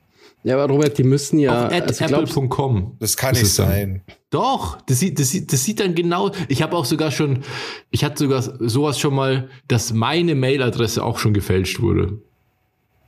[0.44, 1.68] Ja, aber Robert, die müssen ja.
[1.68, 2.96] Auf also apple.com.
[3.00, 4.02] Das kann nicht sein.
[4.32, 6.32] Doch, das sieht, das sieht, das sieht dann genau.
[6.48, 7.44] Ich habe auch sogar schon,
[7.92, 12.18] ich hatte sogar sowas schon mal, dass meine Mailadresse auch schon gefälscht wurde.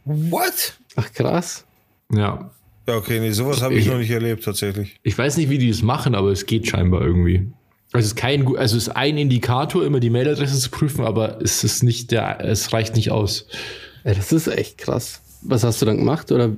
[0.06, 0.78] What?
[0.96, 1.66] Ach krass.
[2.12, 2.52] Ja.
[2.88, 4.98] Ja, okay, nee, sowas habe ich, ich, noch nicht erlebt tatsächlich.
[5.04, 7.48] Ich weiß nicht, wie die das machen, aber es geht scheinbar irgendwie.
[7.94, 11.42] Also es ist kein, also es ist ein Indikator, immer die Mailadresse zu prüfen, aber
[11.42, 13.48] es ist nicht der, es reicht nicht aus.
[14.04, 15.22] Ja, das ist echt krass.
[15.44, 16.50] Was hast du dann gemacht oder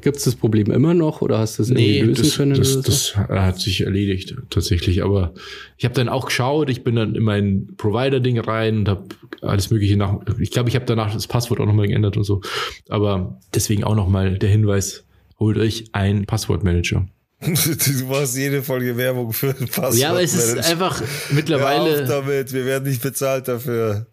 [0.00, 2.54] Gibt es das Problem immer noch oder hast du es nee, irgendwie lösen das, können?
[2.54, 5.02] Das, das hat sich erledigt tatsächlich.
[5.02, 5.34] Aber
[5.76, 9.04] ich habe dann auch geschaut, ich bin dann in mein Provider-Ding rein und habe
[9.42, 10.18] alles Mögliche nach.
[10.38, 12.40] Ich glaube, ich habe danach das Passwort auch nochmal geändert und so.
[12.88, 15.04] Aber deswegen auch nochmal der Hinweis:
[15.38, 17.06] Holt euch einen Passwortmanager.
[17.44, 19.96] Du machst jede Folge Werbung für ein Passwort.
[19.96, 21.96] Ja, aber es ist einfach mittlerweile.
[21.96, 24.06] Hör auf damit, wir werden nicht bezahlt dafür.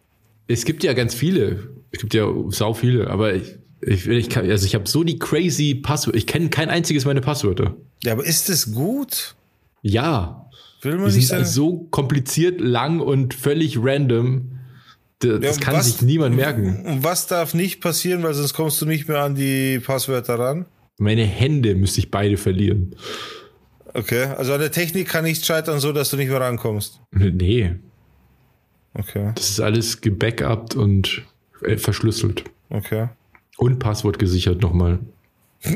[0.48, 1.70] Es gibt ja ganz viele.
[1.92, 5.18] Es gibt ja sau viele, aber ich, ich, ich kann, also ich habe so die
[5.18, 6.18] crazy Passwörter.
[6.18, 7.76] Ich kenne kein einziges meiner Passwörter.
[8.04, 9.36] Ja, aber ist das gut?
[9.82, 10.50] Ja.
[10.82, 14.60] Will man die sind so kompliziert, lang und völlig random.
[15.20, 16.84] Das, ja, kann was, sich niemand merken.
[16.86, 20.66] Und was darf nicht passieren, weil sonst kommst du nicht mehr an die Passwörter ran?
[20.98, 22.96] Meine Hände müsste ich beide verlieren.
[23.94, 27.02] Okay, also an der Technik kann nichts scheitern, so dass du nicht mehr rankommst.
[27.12, 27.76] Nee.
[28.94, 29.32] Okay.
[29.36, 31.24] Das ist alles gebackupt und
[31.64, 32.46] äh, verschlüsselt.
[32.70, 33.10] Okay.
[33.62, 34.97] Und Passwort gesichert nochmal.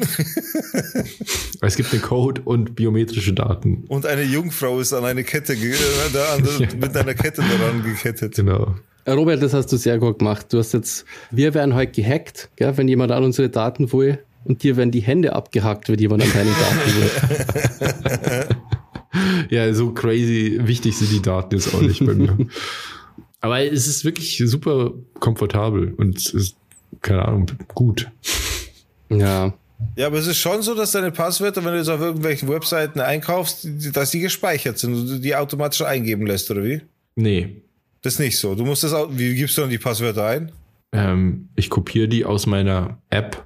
[1.61, 3.83] es gibt einen Code und biometrische Daten.
[3.89, 5.75] Und eine Jungfrau ist an eine Kette, äh,
[6.11, 6.67] da, ja.
[6.79, 8.33] mit einer Kette daran gekettet.
[8.33, 8.73] Genau.
[9.03, 10.51] Äh, Robert, das hast du sehr gut gemacht.
[10.51, 14.17] Du hast jetzt, wir werden heute gehackt, gell, wenn jemand an unsere Daten will.
[14.45, 18.57] Und dir werden die Hände abgehackt, wenn jemand an deine Daten will.
[19.55, 22.35] ja, so crazy wichtig sind die Daten jetzt auch nicht bei mir.
[23.41, 26.57] Aber es ist wirklich super komfortabel und es ist
[27.01, 28.09] keine Ahnung, gut.
[29.09, 29.53] Ja.
[29.95, 32.99] Ja, aber es ist schon so, dass deine Passwörter, wenn du jetzt auf irgendwelchen Webseiten
[32.99, 36.81] einkaufst, dass die gespeichert sind und du die automatisch eingeben lässt, oder wie?
[37.15, 37.61] Nee.
[38.01, 38.55] Das ist nicht so.
[38.55, 40.51] Du musst das auch, wie gibst du dann die Passwörter ein?
[40.91, 43.45] Ähm, ich kopiere die aus meiner App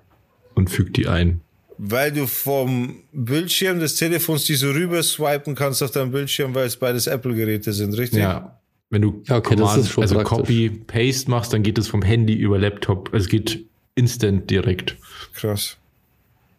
[0.54, 1.42] und füge die ein.
[1.78, 6.68] Weil du vom Bildschirm des Telefons die so rüber swipen kannst auf deinem Bildschirm, weil
[6.68, 8.20] es beides Apple-Geräte sind, richtig?
[8.20, 8.59] Ja.
[8.90, 10.38] Wenn du okay, Command, also praktisch.
[10.38, 13.14] Copy, Paste machst, dann geht es vom Handy über Laptop.
[13.14, 13.66] Es geht
[13.96, 14.98] instant direkt.
[15.34, 15.78] Krass.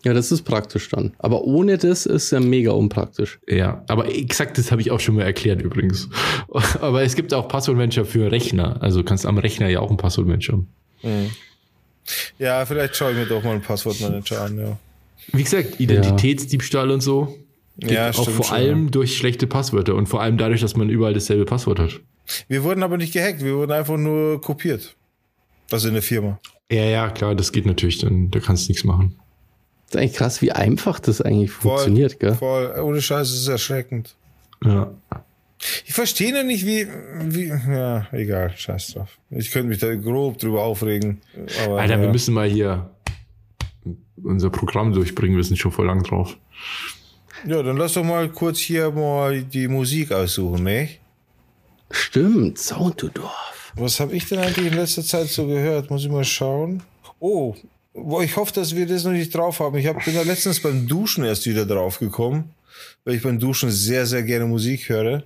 [0.04, 1.12] Ja, das ist praktisch dann.
[1.18, 3.38] Aber ohne das ist ja mega unpraktisch.
[3.46, 6.08] Ja, aber exakt das habe ich auch schon mal erklärt übrigens.
[6.80, 8.82] aber es gibt auch Passwortmanager für Rechner.
[8.82, 10.58] Also kannst am Rechner ja auch einen Passwortmanager.
[11.02, 11.30] Mhm.
[12.38, 14.78] Ja, vielleicht schaue ich mir doch mal einen Passwortmanager an, ja.
[15.32, 16.94] Wie gesagt, Identitätsdiebstahl ja.
[16.94, 17.36] und so
[17.76, 18.90] Ja, auch vor schon, allem ja.
[18.90, 22.00] durch schlechte Passwörter und vor allem dadurch, dass man überall dasselbe Passwort hat.
[22.48, 24.96] Wir wurden aber nicht gehackt, wir wurden einfach nur kopiert.
[25.70, 26.40] Also in der Firma.
[26.70, 29.16] Ja, ja, klar, das geht natürlich, dann da kannst du nichts machen.
[29.86, 32.34] Das ist eigentlich krass, wie einfach das eigentlich voll, funktioniert, gell?
[32.34, 34.14] Voll, ohne Scheiß, es ist erschreckend.
[34.64, 34.92] Ja.
[35.84, 36.86] Ich verstehe noch nicht, wie,
[37.24, 39.18] wie, ja, egal, scheiß drauf.
[39.30, 41.20] Ich könnte mich da grob drüber aufregen.
[41.64, 42.00] Aber, Alter, ja.
[42.00, 42.90] wir müssen mal hier
[44.22, 46.36] unser Programm durchbringen, wir sind schon voll lang drauf.
[47.46, 50.88] Ja, dann lass doch mal kurz hier mal die Musik aussuchen, ne?
[51.90, 53.72] Stimmt, Sounddorf.
[53.76, 55.90] Was habe ich denn eigentlich in letzter Zeit so gehört?
[55.90, 56.82] Muss ich mal schauen.
[57.18, 57.54] Oh,
[58.22, 59.76] ich hoffe, dass wir das noch nicht drauf haben.
[59.76, 62.50] Ich hab, bin da letztens beim Duschen erst wieder drauf gekommen,
[63.04, 65.22] weil ich beim Duschen sehr, sehr gerne Musik höre.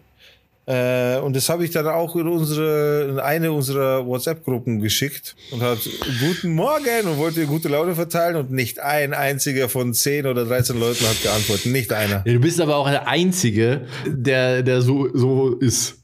[0.67, 5.61] Äh, und das habe ich dann auch in unsere, in eine unserer WhatsApp-Gruppen geschickt und
[5.61, 5.79] hat
[6.21, 10.81] Guten Morgen und wollte gute Laune verteilen und nicht ein einziger von 10 oder 13
[10.81, 11.67] Leuten hat geantwortet.
[11.67, 12.23] Nicht einer.
[12.25, 15.99] Ja, du bist aber auch der Einzige, der, der so, so ist.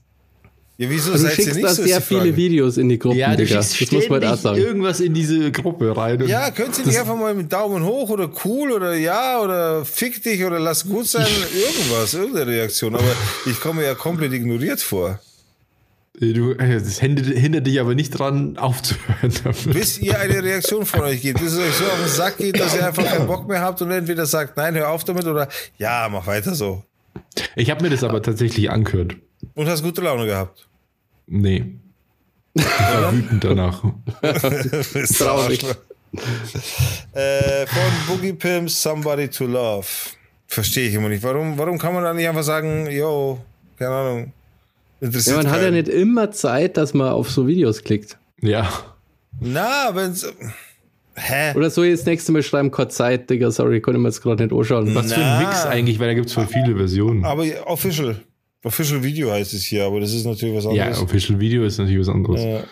[0.80, 3.44] Ja, wieso also du schickst da so sehr viele Videos in die Gruppe, ja, du
[3.44, 3.56] Digga.
[3.56, 4.58] Das muss man auch sagen.
[4.58, 6.26] irgendwas in diese Gruppe rein.
[6.26, 10.22] Ja, könnt ihr nicht einfach mal mit Daumen hoch oder cool oder ja oder fick
[10.22, 12.94] dich oder lass gut sein, irgendwas, irgendeine Reaktion.
[12.94, 13.12] Aber
[13.44, 15.20] ich komme ja komplett ignoriert vor.
[16.18, 19.34] Du, äh, das hindert dich aber nicht dran, aufzuhören.
[19.44, 19.74] Dafür.
[19.74, 22.58] Bis ihr eine Reaktion von euch gibt, bis es euch so auf den Sack geht,
[22.58, 25.46] dass ihr einfach keinen Bock mehr habt und entweder sagt, nein, hör auf damit oder
[25.76, 26.82] ja, mach weiter so.
[27.54, 29.16] Ich habe mir das aber tatsächlich angehört.
[29.54, 30.69] Und hast gute Laune gehabt.
[31.26, 31.74] Nee.
[32.54, 33.82] Ich war wütend danach.
[35.18, 35.64] Traurig.
[37.12, 39.86] äh, von Boogie Pimps, Somebody to Love.
[40.46, 41.22] Verstehe ich immer nicht.
[41.22, 43.38] Warum, warum kann man da nicht einfach sagen, yo,
[43.78, 44.32] keine Ahnung.
[45.00, 45.54] Interessiert ja, man keinen.
[45.54, 48.18] hat ja nicht immer Zeit, dass man auf so Videos klickt.
[48.40, 48.68] Ja.
[49.38, 50.26] Na, wenn's.
[51.14, 51.54] Hä?
[51.54, 54.52] Oder so jetzt nächste Mal schreiben, kurz Zeit, Digga, sorry, konnte mir jetzt gerade nicht
[54.54, 54.94] anschauen.
[54.94, 55.14] Was Na.
[55.14, 57.24] für ein Mix eigentlich, weil da gibt es voll viele Versionen.
[57.24, 58.16] Aber official.
[58.62, 60.96] Official Video heißt es hier, aber das ist natürlich was anderes.
[60.96, 62.42] Ja, Official Video ist natürlich was anderes.
[62.42, 62.64] Ja.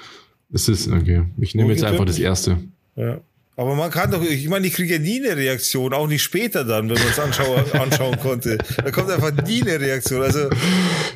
[0.50, 1.24] Das ist, okay.
[1.38, 2.58] Ich nehme jetzt einfach das erste.
[2.96, 3.20] Ja.
[3.56, 6.64] Aber man kann doch, ich meine, ich kriege ja nie eine Reaktion, auch nicht später
[6.64, 8.58] dann, wenn man es anschauen, anschauen konnte.
[8.76, 10.22] Da kommt einfach nie eine Reaktion.
[10.22, 10.48] Also,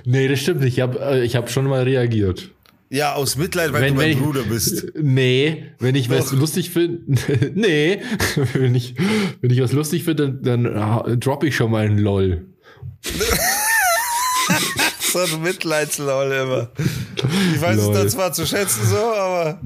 [0.05, 0.79] nee, das stimmt nicht.
[0.79, 2.51] Ich habe äh, ich hab schon mal reagiert.
[2.91, 4.93] Ja, aus Mitleid, weil wenn, du mein Bruder bist.
[5.01, 7.01] Nee, wenn ich was lustig finde,
[7.55, 8.01] nee,
[8.55, 8.97] wenn ich,
[9.41, 12.45] wenn ich was lustig finde, dann, dann droppe ich schon mal ein LOL.
[15.13, 16.71] so ein Mitleidslol immer.
[17.55, 17.95] Ich weiß Lol.
[17.95, 19.61] es dann zwar zu schätzen so, aber.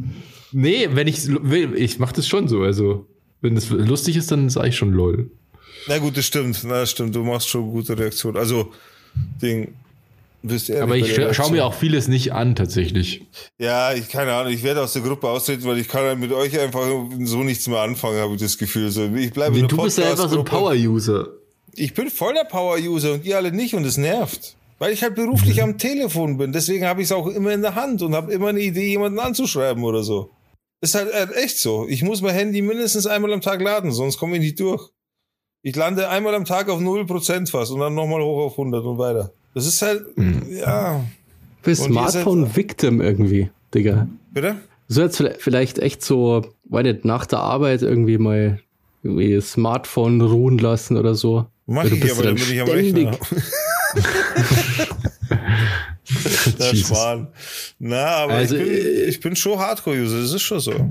[0.53, 2.62] Nee, wenn ich will, ich mach das schon so.
[2.62, 3.07] Also,
[3.40, 5.30] wenn es lustig ist, dann sage ich schon lol.
[5.88, 6.61] Na gut, das stimmt.
[6.64, 7.14] Na, das stimmt.
[7.14, 8.36] Du machst schon gute Reaktionen.
[8.36, 8.72] Also,
[9.40, 9.74] Ding.
[10.42, 13.22] Bist Aber ich scha schaue mir auch vieles nicht an, tatsächlich.
[13.59, 14.53] Ja, ich keine Ahnung.
[14.53, 16.86] Ich werde aus der Gruppe austreten, weil ich kann halt mit euch einfach
[17.20, 18.90] so nichts mehr anfangen, habe ich das Gefühl.
[18.90, 21.30] So, ich bleibe nee, Du bist ja einfach so ein Power-User.
[21.74, 24.55] Ich bin voll der Power-User und ihr alle nicht und es nervt.
[24.79, 26.53] Weil ich halt beruflich am Telefon bin.
[26.53, 29.18] Deswegen habe ich es auch immer in der Hand und habe immer eine Idee, jemanden
[29.18, 30.31] anzuschreiben oder so.
[30.83, 31.87] Ist halt echt so.
[31.89, 34.91] Ich muss mein Handy mindestens einmal am Tag laden, sonst komme ich nicht durch.
[35.62, 38.99] Ich lande einmal am Tag auf 0% fast und dann nochmal hoch auf 100 und
[38.99, 39.33] weiter.
[39.55, 40.47] Das ist halt, mhm.
[40.51, 41.03] ja.
[41.62, 44.07] Für Smartphone-Victim irgendwie, Digga.
[44.33, 44.57] Bitte?
[44.87, 48.61] So jetzt vielleicht echt so, weil nicht, nach der Arbeit irgendwie mal
[49.03, 51.47] irgendwie Smartphone ruhen lassen oder so.
[51.66, 53.18] Mach ich aber, dann bin ich am Rechner.
[56.59, 57.28] Der Schwan.
[57.78, 60.88] Na, aber also, ich, bin, äh, ich bin schon Hardcore-User, das ist schon so.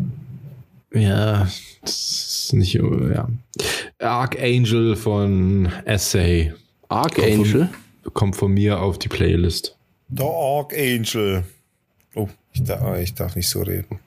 [0.93, 1.47] Ja,
[1.81, 3.27] das ist nicht, ja.
[3.99, 6.53] Archangel von Essay.
[6.89, 7.43] Archangel?
[7.43, 7.69] Kommt
[8.03, 9.75] von, kommt von mir auf die Playlist.
[10.09, 11.43] Der Archangel.
[12.13, 13.99] Oh, ich darf, ich darf nicht so reden.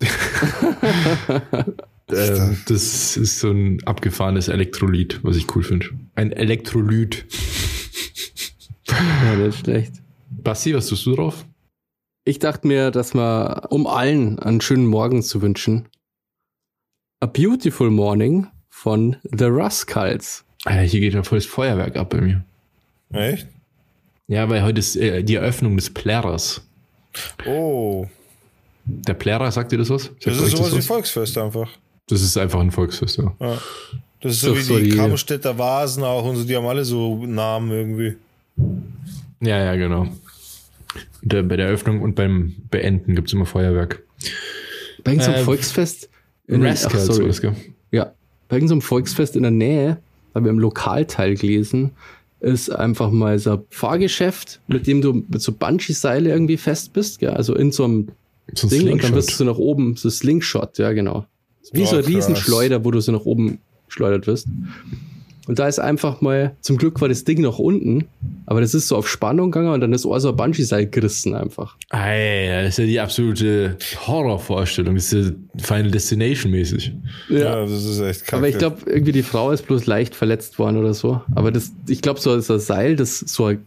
[2.10, 5.86] ähm, das ist so ein abgefahrenes Elektrolyt, was ich cool finde.
[6.14, 7.24] Ein Elektrolyt.
[8.88, 9.92] ja, das ist schlecht.
[10.30, 11.44] Basti, was tust du drauf?
[12.24, 15.88] Ich dachte mir, dass man, um allen einen schönen Morgen zu wünschen,
[17.20, 20.44] A Beautiful Morning von The Rascals.
[20.64, 22.44] Alter, hier geht ja volles Feuerwerk ab bei mir.
[23.12, 23.46] Echt?
[24.28, 26.62] Ja, weil heute ist äh, die Eröffnung des Plärrers.
[27.46, 28.06] Oh.
[28.84, 30.04] Der Plärrer, sagt dir das was?
[30.04, 31.70] Sagt das ist sowas wie Volksfest einfach.
[32.08, 33.34] Das ist einfach ein Volksfest, ja.
[33.40, 33.58] ja.
[34.20, 36.84] Das ist so, so wie die, die Kammerstädter Vasen auch und so, die haben alle
[36.84, 38.16] so Namen irgendwie.
[39.40, 40.08] Ja, ja, genau.
[41.22, 44.02] Der, bei der Eröffnung und beim Beenden gibt es immer Feuerwerk.
[45.04, 46.08] Bei irgendeinem äh, Volksfest.
[46.46, 47.42] In Rascals, ach, das,
[47.90, 48.12] Ja,
[48.48, 49.98] bei irgendeinem Volksfest in der Nähe,
[50.34, 51.90] habe ich im Lokalteil gelesen,
[52.40, 57.18] ist einfach mal so ein Fahrgeschäft, mit dem du mit so Bungee-Seile irgendwie fest bist,
[57.18, 57.30] gell?
[57.30, 58.08] also in so einem
[58.54, 58.92] so ein Ding Slingshot.
[58.92, 61.26] und dann wirst du nach oben, so Slingshot, ja genau.
[61.72, 64.48] Wie oh, so ein Riesenschleuder, wo du so nach oben geschleudert wirst.
[65.46, 68.06] Und da ist einfach mal, zum Glück war das Ding noch unten,
[68.46, 71.34] aber das ist so auf Spannung gegangen und dann ist auch so ein Bungee-Seil gerissen
[71.34, 71.76] einfach.
[71.90, 73.76] Ey, das ist ja die absolute
[74.06, 74.96] Horrorvorstellung.
[74.96, 75.32] Das ist ja
[75.62, 76.92] Final Destination mäßig.
[77.28, 78.36] Ja, das ist echt kacke.
[78.38, 81.20] Aber ich glaube, irgendwie die Frau ist bloß leicht verletzt worden oder so.
[81.36, 83.64] Aber das, ich glaube, so ist ein Seil, das so ein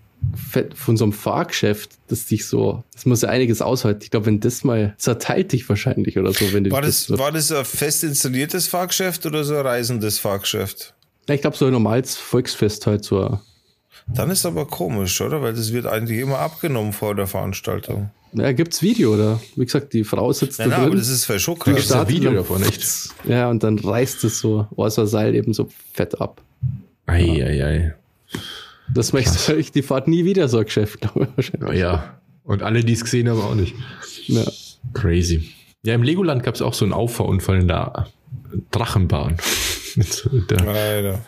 [0.76, 4.02] von so einem Fahrgeschäft, das dich so, das muss ja einiges aushalten.
[4.04, 7.18] Ich glaube, wenn das mal zerteilt dich wahrscheinlich oder so, wenn du war das, so,
[7.18, 10.94] war das ein fest installiertes Fahrgeschäft oder so ein reisendes Fahrgeschäft?
[11.28, 13.40] Ja, ich glaube, so ein normales Volksfest halt so.
[14.08, 15.42] Dann ist aber komisch, oder?
[15.42, 18.10] Weil das wird eigentlich immer abgenommen vor der Veranstaltung.
[18.34, 19.40] Ja, gibt's Video, oder?
[19.56, 20.86] Wie gesagt, die Frau sitzt Ja, da na, drin.
[20.88, 21.74] aber das ist voll schon die krass.
[21.76, 23.10] Gibt's da startet Video davon, echt?
[23.28, 26.42] Ja, und dann reißt es so, ein Seil eben so fett ab.
[27.06, 27.96] Eieiei.
[28.94, 31.80] Das möchte ich die Fahrt nie wieder, so ein Geschäft, glaube ich wahrscheinlich.
[31.80, 32.20] Ja.
[32.44, 33.76] Und alle, die es gesehen haben, auch nicht.
[34.28, 34.44] Ja.
[34.94, 35.50] Crazy.
[35.84, 38.08] Ja, im Legoland gab es auch so einen Auffahrunfall in der
[38.72, 39.38] Drachenbahn.
[40.50, 41.20] Der- Alter.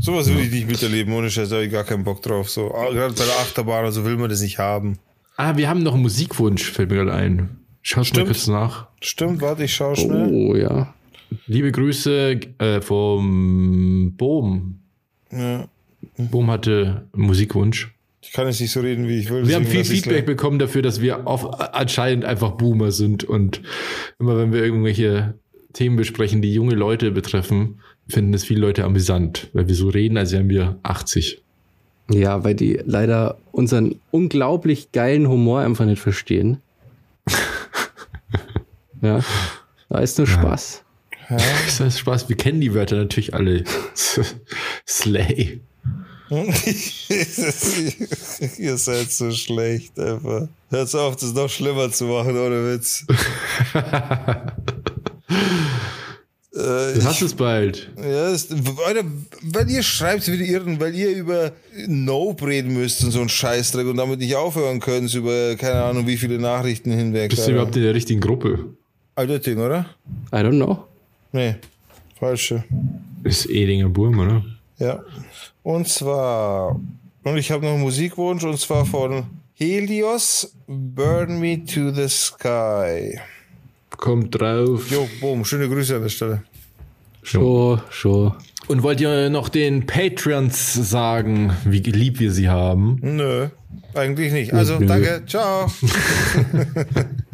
[0.00, 2.50] Sowas will ich nicht miterleben, ohne Scheiß, da habe ich gar keinen Bock drauf.
[2.50, 4.98] So, ah, gerade bei der Achterbahn, also will man das nicht haben.
[5.36, 7.58] Ah, wir haben noch einen Musikwunsch, fällt mir gerade ein.
[7.96, 8.26] Mal Stimmt.
[8.26, 8.88] kurz nach.
[9.00, 10.28] Stimmt, warte, ich schau schnell.
[10.32, 10.92] Oh, ja.
[11.46, 14.80] Liebe Grüße äh, vom Bohm.
[15.32, 15.66] Ja.
[16.18, 17.94] Bohm hatte einen Musikwunsch.
[18.20, 19.46] Ich kann jetzt nicht so reden, wie ich will.
[19.46, 23.62] Wir haben viel Feedback bekommen dafür, dass wir auf, anscheinend einfach Boomer sind und
[24.18, 25.34] immer wenn wir irgendwelche
[25.72, 30.16] Themen besprechen, die junge Leute betreffen, finden es viele Leute amüsant, weil wir so reden,
[30.16, 31.40] als wären wir 80.
[32.10, 36.58] Ja, weil die leider unseren unglaublich geilen Humor einfach nicht verstehen.
[39.02, 39.20] ja,
[39.88, 40.84] da ist nur Spaß.
[41.28, 43.62] Das heißt Spaß, wir kennen die Wörter natürlich alle.
[44.88, 45.60] Slay.
[48.58, 50.48] Ihr seid so schlecht, einfach.
[50.70, 53.06] Hört auf, das noch schlimmer zu machen, ohne Witz.
[56.54, 56.58] äh,
[56.92, 57.90] Du ich, hast es bald.
[57.96, 58.52] ja, ist,
[58.84, 59.02] Alter,
[59.42, 61.52] weil ihr schreibt wie die Irren, weil ihr über
[61.86, 66.06] Nope reden müsst und so ein Scheißdreck und damit nicht aufhören könnt über keine Ahnung
[66.06, 67.30] wie viele Nachrichten hinweg.
[67.30, 68.66] Bist du überhaupt in der richtigen Gruppe?
[69.14, 69.86] Alter Ding, oder?
[70.32, 70.84] I don't know.
[71.32, 71.56] Nee,
[72.18, 72.64] falsche.
[73.24, 74.44] Ist Edinger Burm, oder?
[74.78, 75.02] Ja.
[75.68, 76.80] Und zwar,
[77.24, 83.20] und ich habe noch einen Musikwunsch, und zwar von Helios, Burn Me to the Sky.
[83.90, 84.90] Kommt drauf.
[84.90, 86.42] Jo, boom, schöne Grüße an der Stelle.
[87.22, 88.32] Schon, schon.
[88.66, 92.96] Und wollt ihr noch den Patreons sagen, wie lieb wir sie haben?
[93.02, 93.48] Nö,
[93.92, 94.54] eigentlich nicht.
[94.54, 94.86] Also, Nö.
[94.86, 95.70] danke, ciao.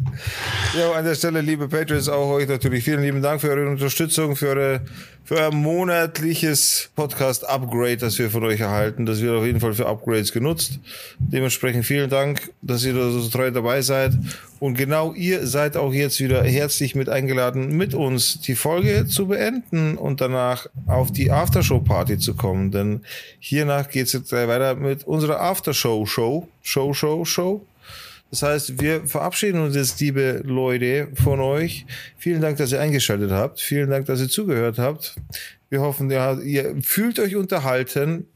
[0.77, 4.35] ja, an der Stelle, liebe Patrons, auch euch natürlich vielen lieben Dank für eure Unterstützung,
[4.35, 4.81] für, eure,
[5.23, 9.05] für euer monatliches Podcast-Upgrade, das wir von euch erhalten.
[9.05, 10.79] Das wird auf jeden Fall für Upgrades genutzt.
[11.19, 14.13] Dementsprechend vielen Dank, dass ihr da so treu dabei seid.
[14.59, 19.27] Und genau ihr seid auch jetzt wieder herzlich mit eingeladen, mit uns die Folge zu
[19.27, 22.71] beenden und danach auf die Aftershow-Party zu kommen.
[22.71, 23.01] Denn
[23.39, 26.47] hiernach geht es jetzt weiter mit unserer Aftershow-Show.
[26.61, 27.65] Show, Show, Show.
[28.35, 31.85] Das heißt, wir verabschieden uns jetzt, liebe Leute, von euch.
[32.17, 33.61] Vielen Dank, dass ihr eingeschaltet habt.
[33.61, 35.15] Vielen Dank, dass ihr zugehört habt.
[35.69, 38.27] Wir hoffen, ihr, ihr fühlt euch unterhalten.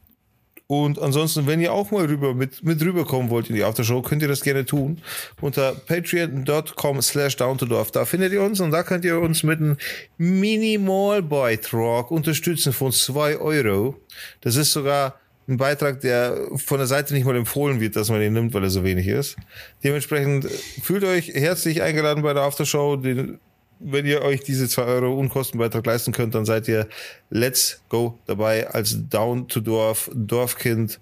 [0.66, 4.22] Und ansonsten, wenn ihr auch mal rüber mit, mit rüberkommen wollt in die Aftershow, könnt
[4.22, 5.02] ihr das gerne tun.
[5.42, 7.90] Unter patreon.com slash downtodorf.
[7.90, 9.76] Da findet ihr uns und da könnt ihr uns mit einem
[10.16, 13.96] Minimal-Beitrag unterstützen von zwei Euro.
[14.40, 15.20] Das ist sogar
[15.50, 18.62] ein Beitrag, der von der Seite nicht mal empfohlen wird, dass man ihn nimmt, weil
[18.64, 19.36] er so wenig ist.
[19.84, 22.96] Dementsprechend äh, fühlt euch herzlich eingeladen bei der Aftershow.
[22.96, 23.38] Den,
[23.80, 26.86] wenn ihr euch diese zwei Euro Unkostenbeitrag leisten könnt, dann seid ihr
[27.30, 31.00] Let's Go dabei als Down to Dorf, Dorfkind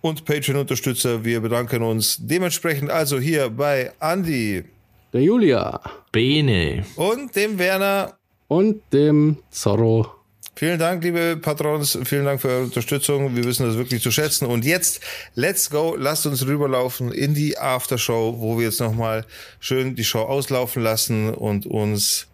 [0.00, 1.24] und Patreon-Unterstützer.
[1.24, 4.64] Wir bedanken uns dementsprechend also hier bei Andy
[5.12, 5.80] Der Julia
[6.10, 6.84] Bene.
[6.96, 8.14] und dem Werner.
[8.48, 10.10] und dem Zorro.
[10.54, 11.98] Vielen Dank, liebe Patrons.
[12.04, 13.34] Vielen Dank für eure Unterstützung.
[13.34, 14.46] Wir wissen das wirklich zu schätzen.
[14.46, 15.00] Und jetzt,
[15.34, 15.96] let's go.
[15.98, 19.24] Lasst uns rüberlaufen in die Aftershow, wo wir jetzt nochmal
[19.60, 22.28] schön die Show auslaufen lassen und uns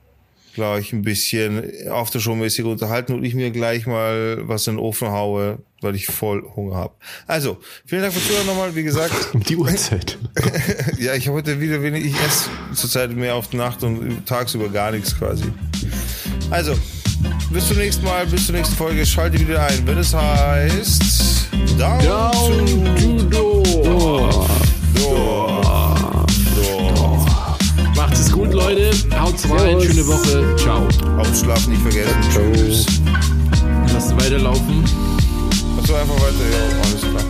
[0.58, 5.60] gleich ein bisschen Aftershow-mäßig unterhalten und ich mir gleich mal was in den Ofen haue,
[5.80, 6.94] weil ich voll Hunger habe.
[7.28, 8.74] Also, vielen Dank fürs Zuhören nochmal.
[8.74, 10.18] Wie gesagt, Um die Uhrzeit.
[10.98, 14.68] ja, ich habe heute wieder wenig, ich esse zurzeit mehr auf die Nacht und tagsüber
[14.68, 15.44] gar nichts quasi.
[16.50, 16.76] Also,
[17.50, 19.04] bis zum nächsten Mal, bis zur nächsten Folge.
[19.04, 24.48] Schalte wieder ein, wenn es heißt Down, Down to to Door.
[24.94, 26.26] Door.
[26.56, 27.26] Door.
[27.96, 28.90] Macht es gut, Leute.
[29.18, 29.80] Haut's rein.
[29.80, 30.56] Schöne Woche.
[30.56, 30.88] Ciao.
[31.18, 32.16] Ausschlafen nicht vergessen.
[32.32, 32.86] Tschüss.
[33.92, 34.84] Lasst weiterlaufen.
[35.78, 36.48] Achso, einfach weiter.
[36.50, 37.24] Ja, alles klar.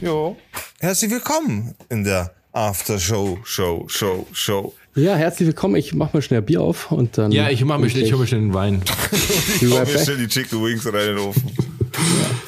[0.00, 0.36] Jo.
[0.80, 4.74] Herzlich willkommen in der Aftershow, Show, Show, Show.
[4.98, 5.76] Ja, herzlich willkommen.
[5.76, 7.30] Ich mach mal schnell Bier auf und dann.
[7.30, 8.82] Ja, ich mach mich, ich hol mir schnell einen Wein.
[9.60, 11.42] Ich hau mir schnell die Chicken Wings rein in den Ofen.
[11.56, 12.47] Ja.